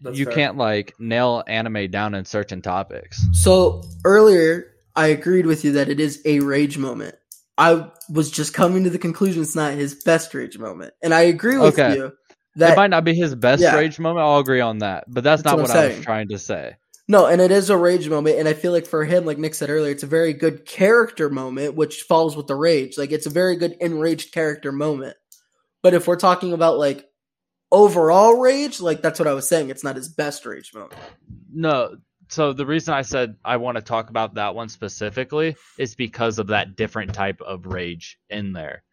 That's 0.02 0.18
you 0.18 0.26
fair. 0.26 0.34
can't 0.34 0.58
like 0.58 0.94
nail 1.00 1.44
anime 1.48 1.89
down 1.89 2.15
in 2.15 2.26
certain 2.26 2.62
topics. 2.62 3.26
So 3.32 3.84
earlier, 4.04 4.74
I 4.96 5.08
agreed 5.08 5.46
with 5.46 5.63
you 5.63 5.74
that 5.74 5.89
it 5.89 6.00
is 6.00 6.22
a 6.26 6.39
rage 6.41 6.78
moment. 6.78 7.15
I 7.58 7.89
was 8.10 8.32
just 8.32 8.54
coming 8.54 8.84
to 8.84 8.89
the 8.89 8.98
conclusion 9.00 9.41
it's 9.41 9.56
not 9.56 9.74
his 9.74 9.96
best 10.04 10.34
rage 10.34 10.58
moment, 10.58 10.94
and 11.02 11.13
I 11.13 11.22
agree 11.22 11.58
with 11.58 11.80
Okay. 11.80 11.96
you 11.96 12.06
it 12.08 12.13
that 12.60 12.78
might 12.78 12.89
not 12.89 13.04
be 13.04 13.13
his 13.13 13.36
best 13.36 13.62
yeah. 13.62 13.76
rage 13.76 14.00
moment. 14.00 14.26
I'll 14.26 14.39
agree 14.39 14.62
on 14.62 14.80
that, 14.80 15.06
but 15.08 15.24
that's, 15.24 15.41
That's 15.44 15.52
not 15.54 15.62
what 15.62 15.70
what, 15.70 15.78
I'm 15.78 15.96
was 15.98 16.06
trying 16.06 16.30
to 16.30 16.38
say. 16.39 16.76
no, 17.08 17.26
and 17.26 17.41
it 17.41 17.52
is 17.52 17.70
a 17.70 17.78
rage 17.78 18.08
moment, 18.10 18.39
and 18.39 18.48
I 18.48 18.54
feel 18.54 18.72
like 18.72 18.86
for 18.86 19.04
him, 19.04 19.26
like 19.26 19.38
Nick 19.38 19.56
said 19.56 19.70
earlier, 19.70 19.91
it's 19.91 20.04
a 20.04 20.08
very 20.08 20.34
good 20.34 20.65
character 20.65 21.30
moment, 21.30 21.76
which 21.76 22.02
falls 22.04 22.36
with 22.38 22.48
the 22.48 22.56
rage. 22.56 22.98
Like 22.98 23.12
it's 23.12 23.26
a 23.26 23.30
very 23.32 23.58
good 23.58 23.76
enraged 23.82 24.32
character 24.34 24.72
moment. 24.72 25.18
But 25.82 25.94
if 25.94 26.08
we're 26.08 26.15
talking 26.15 26.54
about 26.54 26.78
like 26.78 27.06
overall 27.72 28.39
rage, 28.39 28.80
like 28.80 29.02
that's 29.02 29.20
what 29.20 29.28
I 29.28 29.34
was 29.34 29.48
saying, 29.48 29.70
it's 29.70 29.84
not 29.84 29.96
his 29.98 30.10
best 30.10 30.46
rage 30.46 30.73
moment. 30.73 30.94
No, 31.54 31.98
so 32.28 32.54
the 32.54 32.65
reason 32.65 32.94
I 32.94 33.02
said 33.02 33.36
I 33.44 33.58
want 33.58 33.78
to 33.78 33.82
talk 33.82 34.10
about 34.10 34.36
that 34.36 34.56
one 34.56 34.69
specifically 34.69 35.56
is 35.78 35.96
because 35.96 36.40
of 36.40 36.48
that 36.48 36.76
different 36.76 37.13
type 37.13 37.42
of 37.42 37.65
rage 37.65 38.17
in 38.30 38.54
there. 38.54 38.84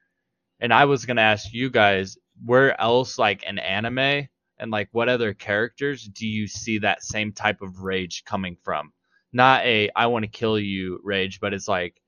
And 0.60 0.72
I 0.72 0.84
was 0.84 1.04
gonna 1.04 1.22
ask 1.22 1.52
you 1.52 1.70
guys 1.70 2.16
where 2.44 2.80
else, 2.80 3.18
like 3.18 3.44
an 3.46 3.58
anime, 3.58 4.28
and 4.58 4.70
like 4.70 4.88
what 4.92 5.08
other 5.08 5.34
characters 5.34 6.04
do 6.04 6.26
you 6.26 6.46
see 6.46 6.78
that 6.78 7.02
same 7.02 7.32
type 7.32 7.62
of 7.62 7.80
rage 7.80 8.24
coming 8.24 8.56
from? 8.62 8.92
Not 9.32 9.64
a 9.64 9.90
I 9.96 10.06
want 10.06 10.24
to 10.24 10.30
kill 10.30 10.58
you 10.58 11.00
rage, 11.02 11.40
but 11.40 11.54
it's 11.54 11.68
like 11.68 12.00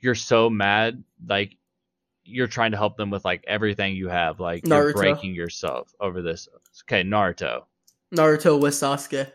you're 0.00 0.14
so 0.14 0.50
mad, 0.50 1.02
like 1.26 1.56
you're 2.24 2.46
trying 2.46 2.70
to 2.70 2.76
help 2.76 2.96
them 2.96 3.10
with 3.10 3.24
like 3.24 3.44
everything 3.46 3.96
you 3.96 4.08
have, 4.08 4.40
like 4.40 4.66
you're 4.66 4.92
breaking 4.92 5.34
yourself 5.34 5.92
over 6.00 6.22
this. 6.22 6.48
Okay, 6.84 7.02
Naruto. 7.02 7.62
Naruto 8.14 8.60
with 8.60 8.74
Sasuke, 8.74 9.32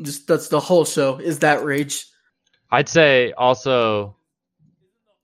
just 0.00 0.26
that's 0.26 0.48
the 0.48 0.60
whole 0.60 0.84
show. 0.84 1.18
Is 1.18 1.40
that 1.40 1.64
rage? 1.64 2.06
I'd 2.70 2.88
say 2.88 3.32
also 3.32 4.16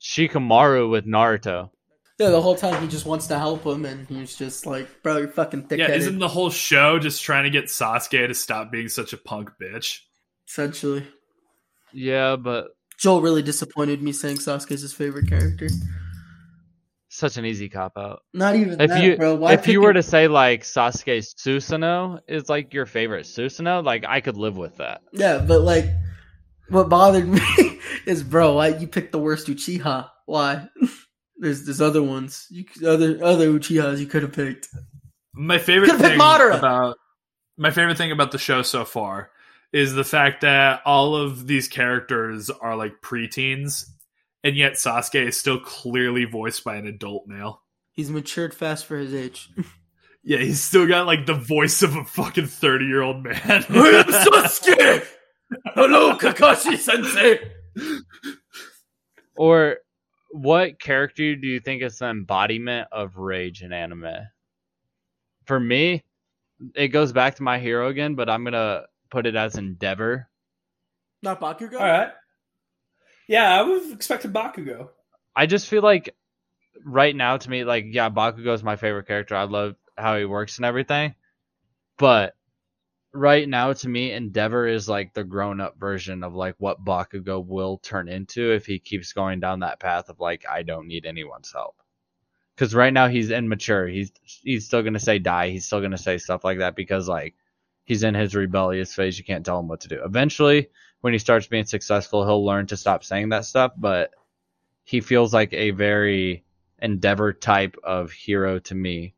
Shikamaru 0.00 0.90
with 0.90 1.06
Naruto. 1.06 1.70
Yeah, 2.18 2.30
the 2.30 2.42
whole 2.42 2.56
time 2.56 2.82
he 2.82 2.88
just 2.88 3.06
wants 3.06 3.28
to 3.28 3.38
help 3.38 3.64
him, 3.64 3.84
and 3.84 4.06
he's 4.08 4.36
just 4.36 4.66
like, 4.66 5.02
"Bro, 5.02 5.18
you're 5.18 5.28
fucking 5.28 5.68
thick 5.68 5.78
Yeah, 5.78 5.92
isn't 5.92 6.18
the 6.18 6.28
whole 6.28 6.50
show 6.50 6.98
just 6.98 7.22
trying 7.22 7.44
to 7.44 7.50
get 7.50 7.66
Sasuke 7.66 8.26
to 8.26 8.34
stop 8.34 8.72
being 8.72 8.88
such 8.88 9.12
a 9.12 9.16
punk 9.16 9.50
bitch? 9.60 10.00
Essentially, 10.48 11.06
Yeah, 11.92 12.36
but 12.36 12.68
Joel 12.98 13.20
really 13.20 13.42
disappointed 13.42 14.02
me 14.02 14.12
saying 14.12 14.38
Sasuke's 14.38 14.82
his 14.82 14.92
favorite 14.92 15.28
character. 15.28 15.68
Such 17.18 17.36
an 17.36 17.44
easy 17.44 17.68
cop 17.68 17.92
out. 17.96 18.20
Not 18.32 18.56
even 18.56 18.80
If 18.80 18.90
that, 18.90 19.02
you 19.02 19.16
bro. 19.16 19.34
Why 19.36 19.52
if 19.54 19.66
you 19.68 19.80
were 19.80 19.90
a- 19.90 19.94
to 19.94 20.02
say 20.02 20.28
like 20.28 20.62
Sasuke 20.62 21.18
Susanoo 21.36 22.20
is 22.28 22.48
like 22.48 22.72
your 22.74 22.86
favorite 22.86 23.26
Susanoo, 23.26 23.84
like 23.84 24.04
I 24.08 24.20
could 24.20 24.36
live 24.36 24.56
with 24.56 24.76
that. 24.76 25.02
yeah, 25.12 25.38
but 25.38 25.62
like, 25.62 25.86
what 26.68 26.88
bothered 26.88 27.28
me 27.28 27.40
is, 28.06 28.22
bro, 28.22 28.54
why 28.54 28.68
you 28.68 28.86
picked 28.86 29.12
the 29.12 29.18
worst 29.18 29.46
Uchiha? 29.46 30.08
Why? 30.26 30.68
there's 31.38 31.64
there's 31.64 31.80
other 31.80 32.02
ones, 32.02 32.46
you 32.50 32.64
could- 32.64 32.84
other 32.84 33.18
other 33.22 33.48
Uchihas 33.52 33.98
you 33.98 34.06
could 34.06 34.22
have 34.22 34.32
picked. 34.32 34.68
My 35.34 35.58
favorite 35.58 35.90
Could've 35.90 36.02
thing 36.06 36.18
Madara. 36.18 36.58
about 36.58 36.96
my 37.56 37.70
favorite 37.70 37.96
thing 37.98 38.12
about 38.12 38.32
the 38.32 38.38
show 38.38 38.62
so 38.62 38.84
far 38.84 39.30
is 39.72 39.92
the 39.94 40.04
fact 40.04 40.40
that 40.40 40.80
all 40.84 41.14
of 41.14 41.46
these 41.46 41.68
characters 41.68 42.48
are 42.50 42.76
like 42.76 42.94
preteens, 43.04 43.84
and 44.44 44.56
yet 44.56 44.74
Sasuke 44.74 45.26
is 45.28 45.36
still 45.38 45.60
clearly 45.60 46.24
voiced 46.24 46.64
by 46.64 46.76
an 46.76 46.86
adult 46.86 47.26
male. 47.26 47.62
He's 47.92 48.10
matured 48.10 48.54
fast 48.54 48.86
for 48.86 48.96
his 48.98 49.14
age. 49.14 49.50
Yeah, 50.24 50.38
he's 50.38 50.60
still 50.60 50.86
got 50.86 51.06
like 51.06 51.24
the 51.24 51.32
voice 51.32 51.80
of 51.80 51.96
a 51.96 52.04
fucking 52.04 52.48
thirty 52.48 52.84
year 52.84 53.00
old 53.00 53.22
man. 53.22 53.38
I 53.46 53.54
am 53.54 53.64
Sasuke. 54.04 55.06
Hello, 55.74 56.18
Kakashi 56.18 56.76
Sensei. 56.76 57.38
Or 59.36 59.78
what 60.30 60.80
character 60.80 61.36
do 61.36 61.46
you 61.46 61.60
think 61.60 61.82
is 61.82 61.98
the 61.98 62.06
embodiment 62.06 62.88
of 62.92 63.16
rage 63.16 63.62
in 63.62 63.72
anime? 63.72 64.12
For 65.46 65.58
me, 65.58 66.04
it 66.74 66.88
goes 66.88 67.12
back 67.12 67.36
to 67.36 67.42
my 67.42 67.58
hero 67.58 67.88
again, 67.88 68.14
but 68.14 68.28
I'm 68.28 68.44
gonna 68.44 68.82
put 69.10 69.24
it 69.24 69.36
as 69.36 69.56
Endeavor. 69.56 70.28
Not 71.22 71.40
Bakugo. 71.40 71.80
all 71.80 71.86
right. 71.86 72.10
Yeah, 73.28 73.60
I 73.60 73.64
have 73.64 73.92
expected 73.92 74.32
Bakugo. 74.32 74.88
I 75.36 75.46
just 75.46 75.68
feel 75.68 75.82
like 75.82 76.16
right 76.84 77.14
now 77.14 77.36
to 77.36 77.50
me, 77.50 77.62
like 77.62 77.84
yeah, 77.90 78.10
Bakugo 78.10 78.54
is 78.54 78.64
my 78.64 78.76
favorite 78.76 79.06
character. 79.06 79.36
I 79.36 79.44
love 79.44 79.76
how 79.96 80.16
he 80.16 80.24
works 80.24 80.56
and 80.56 80.64
everything, 80.64 81.14
but 81.98 82.34
right 83.12 83.48
now 83.48 83.72
to 83.74 83.88
me, 83.88 84.12
Endeavor 84.12 84.66
is 84.66 84.88
like 84.88 85.12
the 85.12 85.24
grown-up 85.24 85.78
version 85.78 86.22
of 86.24 86.34
like 86.34 86.54
what 86.58 86.84
Bakugo 86.84 87.44
will 87.44 87.78
turn 87.78 88.08
into 88.08 88.52
if 88.52 88.64
he 88.64 88.78
keeps 88.78 89.12
going 89.12 89.40
down 89.40 89.60
that 89.60 89.80
path 89.80 90.08
of 90.08 90.20
like 90.20 90.44
I 90.48 90.62
don't 90.62 90.88
need 90.88 91.04
anyone's 91.04 91.52
help. 91.52 91.76
Because 92.54 92.74
right 92.74 92.92
now 92.92 93.08
he's 93.08 93.30
immature. 93.30 93.86
He's 93.86 94.10
he's 94.22 94.66
still 94.66 94.82
gonna 94.82 94.98
say 94.98 95.18
die. 95.18 95.50
He's 95.50 95.66
still 95.66 95.82
gonna 95.82 95.98
say 95.98 96.16
stuff 96.16 96.44
like 96.44 96.58
that 96.58 96.74
because 96.74 97.08
like 97.08 97.34
he's 97.84 98.02
in 98.02 98.14
his 98.14 98.34
rebellious 98.34 98.94
phase. 98.94 99.18
You 99.18 99.24
can't 99.24 99.44
tell 99.44 99.60
him 99.60 99.68
what 99.68 99.82
to 99.82 99.88
do. 99.88 100.02
Eventually, 100.02 100.70
when 101.00 101.12
he 101.12 101.18
starts 101.18 101.46
being 101.46 101.64
successful, 101.64 102.24
he'll 102.24 102.44
learn 102.44 102.66
to 102.68 102.76
stop 102.76 103.04
saying 103.04 103.30
that 103.30 103.44
stuff. 103.44 103.72
But 103.76 104.10
he 104.84 105.00
feels 105.00 105.32
like 105.34 105.52
a 105.52 105.70
very 105.70 106.44
endeavor 106.80 107.32
type 107.32 107.76
of 107.82 108.12
hero 108.12 108.58
to 108.60 108.74
me 108.74 109.14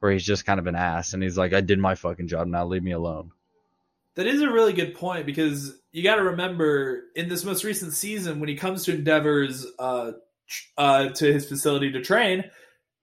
where 0.00 0.12
he's 0.12 0.24
just 0.24 0.44
kind 0.44 0.58
of 0.58 0.66
an 0.66 0.74
ass 0.74 1.12
and 1.12 1.22
he's 1.22 1.38
like 1.38 1.52
i 1.52 1.60
did 1.60 1.78
my 1.78 1.94
fucking 1.94 2.26
job 2.26 2.48
now 2.48 2.66
leave 2.66 2.82
me 2.82 2.90
alone 2.90 3.30
That 4.14 4.26
is 4.26 4.42
a 4.42 4.50
really 4.50 4.72
good 4.72 4.94
point 4.94 5.24
because 5.24 5.74
you 5.92 6.02
got 6.02 6.16
to 6.16 6.22
remember 6.22 7.04
in 7.14 7.28
this 7.28 7.44
most 7.44 7.64
recent 7.64 7.94
season 7.94 8.40
when 8.40 8.48
he 8.48 8.56
comes 8.56 8.84
to 8.84 8.94
Endeavor's 8.94 9.66
uh, 9.78 10.12
uh, 10.76 11.08
to 11.10 11.32
his 11.32 11.48
facility 11.48 11.92
to 11.92 12.02
train, 12.02 12.44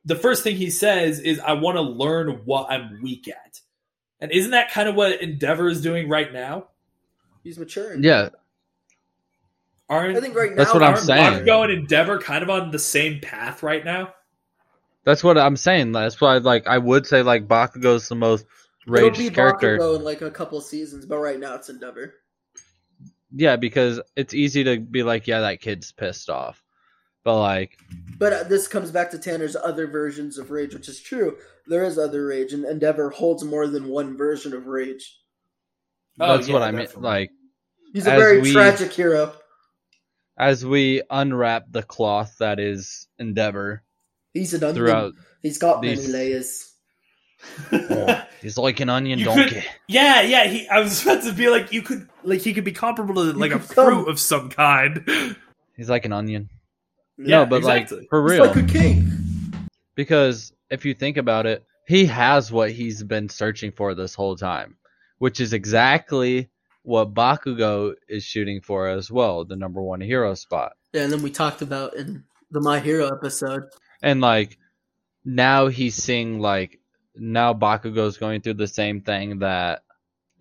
the 0.05 0.15
first 0.15 0.43
thing 0.43 0.55
he 0.55 0.69
says 0.69 1.19
is, 1.19 1.39
"I 1.39 1.53
want 1.53 1.77
to 1.77 1.81
learn 1.81 2.41
what 2.45 2.69
I'm 2.69 3.01
weak 3.01 3.27
at." 3.27 3.61
And 4.19 4.31
isn't 4.31 4.51
that 4.51 4.71
kind 4.71 4.87
of 4.87 4.95
what 4.95 5.21
Endeavor 5.21 5.67
is 5.67 5.81
doing 5.81 6.09
right 6.09 6.31
now? 6.31 6.67
He's 7.49 7.57
maturing. 7.57 8.03
yeah 8.03 8.29
Aren't 9.89 10.15
I 10.17 10.21
think 10.21 10.35
right 10.35 10.51
now 10.51 10.57
That's 10.57 10.71
what 10.71 10.83
I'm 10.83 10.93
aren't 10.93 11.03
saying. 11.05 11.33
Bakugo 11.45 11.63
and 11.63 11.71
Endeavor 11.73 12.19
kind 12.19 12.43
of 12.43 12.51
on 12.51 12.69
the 12.69 12.77
same 12.77 13.19
path 13.21 13.63
right 13.63 13.83
now? 13.83 14.13
that's 15.05 15.23
what 15.23 15.37
i'm 15.39 15.55
saying 15.57 15.93
that's 15.93 16.19
why 16.21 16.37
like 16.37 16.67
i 16.67 16.77
would 16.77 17.07
say 17.07 17.23
like 17.23 17.47
bakugo's 17.47 18.07
the 18.09 18.13
most 18.15 18.45
It'll 18.85 19.09
be 19.09 19.29
character 19.31 19.79
Bakugo 19.79 19.95
in 19.95 20.03
like 20.03 20.21
a 20.21 20.29
couple 20.29 20.61
seasons, 20.61 21.05
but 21.07 21.17
right 21.17 21.39
now 21.39 21.55
it's 21.55 21.69
Endeavor. 21.69 22.13
yeah 23.33 23.55
because 23.55 23.99
it's 24.15 24.35
easy 24.35 24.63
to 24.65 24.79
be 24.79 25.01
like 25.01 25.25
yeah 25.25 25.39
that 25.39 25.61
kid's 25.61 25.91
pissed 25.91 26.29
off 26.29 26.61
but 27.23 27.39
like 27.39 27.79
But 28.19 28.33
uh, 28.33 28.43
this 28.43 28.67
comes 28.67 28.91
back 28.91 29.09
to 29.11 29.17
Tanner's 29.17 29.55
other 29.55 29.87
versions 29.87 30.37
of 30.37 30.51
rage, 30.51 30.73
which 30.73 30.87
is 30.89 30.99
true. 31.01 31.37
There 31.67 31.83
is 31.83 31.97
other 31.97 32.25
rage, 32.27 32.53
and 32.53 32.63
Endeavor 32.65 33.09
holds 33.09 33.43
more 33.43 33.67
than 33.67 33.87
one 33.89 34.15
version 34.17 34.53
of 34.53 34.67
rage. 34.67 35.17
Oh, 36.19 36.35
that's 36.35 36.47
yeah, 36.47 36.53
what 36.53 36.63
i 36.63 36.71
mean 36.71 36.87
like 36.97 37.31
He's 37.93 38.07
a 38.07 38.11
very 38.11 38.41
we- 38.41 38.51
tragic 38.53 38.91
hero. 38.93 39.33
as 40.37 40.65
we 40.65 41.01
unwrap 41.09 41.65
the 41.71 41.83
cloth 41.83 42.35
that 42.39 42.59
is 42.59 43.07
endeavor 43.17 43.83
He's 44.33 44.53
an 44.53 44.63
onion. 44.63 45.13
He's 45.41 45.57
got 45.57 45.81
these- 45.81 46.01
many 46.07 46.13
layers. 46.13 46.71
oh, 47.71 48.23
he's 48.41 48.57
like 48.57 48.79
an 48.79 48.89
onion 48.89 49.17
You 49.19 49.25
donkey 49.25 49.49
could- 49.55 49.65
yeah, 49.87 50.21
yeah. 50.21 50.45
He, 50.47 50.67
I 50.67 50.79
was 50.81 51.01
about 51.03 51.23
to 51.23 51.31
be 51.33 51.49
like, 51.49 51.71
you 51.71 51.81
could, 51.81 52.07
like, 52.23 52.41
he 52.41 52.53
could 52.53 52.63
be 52.65 52.71
comparable 52.71 53.15
to 53.15 53.33
like 53.37 53.51
a 53.51 53.59
come- 53.59 53.61
fruit 53.61 54.07
of 54.07 54.19
some 54.19 54.49
kind. 54.49 55.03
he's 55.75 55.89
like 55.89 56.05
an 56.05 56.13
onion 56.13 56.49
Yeah, 57.17 57.37
no 57.39 57.45
but 57.47 57.57
exactly. 57.57 57.99
like 57.99 58.09
for 58.09 58.21
He's 58.23 58.31
real 58.39 58.45
like 58.47 58.55
a 58.57 58.63
king. 58.63 59.11
because 59.95 60.53
if 60.69 60.85
you 60.85 60.93
think 60.93 61.17
about 61.17 61.45
it, 61.47 61.63
he 61.87 62.05
has 62.05 62.51
what 62.51 62.71
he's 62.71 63.01
been 63.03 63.29
searching 63.29 63.71
for 63.71 63.95
this 63.95 64.13
whole 64.13 64.35
time, 64.35 64.77
which 65.17 65.39
is 65.39 65.53
exactly 65.53 66.49
what 66.84 67.13
Bakugo 67.13 67.93
is 68.07 68.23
shooting 68.23 68.61
for 68.61 68.88
as 68.88 69.11
well, 69.11 69.45
the 69.45 69.55
number 69.55 69.82
one 69.82 70.01
hero 70.01 70.34
spot. 70.34 70.73
Yeah, 70.93 71.03
and 71.03 71.13
then 71.13 71.21
we 71.21 71.30
talked 71.32 71.61
about 71.61 71.95
in 71.95 72.23
the 72.51 72.61
My 72.61 72.80
Hero 72.80 73.07
episode. 73.07 73.63
And 74.01 74.21
like 74.21 74.57
now 75.25 75.67
he's 75.67 75.95
seeing 75.95 76.39
like 76.39 76.80
now 77.15 77.53
Bakugo's 77.53 78.17
going 78.17 78.41
through 78.41 78.55
the 78.55 78.67
same 78.67 79.01
thing 79.01 79.39
that 79.39 79.84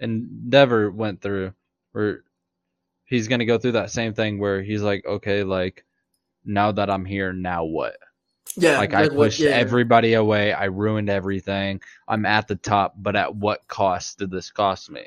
Endeavor 0.01 0.91
went 0.91 1.21
through, 1.21 1.53
where 1.93 2.23
he's 3.05 3.29
gonna 3.29 3.45
go 3.45 3.59
through 3.59 3.73
that 3.73 3.91
same 3.91 4.15
thing 4.15 4.39
where 4.39 4.63
he's 4.63 4.83
like, 4.83 5.05
okay, 5.05 5.43
like 5.43 5.85
now 6.45 6.73
that 6.73 6.89
I'm 6.89 7.05
here, 7.05 7.33
now 7.33 7.65
what? 7.65 7.97
Yeah, 8.57 8.79
like 8.79 8.95
I 8.95 9.03
what- 9.03 9.15
pushed 9.15 9.41
yeah. 9.41 9.51
everybody 9.51 10.15
away. 10.15 10.53
I 10.53 10.67
ruined 10.67 11.11
everything. 11.11 11.81
I'm 12.07 12.25
at 12.25 12.49
the 12.49 12.57
top, 12.57 12.95
but 12.97 13.17
at 13.17 13.35
what 13.35 13.67
cost 13.69 14.19
did 14.19 14.31
this 14.31 14.51
cost 14.51 14.91
me? 14.91 15.03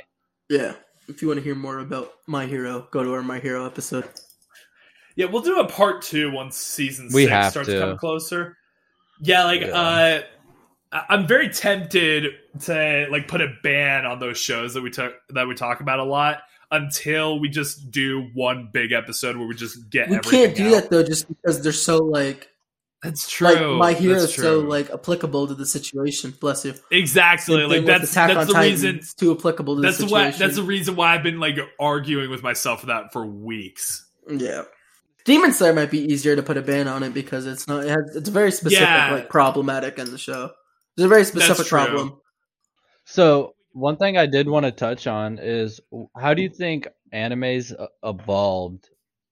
Yeah, 0.49 0.73
if 1.11 1.21
you 1.21 1.27
want 1.27 1.39
to 1.39 1.43
hear 1.43 1.55
more 1.55 1.79
about 1.79 2.11
My 2.27 2.45
Hero, 2.47 2.87
go 2.91 3.03
to 3.03 3.13
our 3.13 3.21
My 3.23 3.39
Hero 3.39 3.65
episode. 3.65 4.07
Yeah, 5.15 5.25
we'll 5.27 5.41
do 5.41 5.59
a 5.59 5.67
part 5.67 6.01
two 6.01 6.31
once 6.31 6.57
season 6.57 7.09
We 7.13 7.23
six 7.23 7.31
have 7.31 7.51
starts 7.51 7.69
to. 7.69 7.75
to 7.75 7.81
come 7.81 7.97
closer. 7.97 8.57
Yeah, 9.21 9.43
like 9.43 9.61
Yeah. 9.61 9.67
uh 9.67 10.21
I- 10.93 11.05
I'm 11.09 11.27
very 11.27 11.49
tempted 11.49 12.25
to 12.61 13.07
like 13.11 13.27
put 13.27 13.41
a 13.41 13.47
ban 13.63 14.05
on 14.05 14.19
those 14.19 14.37
shows 14.37 14.73
that 14.73 14.81
we 14.81 14.89
took 14.89 15.13
that 15.29 15.47
we 15.47 15.55
talk 15.55 15.79
about 15.81 15.99
a 15.99 16.03
lot 16.03 16.39
until 16.71 17.39
we 17.39 17.49
just 17.49 17.91
do 17.91 18.29
one 18.33 18.69
big 18.73 18.91
episode 18.93 19.35
where 19.37 19.45
we 19.47 19.53
just 19.55 19.89
get 19.89 20.09
We 20.09 20.15
everything 20.17 20.45
can't 20.45 20.55
do 20.57 20.67
out. 20.75 20.81
that 20.83 20.89
though, 20.89 21.03
just 21.03 21.27
because 21.27 21.61
they're 21.61 21.71
so 21.73 21.97
like 21.97 22.47
That's 23.03 23.27
true. 23.29 23.47
like 23.47 23.77
My 23.77 23.93
Hero 23.93 24.19
That's 24.19 24.25
is 24.25 24.35
so 24.35 24.59
like 24.59 24.91
applicable 24.91 25.47
to 25.47 25.55
the 25.55 25.65
situation. 25.65 26.35
Bless 26.39 26.63
you. 26.65 26.75
exactly 26.91 27.63
like 27.65 27.85
that's 27.85 28.11
Attack 28.11 28.27
that's 28.29 28.39
on 28.41 28.47
the 28.47 28.53
Titan, 28.53 28.71
reason 28.71 28.95
It's 28.97 29.13
too 29.15 29.31
applicable 29.35 29.75
to 29.77 29.81
that's 29.81 29.97
the 29.97 30.05
the 30.05 30.11
why, 30.11 30.19
situation. 30.25 30.39
that's 30.39 30.55
the 30.57 30.63
reason 30.63 30.95
why 30.95 31.15
I've 31.15 31.23
been 31.23 31.39
like 31.39 31.57
arguing 31.79 32.29
with 32.29 32.43
myself 32.43 32.81
for 32.81 32.85
that 32.87 33.11
for 33.11 33.25
weeks. 33.25 34.05
Yeah. 34.29 34.63
Demon 35.25 35.51
Slayer 35.51 35.73
might 35.73 35.89
be 35.91 35.99
easier 35.99 36.35
to 36.35 36.43
put 36.43 36.57
a 36.57 36.61
ban 36.61 36.87
on 36.87 37.01
it 37.03 37.13
because 37.13 37.45
it's 37.47 37.67
not. 37.67 37.85
It 37.85 37.89
has, 37.89 38.15
it's 38.15 38.29
very 38.29 38.51
specific, 38.51 38.87
Yeah. 38.87 39.11
like 39.13 39.29
problematic 39.29 39.97
in 39.99 40.09
the 40.11 40.17
show. 40.17 40.51
There's 40.95 41.05
a 41.05 41.09
very 41.09 41.25
specific 41.25 41.65
true. 41.67 41.77
problem. 41.77 42.21
So 43.05 43.55
one 43.73 43.97
thing 43.97 44.17
I 44.17 44.25
did 44.25 44.47
want 44.47 44.65
to 44.65 44.71
touch 44.71 45.07
on 45.07 45.39
is 45.41 45.79
how 46.15 46.33
do 46.33 46.41
you 46.41 46.49
think 46.49 46.87
animes 47.13 47.73
uh, 47.79 47.87
evolved 48.03 48.89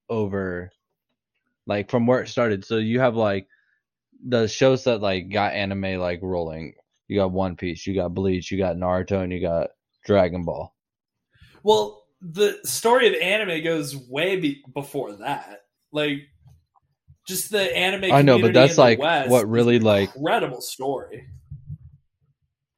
over, 0.08 0.70
like 1.66 1.90
from 1.90 2.06
where 2.06 2.20
it 2.22 2.28
started? 2.28 2.64
So 2.64 2.78
you 2.78 3.00
have 3.00 3.16
like 3.16 3.46
the 4.26 4.46
shows 4.48 4.84
that 4.84 5.00
like 5.00 5.30
got 5.30 5.52
anime 5.54 5.98
like 6.00 6.20
rolling. 6.22 6.74
You 7.08 7.18
got 7.18 7.32
One 7.32 7.56
Piece, 7.56 7.86
you 7.86 7.94
got 7.94 8.14
Bleach, 8.14 8.50
you 8.50 8.58
got 8.58 8.76
Naruto, 8.76 9.22
and 9.22 9.32
you 9.32 9.40
got 9.40 9.70
Dragon 10.06 10.44
Ball. 10.44 10.72
Well, 11.62 12.04
the 12.20 12.58
story 12.64 13.08
of 13.08 13.20
anime 13.20 13.64
goes 13.64 13.96
way 13.96 14.36
be- 14.36 14.62
before 14.74 15.12
that. 15.14 15.62
Like, 15.92 16.18
just 17.26 17.50
the 17.50 17.76
anime. 17.76 18.12
I 18.12 18.22
know, 18.22 18.40
but 18.40 18.52
that's 18.52 18.78
like 18.78 18.98
West 18.98 19.30
what 19.30 19.40
is 19.44 19.46
really 19.46 19.78
like 19.78 20.14
incredible 20.14 20.60
story. 20.60 21.26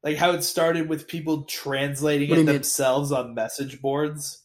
Like 0.03 0.16
how 0.16 0.32
it 0.32 0.43
started 0.43 0.88
with 0.88 1.07
people 1.07 1.45
translating 1.45 2.28
What 2.28 2.38
it 2.38 2.40
you 2.43 2.47
mean? 2.47 2.55
themselves 2.57 3.12
on 3.12 3.34
message 3.34 3.80
boards. 3.80 4.43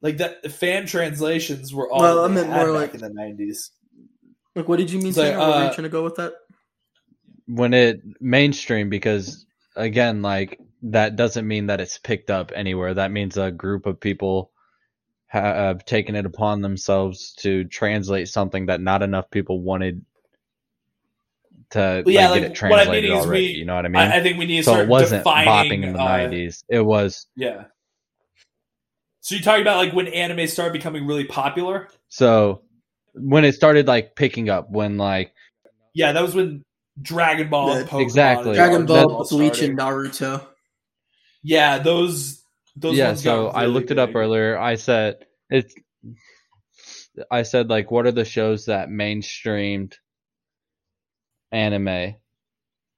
Like 0.00 0.16
that, 0.16 0.50
fan 0.50 0.86
translations 0.86 1.72
were 1.72 1.90
all 1.90 2.00
Well, 2.00 2.24
I 2.24 2.28
meant 2.28 2.48
more 2.48 2.66
back 2.72 2.74
like- 2.74 2.94
in 2.94 3.00
the 3.02 3.10
nineties. 3.10 3.70
Like, 4.54 4.68
what 4.68 4.78
did 4.78 4.90
you 4.90 5.00
mean? 5.00 5.12
So, 5.12 5.22
Sam? 5.22 5.38
Where 5.38 5.48
were 5.48 5.54
you 5.54 5.60
uh, 5.68 5.74
trying 5.74 5.84
to 5.84 5.88
go 5.88 6.04
with 6.04 6.16
that? 6.16 6.34
when 7.46 7.74
it 7.74 8.00
mainstream 8.20 8.88
because 8.88 9.46
again 9.76 10.22
like 10.22 10.60
that 10.82 11.16
doesn't 11.16 11.46
mean 11.46 11.66
that 11.66 11.80
it's 11.80 11.98
picked 11.98 12.30
up 12.30 12.52
anywhere 12.54 12.94
that 12.94 13.10
means 13.10 13.36
a 13.36 13.50
group 13.50 13.86
of 13.86 14.00
people 14.00 14.50
have 15.26 15.84
taken 15.84 16.14
it 16.14 16.26
upon 16.26 16.60
themselves 16.60 17.32
to 17.32 17.64
translate 17.64 18.28
something 18.28 18.66
that 18.66 18.80
not 18.80 19.02
enough 19.02 19.30
people 19.30 19.60
wanted 19.60 20.04
to 21.70 22.02
Well, 22.04 22.14
yeah, 22.14 22.28
like, 22.28 22.30
like, 22.30 22.40
get 22.42 22.50
it 22.50 22.54
translated 22.54 23.10
already 23.10 23.46
we- 23.46 23.58
you 23.58 23.64
know 23.64 23.74
what 23.74 23.84
i 23.86 23.88
mean 23.88 24.02
I, 24.02 24.18
I 24.18 24.22
think 24.22 24.38
we 24.38 24.46
need 24.46 24.58
to 24.58 24.64
so 24.64 24.72
start 24.72 24.84
it 24.86 24.88
wasn't 24.90 25.24
defining, 25.24 25.70
bopping 25.82 25.86
in 25.86 25.92
the 25.94 26.00
uh, 26.00 26.30
90s 26.30 26.64
it 26.68 26.80
was 26.80 27.26
Yeah. 27.36 27.64
So 29.20 29.36
you're 29.36 29.44
talking 29.44 29.62
about 29.62 29.76
like 29.76 29.92
when 29.92 30.08
anime 30.08 30.46
started 30.48 30.72
becoming 30.72 31.06
really 31.06 31.24
popular? 31.24 31.88
so 32.08 32.62
when 33.14 33.44
it 33.44 33.54
started 33.54 33.86
like 33.86 34.16
picking 34.16 34.48
up 34.48 34.70
when 34.70 34.98
like 34.98 35.32
Yeah, 35.94 36.12
that 36.12 36.22
was 36.22 36.34
when 36.34 36.62
Dragon 37.00 37.48
Ball, 37.50 37.72
and 37.72 37.86
Yeah, 37.86 37.92
Pokemon, 37.92 38.02
exactly. 38.02 38.54
Dragon 38.54 38.86
Ball, 38.86 39.26
Bleach, 39.28 39.56
started. 39.56 39.70
and 39.70 39.78
Naruto. 39.78 40.46
Yeah, 41.42 41.78
those 41.78 42.42
those 42.76 42.96
yeah 42.96 43.08
ones 43.08 43.22
so 43.22 43.46
got 43.46 43.56
i 43.56 43.62
really 43.62 43.74
looked 43.74 43.90
it 43.90 43.98
up 43.98 44.14
earlier 44.14 44.58
i 44.58 44.74
said 44.74 45.26
it's 45.50 45.74
i 47.30 47.42
said 47.42 47.68
like 47.68 47.90
what 47.90 48.06
are 48.06 48.12
the 48.12 48.24
shows 48.24 48.66
that 48.66 48.88
mainstreamed 48.88 49.94
anime 51.50 52.14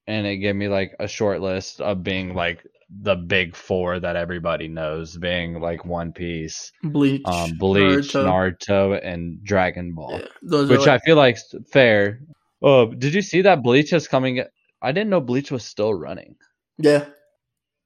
and 0.07 0.27
it 0.27 0.37
gave 0.37 0.55
me 0.55 0.69
like 0.69 0.95
a 1.01 1.09
short 1.09 1.41
list 1.41 1.81
of 1.81 2.05
being 2.05 2.35
like 2.35 2.65
the 2.91 3.15
big 3.17 3.55
four 3.57 3.99
that 4.01 4.17
everybody 4.17 4.69
knows 4.69 5.17
being 5.17 5.61
like 5.61 5.85
one 5.85 6.13
piece 6.13 6.73
Bleach, 6.83 7.23
um 7.25 7.55
bleach 7.59 8.13
Naruto. 8.13 8.59
naruto, 8.61 9.01
and 9.05 9.43
dragon 9.45 9.95
ball 9.95 10.19
Yeah, 10.21 10.27
those 10.43 10.69
which 10.71 10.81
like, 10.87 10.89
i 11.03 11.05
feel 11.05 11.17
like 11.17 11.39
fair 11.73 12.21
oh 12.63 12.87
did 12.93 13.15
you 13.15 13.23
see 13.23 13.43
that 13.43 13.63
bleach 13.63 13.93
is 13.93 14.07
coming 14.09 14.43
i 14.83 14.93
didn't 14.93 15.11
know 15.11 15.21
bleach 15.21 15.51
was 15.51 15.65
still 15.65 15.95
running 15.95 16.37
yeah. 16.79 17.07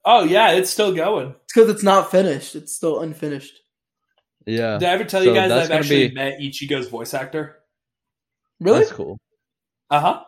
Oh 0.04 0.24
yeah, 0.24 0.52
it's 0.52 0.70
still 0.70 0.94
going. 0.94 1.34
It's 1.44 1.52
because 1.52 1.68
it's 1.68 1.82
not 1.82 2.10
finished. 2.10 2.56
It's 2.56 2.72
still 2.74 3.00
unfinished. 3.00 3.52
yeah 4.46 4.78
Did 4.78 4.88
I 4.88 4.92
ever 4.92 5.04
tell 5.04 5.22
So 5.22 5.28
you 5.28 5.34
guys 5.34 5.50
that's 5.50 5.68
I've 5.70 5.76
actually 5.80 6.08
be- 6.08 6.14
met 6.14 6.38
Ichigo's 6.40 6.88
voice 6.88 7.12
actor? 7.12 7.56
Really? 8.60 8.78
that's 8.80 8.92
cool 8.92 9.18
Uh 9.90 10.00
huh. 10.00 10.24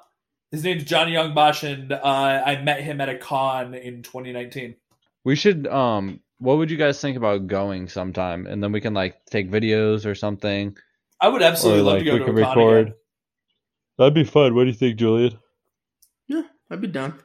His 0.50 0.64
name's 0.64 0.84
Johnny 0.84 1.12
Yong 1.12 1.32
Bosch, 1.34 1.62
and 1.62 1.92
uh, 1.92 2.00
I 2.44 2.60
met 2.62 2.80
him 2.82 3.00
at 3.00 3.08
a 3.08 3.16
con 3.16 3.74
in 3.74 4.02
2019. 4.02 4.74
We 5.24 5.36
should 5.36 5.66
um 5.66 6.20
what 6.38 6.56
would 6.56 6.70
you 6.70 6.76
guys 6.78 6.98
think 7.00 7.16
about 7.18 7.46
going 7.46 7.88
sometime 7.88 8.46
and 8.46 8.62
then 8.62 8.72
we 8.72 8.80
can 8.80 8.94
like 8.94 9.22
take 9.26 9.50
videos 9.50 10.06
or 10.06 10.14
something. 10.14 10.76
I 11.20 11.28
would 11.28 11.42
absolutely 11.42 11.82
or 11.82 11.84
love 11.84 11.92
like 11.96 11.98
to 12.00 12.04
go 12.06 12.12
we 12.14 12.18
to 12.20 12.24
could 12.24 12.38
a 12.38 12.42
con 12.44 12.56
record. 12.56 12.80
again. 12.88 12.94
That'd 13.98 14.14
be 14.14 14.24
fun. 14.24 14.54
What 14.54 14.62
do 14.64 14.68
you 14.70 14.74
think, 14.74 14.96
Julian? 14.96 15.38
Yeah, 16.26 16.42
I'd 16.70 16.80
be 16.80 16.86
down. 16.86 17.20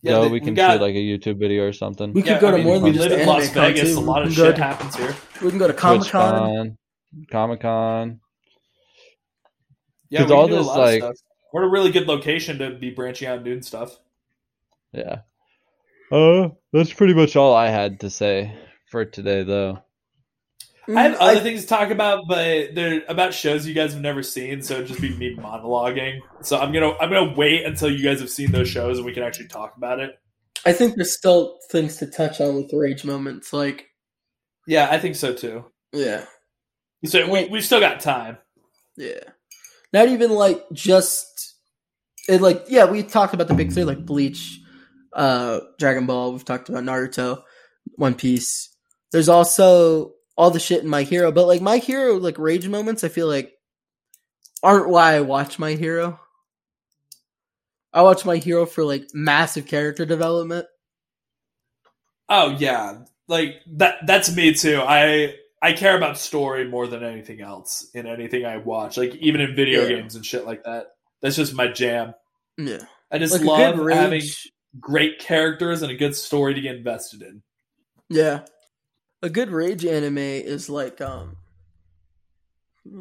Yeah, 0.00 0.12
Yeah, 0.12 0.18
they- 0.20 0.26
we 0.28 0.32
we 0.32 0.40
can 0.40 0.54
got- 0.54 0.72
shoot 0.72 0.80
like 0.80 0.94
a 0.94 0.98
YouTube 0.98 1.38
video 1.38 1.68
or 1.68 1.74
something. 1.74 2.14
We 2.14 2.22
could 2.22 2.30
Yeah, 2.30 2.40
go 2.40 2.48
I 2.48 2.50
to 2.52 2.56
mean, 2.56 2.66
more 2.66 2.78
we 2.80 2.90
than 2.90 2.94
just 2.94 3.10
live 3.10 3.20
in 3.20 3.28
Las 3.28 3.52
con, 3.52 3.62
Vegas. 3.74 3.92
too. 3.92 3.98
A 3.98 4.00
lot 4.00 4.22
of 4.22 4.28
we 4.30 4.34
can 4.34 4.42
go 4.44 4.48
shit 4.48 4.56
to, 4.56 4.62
happens 4.64 4.96
here. 4.96 5.14
We 5.42 5.50
can 5.50 5.58
go 5.58 5.66
to 5.68 5.74
Comic 5.74 6.08
Con. 6.08 6.78
Comic 7.30 7.60
Con. 7.60 8.20
Yeah, 10.08 10.20
'Cause 10.20 10.30
we 10.30 10.34
all 10.34 10.46
can 10.48 10.50
do 10.50 10.54
a 10.54 10.58
this, 10.60 10.66
lot 10.68 10.78
like- 10.78 11.02
of 11.52 11.58
stuff. 11.58 11.60
We're 11.60 11.62
in 11.62 11.68
a 11.68 11.72
really 11.72 11.90
good 11.92 12.08
location 12.08 12.58
to 12.58 12.70
be 12.70 12.90
branching 12.90 13.28
out 13.28 13.36
and 13.36 13.44
doing 13.44 13.62
stuff. 13.62 13.98
Yeah. 14.92 15.20
Uh, 16.10 16.50
that's 16.72 16.92
pretty 16.92 17.14
much 17.14 17.36
all 17.36 17.54
I 17.54 17.68
had 17.68 18.00
to 18.00 18.10
say 18.10 18.54
for 18.90 19.04
today, 19.04 19.42
though. 19.44 19.78
I 20.88 21.02
have 21.04 21.12
Mm, 21.12 21.20
other 21.20 21.40
things 21.40 21.62
to 21.62 21.68
talk 21.68 21.90
about, 21.90 22.24
but 22.28 22.74
they're 22.74 23.02
about 23.08 23.32
shows 23.32 23.66
you 23.66 23.72
guys 23.72 23.92
have 23.92 24.02
never 24.02 24.22
seen, 24.22 24.62
so 24.62 24.74
it'd 24.74 24.88
just 24.88 25.00
be 25.00 25.16
me 25.16 25.36
monologuing. 25.36 26.20
So 26.42 26.58
I'm 26.58 26.72
gonna 26.72 26.92
I'm 27.00 27.08
gonna 27.10 27.34
wait 27.34 27.64
until 27.64 27.90
you 27.90 28.02
guys 28.02 28.20
have 28.20 28.30
seen 28.30 28.50
those 28.50 28.68
shows 28.68 28.98
and 28.98 29.06
we 29.06 29.12
can 29.12 29.22
actually 29.22 29.46
talk 29.48 29.76
about 29.76 30.00
it. 30.00 30.18
I 30.66 30.72
think 30.72 30.96
there's 30.96 31.16
still 31.16 31.58
things 31.70 31.98
to 31.98 32.06
touch 32.08 32.40
on 32.40 32.56
with 32.56 32.72
rage 32.72 33.04
moments. 33.04 33.52
Like, 33.52 33.90
Yeah, 34.66 34.88
I 34.90 34.98
think 34.98 35.14
so 35.16 35.32
too. 35.32 35.64
yeah, 35.92 36.24
So 37.04 37.30
we 37.30 37.44
we've 37.46 37.64
still 37.64 37.80
got 37.80 38.00
time. 38.00 38.38
yeah. 38.96 39.20
Not 39.92 40.08
even 40.08 40.32
like 40.32 40.64
just 40.72 41.31
it. 42.28 42.40
Like, 42.40 42.64
yeah, 42.68 42.84
we 42.86 43.02
talked 43.02 43.34
about 43.34 43.48
the 43.48 43.54
big 43.54 43.72
three, 43.72 43.84
like 43.84 44.04
Bleach, 44.04 44.60
uh, 45.12 45.60
Dragon 45.78 46.06
Ball. 46.06 46.32
We've 46.32 46.44
talked 46.44 46.68
about 46.68 46.84
Naruto, 46.84 47.42
One 47.96 48.14
Piece. 48.14 48.68
There's 49.12 49.28
also 49.28 50.14
all 50.36 50.50
the 50.50 50.60
shit 50.60 50.82
in 50.82 50.88
My 50.88 51.02
Hero, 51.02 51.30
but 51.32 51.46
like 51.46 51.60
My 51.60 51.78
Hero, 51.78 52.14
like 52.16 52.38
rage 52.38 52.66
moments, 52.68 53.04
I 53.04 53.08
feel 53.08 53.26
like 53.26 53.52
aren't 54.62 54.88
why 54.88 55.14
I 55.16 55.20
watch 55.20 55.58
My 55.58 55.72
Hero. 55.72 56.18
I 57.92 58.02
watch 58.02 58.24
My 58.24 58.36
Hero 58.38 58.64
for 58.64 58.84
like 58.84 59.08
massive 59.12 59.66
character 59.66 60.06
development. 60.06 60.66
Oh 62.28 62.56
yeah, 62.58 63.00
like 63.28 63.56
that. 63.76 64.06
That's 64.06 64.34
me 64.34 64.54
too. 64.54 64.80
I 64.80 65.34
I 65.60 65.72
care 65.74 65.96
about 65.96 66.16
story 66.18 66.66
more 66.66 66.86
than 66.86 67.04
anything 67.04 67.40
else 67.42 67.90
in 67.94 68.06
anything 68.06 68.46
I 68.46 68.56
watch. 68.56 68.96
Like 68.96 69.14
even 69.16 69.40
in 69.42 69.54
video 69.54 69.82
Yeah. 69.82 69.88
games 69.96 70.14
and 70.14 70.24
shit 70.24 70.46
like 70.46 70.64
that. 70.64 70.86
That's 71.22 71.36
just 71.36 71.54
my 71.54 71.68
jam. 71.68 72.14
Yeah, 72.58 72.80
I 73.10 73.18
just 73.18 73.32
like 73.32 73.42
love 73.44 73.78
a 73.78 73.94
having 73.94 74.22
great 74.80 75.18
characters 75.18 75.82
and 75.82 75.90
a 75.90 75.96
good 75.96 76.14
story 76.16 76.54
to 76.54 76.60
get 76.60 76.76
invested 76.76 77.22
in. 77.22 77.42
Yeah. 78.10 78.40
A 79.22 79.30
good 79.30 79.50
rage 79.50 79.84
anime 79.86 80.18
is 80.18 80.68
like 80.68 81.00
um 81.00 81.36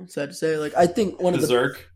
sad 0.07 0.30
to 0.30 0.34
say. 0.36 0.57
Like 0.57 0.76
I 0.78 0.88
think 0.88 1.19
one 1.22 1.34
of 1.34 1.41
the 1.41 1.47
Berserk. 1.47 1.88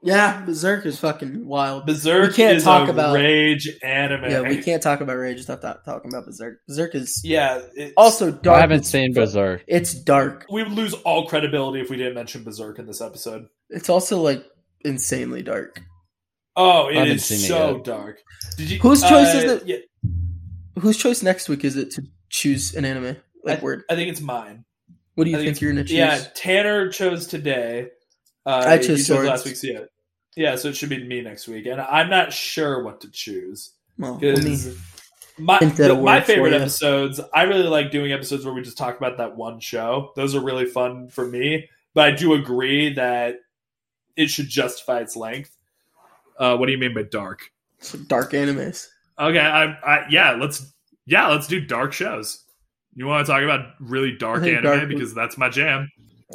Yeah, 0.00 0.44
Berserk 0.46 0.86
is 0.86 0.98
fucking 1.00 1.44
wild. 1.44 1.84
Berserk 1.84 2.30
We 2.30 2.34
can't 2.36 2.56
is 2.56 2.64
talk 2.64 2.88
a 2.88 2.92
about- 2.92 3.14
rage 3.14 3.68
anime. 3.82 4.30
Yeah, 4.30 4.42
we 4.42 4.62
can't 4.62 4.80
talk 4.82 5.00
about 5.00 5.16
rage 5.16 5.38
without 5.38 5.60
ta- 5.60 5.80
talking 5.84 6.12
about 6.12 6.24
Berserk. 6.24 6.60
Berserk 6.68 6.94
is 6.94 7.20
Yeah, 7.24 7.58
it's- 7.76 7.92
also 7.96 8.30
dark. 8.30 8.56
I 8.56 8.60
haven't 8.60 8.84
seen 8.84 9.12
Berserk. 9.12 9.64
It's 9.66 9.92
dark. 9.94 10.46
we 10.50 10.62
would 10.62 10.72
lose 10.72 10.94
all 10.94 11.26
credibility 11.26 11.80
if 11.80 11.90
we 11.90 11.96
didn't 11.96 12.14
mention 12.14 12.44
Berserk 12.44 12.78
in 12.78 12.86
this 12.86 13.00
episode. 13.00 13.48
It's 13.70 13.88
also 13.88 14.20
like 14.22 14.44
insanely 14.84 15.42
dark. 15.42 15.82
Oh, 16.56 16.88
it 16.88 16.96
I 16.96 17.00
haven't 17.00 17.14
is 17.16 17.30
it 17.30 17.38
so 17.38 17.76
yet. 17.76 17.84
dark. 17.84 18.18
Did 18.56 18.70
you? 18.70 18.78
Whose 18.80 19.02
choice 19.02 19.34
is 19.34 19.44
uh, 19.44 19.54
it? 19.54 19.66
Yeah, 19.66 19.76
Whose 20.80 20.96
choice 20.96 21.22
next 21.22 21.48
week 21.48 21.64
is 21.64 21.76
it 21.76 21.90
to 21.92 22.02
choose 22.30 22.74
an 22.74 22.84
anime? 22.84 23.16
Like 23.44 23.60
I, 23.60 23.62
word. 23.62 23.84
I 23.90 23.94
think 23.94 24.10
it's 24.10 24.20
mine. 24.20 24.64
What 25.14 25.24
do 25.24 25.30
you 25.30 25.36
I 25.36 25.40
think, 25.40 25.54
think 25.56 25.60
you're 25.60 25.72
gonna 25.72 25.84
choose? 25.84 25.92
Yeah, 25.92 26.20
Tanner 26.34 26.88
chose 26.90 27.26
today. 27.26 27.90
Uh, 28.46 28.64
I 28.66 28.74
you 28.74 28.82
chose 28.88 29.06
Swords. 29.06 29.28
last 29.28 29.44
week. 29.44 29.56
So 29.56 29.66
yeah, 29.68 29.80
yeah. 30.36 30.56
So 30.56 30.68
it 30.68 30.76
should 30.76 30.88
be 30.90 31.02
me 31.06 31.20
next 31.20 31.48
week, 31.48 31.66
and 31.66 31.80
I'm 31.80 32.10
not 32.10 32.32
sure 32.32 32.82
what 32.82 33.00
to 33.02 33.10
choose 33.10 33.72
Well, 33.98 34.14
let 34.14 34.22
me- 34.22 34.28
because 34.42 34.76
my 35.38 35.58
Hint 35.58 35.78
at 35.78 35.90
a 35.90 35.94
the- 35.94 36.00
my 36.02 36.20
favorite 36.20 36.54
episodes. 36.54 37.20
I 37.32 37.42
really 37.42 37.68
like 37.68 37.90
doing 37.92 38.12
episodes 38.12 38.44
where 38.44 38.54
we 38.54 38.62
just 38.62 38.78
talk 38.78 38.96
about 38.96 39.18
that 39.18 39.36
one 39.36 39.60
show. 39.60 40.12
Those 40.16 40.34
are 40.34 40.40
really 40.40 40.66
fun 40.66 41.08
for 41.08 41.26
me. 41.26 41.68
But 41.94 42.04
I 42.06 42.10
do 42.12 42.34
agree 42.34 42.94
that 42.94 43.36
it 44.18 44.28
should 44.28 44.48
justify 44.48 44.98
its 45.00 45.16
length. 45.16 45.56
Uh, 46.38 46.56
what 46.56 46.66
do 46.66 46.72
you 46.72 46.78
mean 46.78 46.92
by 46.94 47.02
dark? 47.04 47.50
some 47.80 48.04
dark 48.04 48.32
animes. 48.32 48.86
Okay, 49.18 49.38
I, 49.40 49.64
I 49.64 50.06
yeah, 50.10 50.32
let's 50.32 50.72
yeah, 51.06 51.28
let's 51.28 51.46
do 51.46 51.60
dark 51.60 51.92
shows. 51.92 52.44
You 52.94 53.06
want 53.06 53.24
to 53.26 53.32
talk 53.32 53.42
about 53.42 53.66
really 53.80 54.16
dark 54.16 54.42
anime 54.42 54.62
dark 54.64 54.80
would- 54.80 54.88
because 54.88 55.14
that's 55.14 55.38
my 55.38 55.48
jam. 55.48 55.88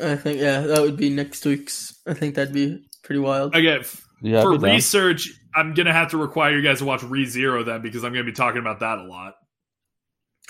I 0.04 0.16
think 0.16 0.40
yeah, 0.40 0.62
that 0.62 0.82
would 0.82 0.98
be 0.98 1.10
next 1.12 1.46
week's. 1.46 2.00
I 2.08 2.14
think 2.16 2.34
that'd 2.36 2.54
be 2.54 2.84
pretty 3.04 3.20
wild. 3.20 3.56
Okay, 3.56 3.80
f- 3.82 4.02
Yeah, 4.22 4.42
for 4.42 4.54
be 4.54 4.58
down. 4.66 4.76
research, 4.76 5.30
I'm 5.54 5.74
gonna 5.76 5.94
have 5.94 6.10
to 6.12 6.18
require 6.18 6.56
you 6.56 6.62
guys 6.64 6.80
to 6.80 6.86
watch 6.86 7.02
ReZero 7.02 7.64
then 7.66 7.82
because 7.82 8.04
I'm 8.04 8.12
gonna 8.14 8.24
be 8.24 8.32
talking 8.32 8.60
about 8.62 8.80
that 8.80 8.98
a 8.98 9.04
lot. 9.04 9.36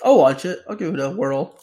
I'll 0.04 0.18
watch 0.18 0.44
it. 0.44 0.60
I'll 0.68 0.76
give 0.76 0.94
it 0.94 1.00
a 1.00 1.10
whirl. 1.10 1.58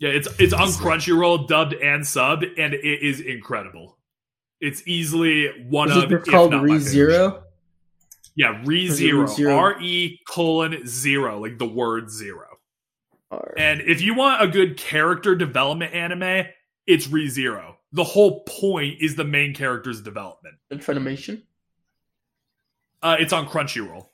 Yeah, 0.00 0.10
it's 0.10 0.28
it's 0.40 0.52
on 0.54 0.68
Crunchyroll, 0.68 1.46
dubbed 1.48 1.74
and 1.74 2.02
subbed, 2.02 2.48
and 2.58 2.72
it 2.74 3.02
is 3.02 3.20
incredible. 3.20 3.97
It's 4.60 4.82
easily 4.86 5.48
one 5.68 5.90
Is 5.90 5.96
of 5.96 6.04
it 6.04 6.12
if 6.12 6.24
called 6.24 6.52
Re 6.52 6.72
my 6.72 6.78
favorite 6.78 7.12
show. 7.12 7.30
ReZero? 7.30 7.42
Yeah, 8.34 8.62
Re 8.64 8.86
it 8.86 8.90
ReZero, 8.90 9.24
ReZero? 9.26 9.56
R 9.56 9.80
E 9.80 10.20
colon 10.28 10.86
zero, 10.86 11.40
like 11.40 11.58
the 11.58 11.66
word 11.68 12.10
zero. 12.10 12.46
Or 13.30 13.54
And 13.58 13.80
if 13.82 14.00
you 14.00 14.14
want 14.14 14.42
a 14.42 14.48
good 14.48 14.76
character 14.76 15.34
development 15.34 15.94
anime, 15.94 16.46
it's 16.86 17.08
Re 17.08 17.28
Zero. 17.28 17.76
The 17.92 18.04
whole 18.04 18.42
point 18.44 18.96
is 19.00 19.16
the 19.16 19.24
main 19.24 19.54
character's 19.54 20.00
development. 20.00 20.56
Funimation? 20.72 21.42
Uh, 23.02 23.16
it's 23.18 23.32
on 23.32 23.46
Crunchyroll. 23.46 24.06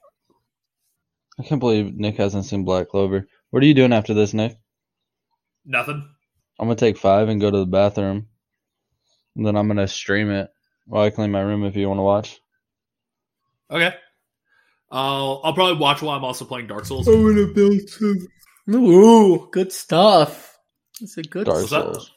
I 1.38 1.42
can't 1.42 1.60
believe 1.60 1.94
Nick 1.94 2.16
hasn't 2.16 2.44
seen 2.44 2.64
Black 2.64 2.88
Clover. 2.88 3.26
What 3.50 3.62
are 3.62 3.66
you 3.66 3.74
doing 3.74 3.92
after 3.92 4.14
this, 4.14 4.34
Nick? 4.34 4.56
Nothing. 5.64 6.08
I'm 6.58 6.66
gonna 6.66 6.76
take 6.76 6.98
five 6.98 7.28
and 7.28 7.40
go 7.40 7.50
to 7.50 7.58
the 7.58 7.66
bathroom, 7.66 8.28
and 9.36 9.46
then 9.46 9.56
I'm 9.56 9.66
gonna 9.68 9.88
stream 9.88 10.30
it 10.30 10.50
while 10.86 11.02
I 11.04 11.10
clean 11.10 11.30
my 11.30 11.40
room. 11.40 11.64
If 11.64 11.76
you 11.76 11.88
want 11.88 11.98
to 11.98 12.02
watch, 12.02 12.40
Okay. 13.70 13.94
I'll 14.90 15.40
I'll 15.42 15.54
probably 15.54 15.78
watch 15.78 16.02
while 16.02 16.16
I'm 16.16 16.24
also 16.24 16.44
playing 16.44 16.66
Dark 16.68 16.84
Souls. 16.84 17.08
Oh, 17.08 17.14
I'm 17.14 17.34
gonna 17.34 17.52
build 17.52 17.88
some. 17.88 18.28
Ooh, 18.74 19.48
good 19.50 19.72
stuff. 19.72 20.56
It's 21.00 21.16
a 21.16 21.22
good 21.22 21.46
Dark 21.46 21.58
What's? 21.58 21.70
Souls. 21.70 22.10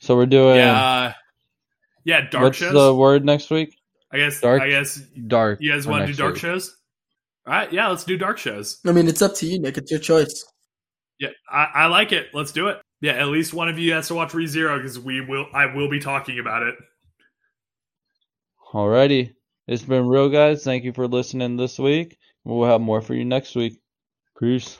So 0.00 0.16
we're 0.16 0.26
doing. 0.26 0.56
Yeah. 0.56 0.72
Uh, 0.84 1.12
yeah, 2.04 2.20
dark 2.30 2.44
What's 2.44 2.58
shows. 2.58 2.72
the 2.72 2.94
word 2.94 3.24
next 3.24 3.50
week? 3.50 3.76
I 4.12 4.18
guess. 4.18 4.40
dark- 4.40 4.62
I 4.62 4.68
guess 4.68 4.96
Dark. 5.26 5.58
you 5.60 5.72
guys 5.72 5.86
want 5.86 6.06
to 6.06 6.12
do 6.12 6.16
dark 6.18 6.34
week. 6.34 6.40
shows. 6.42 6.76
All 7.46 7.52
right, 7.52 7.72
yeah, 7.72 7.88
let's 7.88 8.04
do 8.04 8.16
dark 8.16 8.38
shows. 8.38 8.78
I 8.86 8.92
mean, 8.92 9.08
it's 9.08 9.20
up 9.22 9.34
to 9.36 9.46
you, 9.46 9.58
Nick. 9.60 9.76
It's 9.76 9.90
your 9.90 10.00
choice. 10.00 10.44
Yeah, 11.18 11.28
I, 11.50 11.68
I 11.74 11.86
like 11.86 12.12
it. 12.12 12.28
Let's 12.32 12.52
do 12.52 12.68
it. 12.68 12.80
Yeah, 13.04 13.20
at 13.20 13.28
least 13.28 13.52
one 13.52 13.68
of 13.68 13.78
you 13.78 13.92
has 13.92 14.08
to 14.08 14.14
watch 14.14 14.32
ReZero 14.32 14.78
because 14.78 14.98
we 14.98 15.20
will. 15.20 15.44
I 15.52 15.66
will 15.66 15.90
be 15.90 16.00
talking 16.00 16.38
about 16.38 16.62
it. 16.62 16.74
Alrighty. 18.72 19.34
It's 19.68 19.82
been 19.82 20.08
real, 20.08 20.30
guys. 20.30 20.64
Thank 20.64 20.84
you 20.84 20.94
for 20.94 21.06
listening 21.06 21.58
this 21.58 21.78
week. 21.78 22.16
We'll 22.44 22.66
have 22.66 22.80
more 22.80 23.02
for 23.02 23.12
you 23.12 23.26
next 23.26 23.56
week. 23.56 23.78
Peace. 24.40 24.78